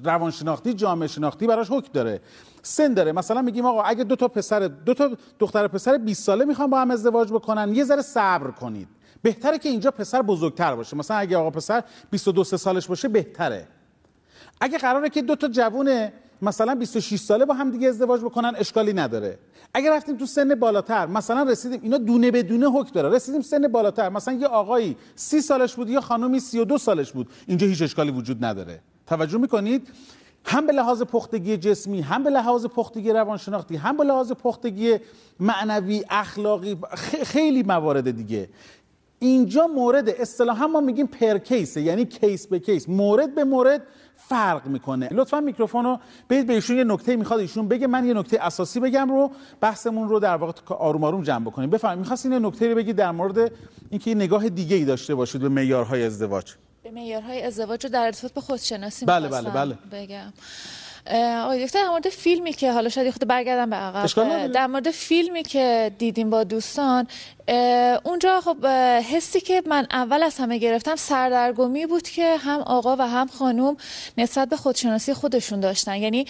روانشناختی 0.03 0.73
جامعه 0.73 1.07
شناختی 1.07 1.47
براش 1.47 1.67
حکم 1.71 1.89
داره. 1.93 2.21
سن 2.61 2.93
داره. 2.93 3.11
مثلا 3.11 3.41
میگیم 3.41 3.65
آقا 3.65 3.81
اگه 3.81 4.03
دو 4.03 4.15
تا 4.15 4.27
پسر 4.27 4.59
دو 4.59 4.93
تا 4.93 5.09
دختر 5.39 5.67
پسر 5.67 5.97
20 5.97 6.23
ساله 6.23 6.45
می‌خوان 6.45 6.69
با 6.69 6.81
هم 6.81 6.91
ازدواج 6.91 7.31
بکنن 7.31 7.75
یه 7.75 7.83
ذره 7.83 8.01
صبر 8.01 8.51
کنید. 8.51 8.87
بهتره 9.21 9.57
که 9.57 9.69
اینجا 9.69 9.91
پسر 9.91 10.21
بزرگتر 10.21 10.75
باشه. 10.75 10.97
مثلا 10.97 11.17
اگه 11.17 11.37
آقا 11.37 11.49
پسر 11.49 11.83
22 12.11 12.43
سه 12.43 12.57
سالش 12.57 12.87
باشه 12.87 13.07
بهتره. 13.07 13.67
اگه 14.61 14.77
قراره 14.77 15.09
که 15.09 15.21
دو 15.21 15.35
تا 15.35 15.47
جوون 15.47 16.09
مثلا 16.41 16.75
26 16.75 17.19
ساله 17.19 17.45
با 17.45 17.53
هم 17.53 17.71
دیگه 17.71 17.87
ازدواج 17.87 18.21
بکنن 18.21 18.53
اشکالی 18.57 18.93
نداره. 18.93 19.39
اگر 19.73 19.95
رفتیم 19.95 20.17
تو 20.17 20.25
سن 20.25 20.55
بالاتر 20.55 21.05
مثلا 21.05 21.43
رسیدیم 21.43 21.79
اینا 21.83 21.97
دونه 21.97 22.31
به 22.31 22.43
دونه 22.43 22.65
حکم 22.65 22.91
داره. 22.93 23.09
رسیدیم 23.09 23.41
سن 23.41 23.67
بالاتر 23.67 24.09
مثلا 24.09 24.33
یه 24.33 24.47
آقایی 24.47 24.97
30 25.15 25.41
سالش 25.41 25.75
بود 25.75 25.89
یا 25.89 26.01
خانومی 26.01 26.39
32 26.39 26.77
سالش 26.77 27.11
بود 27.11 27.29
اینجا 27.47 27.67
هیچ 27.67 27.81
اشکالی 27.81 28.11
وجود 28.11 28.45
نداره. 28.45 28.79
توجه 29.07 29.37
می‌کنید؟ 29.37 29.87
هم 30.45 30.67
به 30.67 30.73
لحاظ 30.73 31.01
پختگی 31.01 31.57
جسمی 31.57 32.01
هم 32.01 32.23
به 32.23 32.29
لحاظ 32.29 32.65
پختگی 32.65 33.11
روانشناختی 33.11 33.75
هم 33.75 33.97
به 33.97 34.03
لحاظ 34.03 34.31
پختگی 34.31 34.97
معنوی 35.39 36.03
اخلاقی 36.09 36.77
خیلی 37.23 37.63
موارد 37.63 38.11
دیگه. 38.11 38.49
اینجا 39.25 39.67
مورد 39.67 40.09
اصطلاحا 40.09 40.67
ما 40.67 40.79
میگیم 40.79 41.07
per 41.07 41.37
case 41.37 41.73
ه 41.73 41.81
یعنی 41.81 42.05
case 42.05 42.47
به 42.47 42.59
case 42.59 42.89
مورد 42.89 43.35
به 43.35 43.43
مورد 43.43 43.81
فرق 44.15 44.67
می‌کنه. 44.67 45.09
لطفا 45.11 45.39
میکروفون 45.39 45.85
رو 45.85 45.99
بدید 46.29 46.47
به 46.47 46.53
ایشون 46.53 46.77
یه 46.77 46.83
نکته 46.83 47.15
می‌خواد 47.15 47.39
ایشون 47.39 47.67
بگه. 47.67 47.87
من 47.87 48.05
یه 48.05 48.13
نکته 48.13 48.37
اساسی 48.41 48.79
بگم 48.79 49.09
رو 49.11 49.31
بحثمون 49.61 50.09
رو 50.09 50.19
در 50.19 50.35
واقع 50.35 50.53
آروم 50.75 51.03
آروم 51.03 51.23
جمع 51.23 51.45
بکنیم. 51.45 51.69
بفرمایید 51.69 51.99
می‌خواستین 51.99 52.31
یه 52.31 52.39
نکته 52.39 52.69
رو 52.69 52.75
بگید 52.75 52.95
در 52.95 53.11
مورد 53.11 53.51
اینکه 53.89 54.09
یه 54.09 54.15
نگاه 54.15 54.49
دیگه 54.49 54.75
ای 54.75 54.85
داشته 54.85 55.15
باشید 55.15 55.41
به 55.41 55.49
معیارهای 55.49 56.03
ازدواج. 56.03 56.53
به 56.83 56.91
معیارهای 56.91 57.41
ازدواج 57.41 57.83
رو 57.83 57.89
در 57.89 58.05
ارتباط 58.05 58.33
به 58.33 58.41
خودشناسی 58.41 59.05
بله، 59.05 59.27
می‌خواستم 59.27 59.51
بله، 59.51 59.77
بگم. 59.91 60.33
آقای 61.43 61.65
دکتر 61.65 61.83
در 61.83 61.89
مورد 61.89 62.09
فیلمی 62.09 62.53
که 62.53 62.71
حالا 62.71 62.89
شاید 62.89 63.11
خود 63.11 63.27
برگردم 63.27 63.69
به 63.69 63.75
عقب. 63.75 64.51
در 64.51 64.67
مورد 64.67 64.91
فیلمی 64.91 65.43
که 65.43 65.91
دیدیم 65.97 66.29
با 66.29 66.43
دوستان 66.43 67.07
اونجا 68.03 68.41
خب 68.41 68.65
حسی 69.11 69.41
که 69.41 69.63
من 69.65 69.87
اول 69.91 70.23
از 70.23 70.37
همه 70.37 70.57
گرفتم 70.57 70.95
سردرگمی 70.95 71.85
بود 71.85 72.01
که 72.01 72.37
هم 72.37 72.59
آقا 72.61 72.95
و 72.95 73.01
هم 73.01 73.27
خانم 73.27 73.77
نسبت 74.17 74.49
به 74.49 74.57
خودشناسی 74.57 75.13
خودشون 75.13 75.59
داشتن. 75.59 75.95
یعنی 75.95 76.25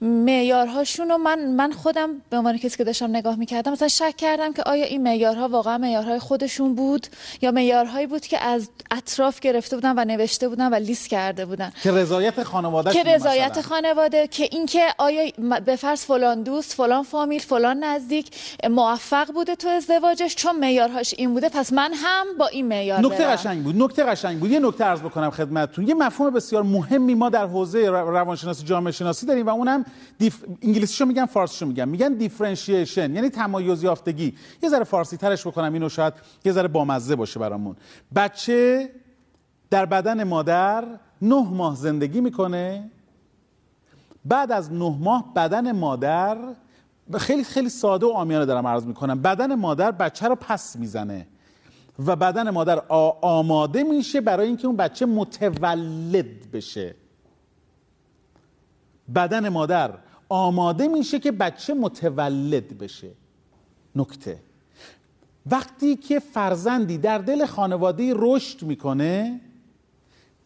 معیارهاشون 0.00 1.08
رو 1.08 1.18
من 1.18 1.46
من 1.46 1.72
خودم 1.72 2.10
به 2.30 2.36
عنوان 2.36 2.58
کسی 2.58 2.76
که 2.76 2.84
داشتم 2.84 3.16
نگاه 3.16 3.36
می‌کردم 3.36 3.72
مثلا 3.72 3.88
شک 3.88 4.16
کردم 4.16 4.52
که 4.52 4.62
آیا 4.62 4.84
این 4.84 5.02
معیارها 5.02 5.48
واقعا 5.48 5.78
معیارهای 5.78 6.18
خودشون 6.18 6.74
بود 6.74 7.06
یا 7.42 7.50
معیارهایی 7.50 8.06
بود 8.06 8.26
که 8.26 8.44
از 8.44 8.68
اطراف 8.90 9.40
گرفته 9.40 9.76
بودن 9.76 9.98
و 9.98 10.04
نوشته 10.04 10.48
بودن 10.48 10.72
و 10.72 10.74
لیست 10.74 11.08
کرده 11.08 11.46
بودن. 11.46 11.72
که 11.82 11.92
رضایت 11.92 12.42
خانواده 12.42 12.92
که 12.92 13.02
رضایت 13.02 13.60
خانواده 13.60 14.26
که 14.26 14.48
اینکه 14.52 14.94
آیا 14.98 15.30
به 15.66 15.76
فرض 15.76 16.04
فلان 16.04 16.42
دوست 16.42 16.72
فلان 16.72 17.02
فامیل 17.02 17.40
فلان 17.40 17.84
نزدیک 17.84 18.26
موفق 18.70 19.32
بوده 19.32 19.54
تو 19.54 19.68
ازدواجش 19.68 20.34
چون 20.34 20.55
معیارهاش 20.60 21.14
این 21.18 21.34
بوده 21.34 21.48
پس 21.48 21.72
من 21.72 21.90
هم 21.94 22.26
با 22.38 22.46
این 22.46 22.68
معیار 22.68 23.00
نکته. 23.00 23.26
قشنگ 23.26 23.64
بود 23.64 23.82
نکته 23.82 24.04
قشنگ 24.04 24.40
بود. 24.40 24.50
یه 24.50 24.58
نکته 24.58 24.84
عرض 24.84 25.00
بکنم 25.00 25.30
خدمتتون. 25.30 25.88
یه 25.88 25.94
مفهوم 25.94 26.30
بسیار 26.30 26.62
مهمی 26.62 27.14
ما 27.14 27.28
در 27.28 27.46
حوزه 27.46 27.86
رو- 27.86 28.10
روانشناسی 28.10 28.64
جامعه 28.64 28.92
شناسی 28.92 29.26
داریم 29.26 29.46
و 29.46 29.50
اونم 29.50 29.84
دیف... 30.18 30.44
انگلیسیشو 30.62 31.04
میگن 31.04 31.26
فارسیشو 31.26 31.66
میگن. 31.66 31.88
میگن 31.88 32.12
دیفرنشیشن 32.12 33.14
یعنی 33.14 33.30
تمایز 33.30 33.82
یافتگی. 33.82 34.34
یه 34.62 34.68
ذره 34.68 34.84
فارسی 34.84 35.16
ترش 35.16 35.46
بکنم 35.46 35.72
اینو 35.72 35.88
شاید 35.88 36.14
یه 36.44 36.52
ذره 36.52 36.68
بامزه 36.68 37.16
باشه 37.16 37.40
برامون. 37.40 37.76
بچه 38.14 38.90
در 39.70 39.86
بدن 39.86 40.24
مادر 40.24 40.84
نه 41.22 41.48
ماه 41.50 41.76
زندگی 41.76 42.20
می‌کنه. 42.20 42.90
بعد 44.24 44.52
از 44.52 44.72
نه 44.72 44.96
ماه 45.00 45.32
بدن 45.34 45.72
مادر 45.72 46.38
خیلی 47.18 47.44
خیلی 47.44 47.68
ساده 47.68 48.06
و 48.06 48.10
آمیانه 48.10 48.44
دارم 48.44 48.66
عرض 48.66 48.86
می‌کنم. 48.86 49.22
بدن 49.22 49.54
مادر 49.54 49.90
بچه 49.90 50.28
رو 50.28 50.34
پس 50.34 50.76
می‌زنه. 50.76 51.26
و 52.06 52.16
بدن 52.16 52.50
مادر 52.50 52.82
آماده 53.20 53.82
میشه 53.82 54.20
برای 54.20 54.46
اینکه 54.46 54.66
اون 54.66 54.76
بچه 54.76 55.06
متولد 55.06 56.50
بشه. 56.52 56.94
بدن 59.14 59.48
مادر 59.48 59.90
آماده 60.28 60.88
میشه 60.88 61.18
که 61.18 61.32
بچه 61.32 61.74
متولد 61.74 62.78
بشه. 62.78 63.10
نکته. 63.96 64.38
وقتی 65.50 65.96
که 65.96 66.18
فرزندی 66.18 66.98
در 66.98 67.18
دل 67.18 67.46
خانواده 67.46 68.12
رشد 68.16 68.62
می‌کنه 68.62 69.40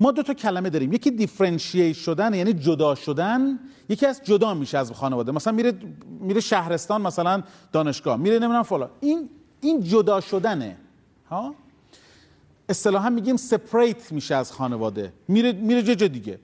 ما 0.01 0.11
دو 0.11 0.23
تا 0.23 0.35
کلمه 0.35 0.71
داریم. 0.71 0.93
یکی 0.93 1.11
دیفرنشییت 1.11 1.97
شدن 1.97 2.35
یعنی 2.35 2.53
جدا 2.53 2.95
شدن. 2.95 3.59
یکی 3.89 4.07
از 4.07 4.21
جدا 4.25 4.55
میشه 4.55 4.79
از 4.79 4.93
خانواده. 4.93 5.33
مثلا 5.33 5.53
میره 5.53 5.73
میره 6.21 6.41
شهرستان 6.41 7.03
مثلا 7.03 7.43
دانشگاه. 7.73 8.17
میره 8.17 8.39
نمی‌دونم 8.39 8.63
فلان. 8.63 8.91
این 9.01 9.29
این 9.61 9.83
جدا 9.83 10.21
شدنه. 10.21 10.77
ها؟ 11.31 11.55
اصطلاحا 12.69 13.11
میگیم 13.11 13.37
سپریت 13.37 14.13
میشه 14.13 14.35
از 14.35 14.53
خانواده. 14.53 15.13
میره 15.29 15.53
میره 15.53 15.97
جا 15.97 16.07
دیگه. 16.07 16.39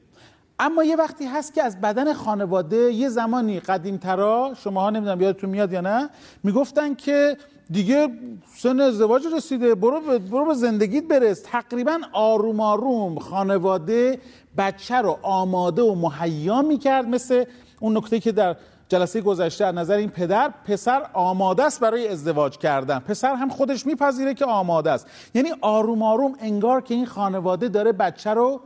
اما 0.59 0.85
یه 0.85 0.97
وقتی 0.97 1.25
هست 1.25 1.55
که 1.55 1.63
از 1.63 1.81
بدن 1.81 2.13
خانواده 2.13 2.77
یه 2.77 3.09
زمانی 3.09 3.61
قدیمترا 3.61 4.55
شماها 4.65 4.91
نمی‌دونم 4.91 5.21
یادتون 5.21 5.51
میاد 5.51 5.73
یا 5.73 5.81
نه 5.81 6.11
می‌گفتن 6.43 6.95
که 6.95 7.37
دیگه 7.71 8.09
سن 8.57 8.81
ازدواج 8.81 9.23
رسیده. 9.37 9.75
برو 9.75 10.01
به, 10.01 10.19
برو 10.19 10.45
به 10.45 10.55
زندگیت 10.55 11.05
برس. 11.05 11.43
تقریبا 11.43 12.01
آروم 12.13 12.61
آروم 12.61 13.19
خانواده 13.19 14.19
بچه 14.59 14.95
رو 14.97 15.19
آماده 15.23 15.83
و 15.83 15.95
مهیا 15.95 16.63
می‌کرد. 16.63 17.09
مثل 17.09 17.45
اون 17.81 17.97
نکته 17.97 18.21
که 18.21 18.33
در 18.33 18.57
جلسه 18.89 19.21
گذشته 19.21 19.65
از 19.65 19.75
نظر 19.75 19.97
این 19.97 20.11
پدر 20.11 20.55
پسر 20.65 21.07
آماده 21.13 21.65
است 21.65 21.81
برای 21.81 22.09
ازدواج 22.09 22.59
کردن. 22.59 22.99
پسر 22.99 23.35
هم 23.35 23.49
خودش 23.49 23.87
میپذیره 23.87 24.35
که 24.35 24.45
آماده 24.45 24.91
است. 24.91 25.07
یعنی 25.35 25.49
آروم 25.61 26.03
آروم 26.03 26.35
انگار 26.41 26.81
که 26.81 26.95
این 26.95 27.07
خانواده 27.07 27.69
داره 27.69 27.93
بچه 27.93 28.31
رو 28.31 28.61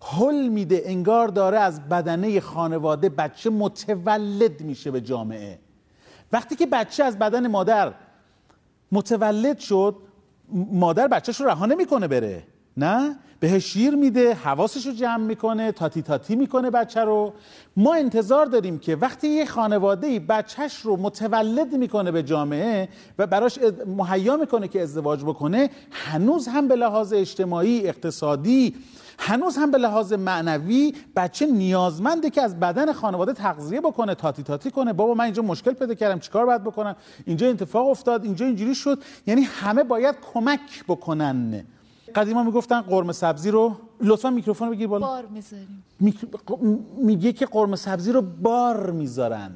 حل 0.00 0.48
میده. 0.48 0.82
انگار 0.84 1.28
داره 1.28 1.58
از 1.58 1.88
بدنه 1.88 2.40
خانواده 2.40 3.08
بچه 3.08 3.50
متولد 3.50 4.60
میشه 4.60 4.90
به 4.90 5.00
جامعه. 5.00 5.58
وقتی 6.32 6.56
که 6.56 6.66
بچه 6.66 7.04
از 7.04 7.18
بدن 7.18 7.46
مادر 7.46 7.92
متولد 8.92 9.58
شد 9.58 9.96
مادر 10.72 11.08
بچهش 11.08 11.40
رو 11.40 11.46
رها 11.46 11.66
نمی‌کنه 11.66 12.08
بره 12.08 12.42
نه؟ 12.76 13.16
بهش 13.40 13.64
شیر 13.64 13.94
میده 13.94 14.34
حواسش 14.34 14.86
رو 14.86 14.92
جمع 14.92 15.24
می‌کنه 15.24 15.72
تاتی 15.72 16.02
تاتی 16.02 16.36
می‌کنه 16.36 16.70
بچه 16.70 17.00
رو. 17.00 17.32
ما 17.76 17.94
انتظار 17.94 18.46
داریم 18.46 18.78
که 18.78 18.96
وقتی 18.96 19.28
یه 19.28 19.44
خانواده 19.44 20.20
بچهش 20.20 20.76
رو 20.76 20.96
متولد 20.96 21.72
می‌کنه 21.72 22.10
به 22.10 22.22
جامعه 22.22 22.88
و 23.18 23.26
براش 23.26 23.58
مهیا 23.86 24.36
می‌کنه 24.36 24.68
که 24.68 24.82
ازدواج 24.82 25.24
بکنه 25.24 25.70
هنوز 25.90 26.48
هم 26.48 26.68
به 26.68 26.76
لحاظ 26.76 27.12
اجتماعی 27.12 27.88
اقتصادی 27.88 28.74
هنوز 29.22 29.56
هم 29.56 29.70
به 29.70 29.78
لحاظ 29.78 30.12
معنوی 30.12 30.94
بچه 31.16 31.46
نیازمنده 31.46 32.30
که 32.30 32.42
از 32.42 32.60
بدن 32.60 32.92
خانواده 32.92 33.32
تغذیه 33.32 33.80
بکنه 33.80 34.14
تاتی 34.14 34.42
تاتی 34.42 34.70
کنه. 34.70 34.92
بابا 34.92 35.14
من 35.14 35.24
اینجا 35.24 35.42
مشکل 35.42 35.72
پیدا 35.72 35.94
کردم 35.94 36.18
چیکار 36.18 36.46
باید 36.46 36.64
بکنم؟ 36.64 36.96
اینجا 37.24 37.48
اتفاق 37.48 37.88
افتاد 37.88 38.24
اینجا 38.24 38.46
اینجوری 38.46 38.74
شد. 38.74 39.02
یعنی 39.26 39.42
همه 39.42 39.84
باید 39.84 40.16
کمک 40.34 40.84
بکنن. 40.88 41.64
قدیما 42.14 42.42
می‌گفتن 42.42 42.80
قرمه 42.80 43.12
سبزی 43.12 43.50
رو 43.50 43.76
لطفا 44.00 44.30
میکروفون 44.30 44.68
رو 44.68 44.74
بگیر 44.74 44.86
بالا. 44.86 45.06
بار 45.06 45.26
می‌ذاریم. 45.26 45.84
میگه 46.96 47.32
که 47.32 47.46
قرمه 47.46 47.76
سبزی 47.76 48.12
رو 48.12 48.22
بار 48.22 48.90
می‌ذارن. 48.90 49.52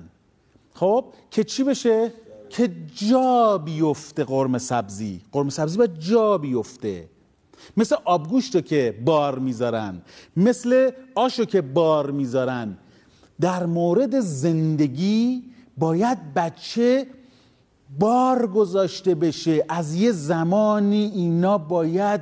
خب 0.74 1.04
که 1.30 1.44
چی 1.44 1.64
بشه؟ 1.64 2.12
که 2.50 2.70
جا 2.94 3.58
بیفته 3.58 4.24
قرمه 4.24 4.58
سبزی. 4.58 5.20
قرمه 5.32 5.50
سبزی 5.50 5.78
باید 5.78 5.98
جا 5.98 6.38
بیفته. 6.38 7.08
مثل 7.76 7.96
آبگوشت 8.04 8.64
که 8.64 8.94
بار 9.04 9.38
می‌ذارن 9.38 10.02
مثل 10.36 10.90
آشو 11.14 11.44
که 11.44 11.60
بار 11.60 12.10
می‌ذارن. 12.10 12.78
در 13.40 13.66
مورد 13.66 14.20
زندگی 14.20 15.42
باید 15.78 16.34
بچه 16.34 17.06
بار 17.98 18.46
گذاشته 18.46 19.14
بشه. 19.14 19.64
از 19.68 19.94
یه 19.94 20.12
زمانی 20.12 21.12
اینا 21.14 21.58
باید 21.58 22.20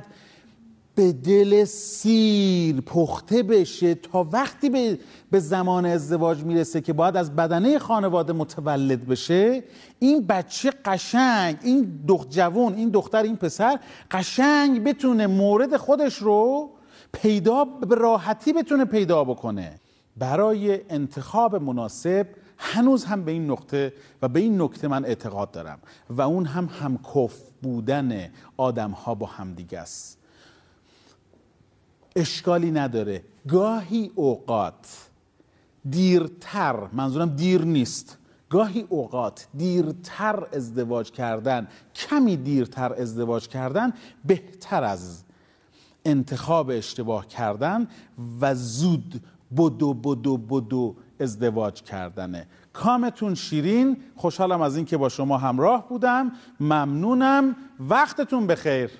به 0.95 1.13
دل 1.13 1.63
سیر 1.65 2.81
پخته 2.81 3.43
بشه 3.43 3.95
تا 3.95 4.27
وقتی 4.31 4.69
به, 4.69 4.99
به 5.31 5.39
زمان 5.39 5.85
ازدواج 5.85 6.43
می‌رسه 6.43 6.81
که 6.81 6.93
باید 6.93 7.17
از 7.17 7.35
بدنه 7.35 7.79
خانواده 7.79 8.33
متولد 8.33 9.07
بشه 9.07 9.63
این 9.99 10.27
بچه 10.27 10.71
قشنگ 10.85 11.57
این 11.63 11.99
دخت 12.07 12.29
جوان 12.29 12.73
این 12.73 12.89
دختر 12.89 13.23
این 13.23 13.35
پسر 13.35 13.79
قشنگ 14.11 14.83
بتونه 14.83 15.27
مورد 15.27 15.77
خودش 15.77 16.15
رو 16.15 16.69
پیدا 17.11 17.65
به 17.65 17.95
راحتی 17.95 18.53
بتونه 18.53 18.85
پیدا 18.85 19.23
بکنه. 19.23 19.79
برای 20.17 20.79
انتخاب 20.89 21.55
مناسب 21.55 22.27
هنوز 22.57 23.05
هم 23.05 23.23
به 23.23 23.31
این 23.31 23.51
نقطه 23.51 23.93
و 24.21 24.27
به 24.27 24.39
این 24.39 24.61
نکته 24.61 24.87
من 24.87 25.05
اعتقاد 25.05 25.51
دارم 25.51 25.79
و 26.09 26.21
اون 26.21 26.45
هم 26.45 26.69
همکف 26.81 27.41
بودن 27.61 28.29
آدم 28.57 28.91
ها 28.91 29.15
با 29.15 29.25
همدیگه 29.25 29.79
است. 29.79 30.22
اشکالی 32.15 32.71
نداره. 32.71 33.23
گاهی 33.47 34.11
اوقات 34.15 35.09
دیرتر 35.89 36.75
منظورم 36.93 37.29
دیر 37.29 37.61
نیست. 37.61 38.17
گاهی 38.49 38.85
اوقات 38.89 39.47
دیرتر 39.57 40.47
ازدواج 40.53 41.11
کردن 41.11 41.67
کمی 41.95 42.37
دیرتر 42.37 42.93
ازدواج 42.93 43.47
کردن 43.47 43.93
بهتر 44.25 44.83
از 44.83 45.23
انتخاب 46.05 46.69
اشتباه 46.69 47.27
کردن 47.27 47.87
و 48.41 48.55
زود 48.55 49.21
بدو 49.57 49.93
بدو 49.93 50.37
بدو 50.37 50.95
ازدواج 51.19 51.81
کردنه. 51.81 52.47
کامتون 52.73 53.35
شیرین 53.35 53.97
خوشحالم 54.15 54.61
از 54.61 54.75
اینکه 54.75 54.97
با 54.97 55.09
شما 55.09 55.37
همراه 55.37 55.89
بودم. 55.89 56.31
ممنونم. 56.59 57.55
وقتتون 57.79 58.47
بخیر. 58.47 58.91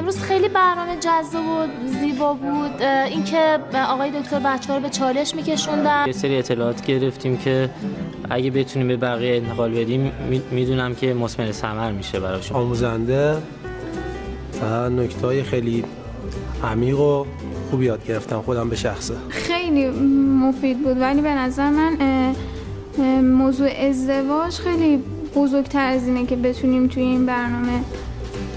امروز 0.00 0.18
خیلی 0.18 0.48
برنامه 0.48 0.96
جذاب 0.96 1.44
و 1.46 1.66
زیبا 1.86 2.34
بود. 2.34 2.82
اینکه 2.82 3.58
آقای 3.88 4.10
دکتر 4.10 4.40
بچه 4.40 4.74
رو 4.74 4.80
به 4.80 4.88
چالش 4.88 5.34
میکشوندن 5.34 6.06
یه 6.06 6.12
سری 6.12 6.36
اطلاعات 6.36 6.86
گرفتیم 6.86 7.36
که 7.36 7.70
اگه 8.30 8.50
بتونیم 8.50 8.88
به 8.88 8.96
بقیه 8.96 9.36
انتقال 9.36 9.70
بدیم 9.70 10.12
می‌دونم 10.50 10.94
که 10.94 11.14
مسمر 11.14 11.52
ثمر 11.52 11.92
میشه 11.92 12.20
براشون 12.20 12.56
آموزنده 12.56 13.36
و 14.62 14.90
نکته 14.90 15.42
خیلی 15.42 15.84
عمیق 16.64 17.00
و 17.00 17.24
خوب 17.70 17.82
یاد 17.82 18.06
گرفتم 18.06 18.42
خودم 18.42 18.68
به 18.68 18.76
شخصه. 18.76 19.14
خیلی 19.28 19.88
مفید 20.40 20.82
بود. 20.82 21.00
ولی 21.00 21.20
به 21.20 21.34
نظر 21.34 21.70
من 21.70 21.96
موضوع 23.20 23.68
ازدواج 23.88 24.52
خیلی 24.52 25.02
بزرگتر 25.34 25.86
از 25.86 26.06
اینه 26.06 26.26
که 26.26 26.36
بتونیم 26.36 26.86
توی 26.86 27.02
این 27.02 27.26
برنامه 27.26 27.80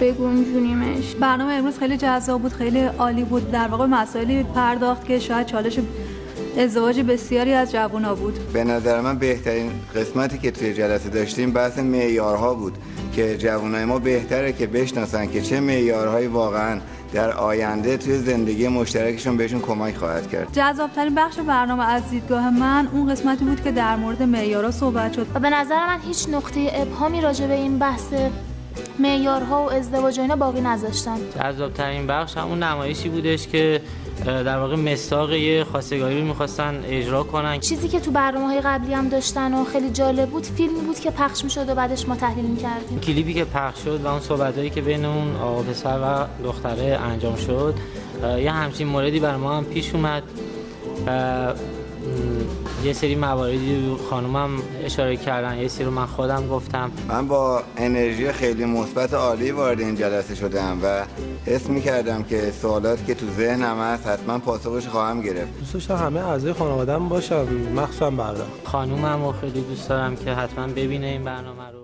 بگنجونیمش 0.02 1.16
برنامه 1.16 1.54
امروز 1.54 1.78
خیلی 1.80 1.98
جذاب 1.98 2.42
بود 2.42 2.54
خیلی 2.54 2.82
عالی 2.84 3.24
بود. 3.24 3.52
در 3.52 3.68
واقع 3.68 3.86
مسائلی 3.86 4.44
پرداخت 4.44 5.06
که 5.06 5.20
شاید 5.20 5.48
چالش 5.48 5.80
ازدواج 6.58 7.02
بسیاری 7.02 7.54
از 7.54 7.72
جوونا 7.72 8.16
بود. 8.16 8.40
به 8.54 8.64
نظر 8.64 9.02
من 9.02 9.18
بهترین 9.18 9.72
قسمتی 9.96 10.38
که 10.38 10.52
توی 10.52 10.74
جلسه 10.74 11.10
داشتیم 11.10 11.52
بحث 11.52 11.80
معیارها 11.80 12.54
بود 12.54 12.78
که 13.16 13.38
جوانای 13.38 13.86
ما 13.86 14.00
بهتره 14.00 14.54
که 14.54 14.68
بشناسن 14.68 15.26
که 15.26 15.42
چه 15.42 15.60
معیارهایی 15.60 16.28
واقعا 16.28 16.80
در 17.14 17.32
آینده 17.32 17.98
توی 17.98 18.18
زندگی 18.18 18.68
مشترکشون 18.68 19.38
بهشون 19.38 19.62
کمک 19.62 19.96
خواهد 19.96 20.30
کرد. 20.30 20.54
جذابترین 20.54 21.16
بخش 21.16 21.40
برنامه 21.40 21.90
از 21.90 22.10
دیدگاه 22.10 22.50
من 22.50 22.88
اون 22.94 23.12
قسمتی 23.12 23.46
بود 23.46 23.64
که 23.64 23.72
در 23.72 23.96
مورد 23.96 24.24
معیارها 24.24 24.72
صحبت 24.72 25.14
شد. 25.14 25.28
و 25.34 25.40
به 25.40 25.50
نظر 25.50 25.88
من 25.88 26.00
هیچ 26.08 26.30
نقطه 26.30 26.72
ابهامی 26.74 27.22
راجع 27.22 27.48
به 27.48 27.54
این 27.54 27.80
بحث 27.80 28.14
معیارها 29.00 29.64
و 29.64 29.72
ازدواج 29.72 30.20
اینا 30.20 30.36
باقی 30.36 30.62
نذاشتن. 30.62 31.18
جذابترین 31.40 32.08
بخش 32.08 32.38
همون 32.38 32.64
نمایشی 32.64 33.10
بودش 33.10 33.48
که 33.48 33.82
در 34.26 34.58
واقع 34.58 34.76
مساق 34.76 35.34
یه 35.34 35.64
خواستگاری 35.64 36.22
رو 36.22 36.28
می‌خواستن 36.28 36.84
اجرا 36.88 37.24
کنن. 37.24 37.60
چیزی 37.60 37.88
که 37.88 38.00
تو 38.00 38.12
برنامه 38.12 38.46
های 38.46 38.62
قبلی 38.62 38.94
هم 38.94 39.10
داشتن 39.10 39.54
و 39.54 39.66
خیلی 39.66 39.90
جالب 39.90 40.30
بود 40.30 40.44
فیلمی 40.44 40.80
بود 40.80 41.00
که 41.00 41.12
پخش 41.12 41.44
می‌شد 41.44 41.70
و 41.70 41.76
بعدش 41.76 42.08
ما 42.08 42.16
تحلیل 42.16 42.46
می‌کردیم. 42.46 43.00
کلیپی 43.00 43.34
که 43.34 43.46
پخش 43.46 43.84
شد 43.84 44.02
و 44.04 44.08
اون 44.08 44.20
صحبتهایی 44.20 44.70
که 44.70 44.82
بین 44.82 45.06
اون 45.06 45.36
آقا 45.36 45.62
پسر 45.62 46.00
و 46.04 46.44
دختره 46.44 47.00
انجام 47.02 47.36
شد 47.36 47.76
یه 48.24 48.52
همچین 48.52 48.88
موردی 48.88 49.20
بر 49.20 49.36
ما 49.36 49.58
هم 49.58 49.66
پیش 49.66 49.94
اومد. 49.96 50.24
یه 52.84 52.94
سری 52.94 53.16
مواردی 53.16 53.96
خانومم 54.10 54.50
اشاره 54.84 55.18
کردن 55.18 55.58
یه 55.58 55.68
سری 55.68 55.86
رو 55.86 55.92
من 55.92 56.06
خودم 56.06 56.48
گفتم. 56.48 56.92
من 57.08 57.28
با 57.28 57.64
انرژی 57.78 58.32
خیلی 58.32 58.66
مثبت 58.66 59.14
عالی 59.14 59.52
وارد 59.52 59.80
این 59.80 59.96
جلسه 59.96 60.36
شدم 60.36 60.80
و 60.84 61.06
حس 61.46 61.70
می‌کردم 61.70 62.24
که 62.24 62.52
سوالاتی 62.62 63.06
که 63.06 63.14
تو 63.16 63.26
ذهنم 63.38 63.78
هست 63.80 64.08
حتما 64.08 64.40
پاسخش 64.40 64.88
خواهم 64.88 65.22
گرفت. 65.22 65.60
دوست 65.60 65.74
داشتم 65.74 65.96
همه 65.96 66.20
اعضای 66.20 66.54
خانواده‌ام 66.54 67.10
باشم 67.10 67.48
مخصوصا 67.76 68.10
برادر 68.10 68.44
خانومم 68.64 69.26
رو 69.26 69.32
خیلی 69.32 69.62
دوست 69.62 69.90
دارم 69.90 70.16
که 70.16 70.32
حتما 70.32 70.68
ببینه 70.68 71.08
این 71.08 71.24
برنامه 71.24 71.70
رو. 71.74 71.83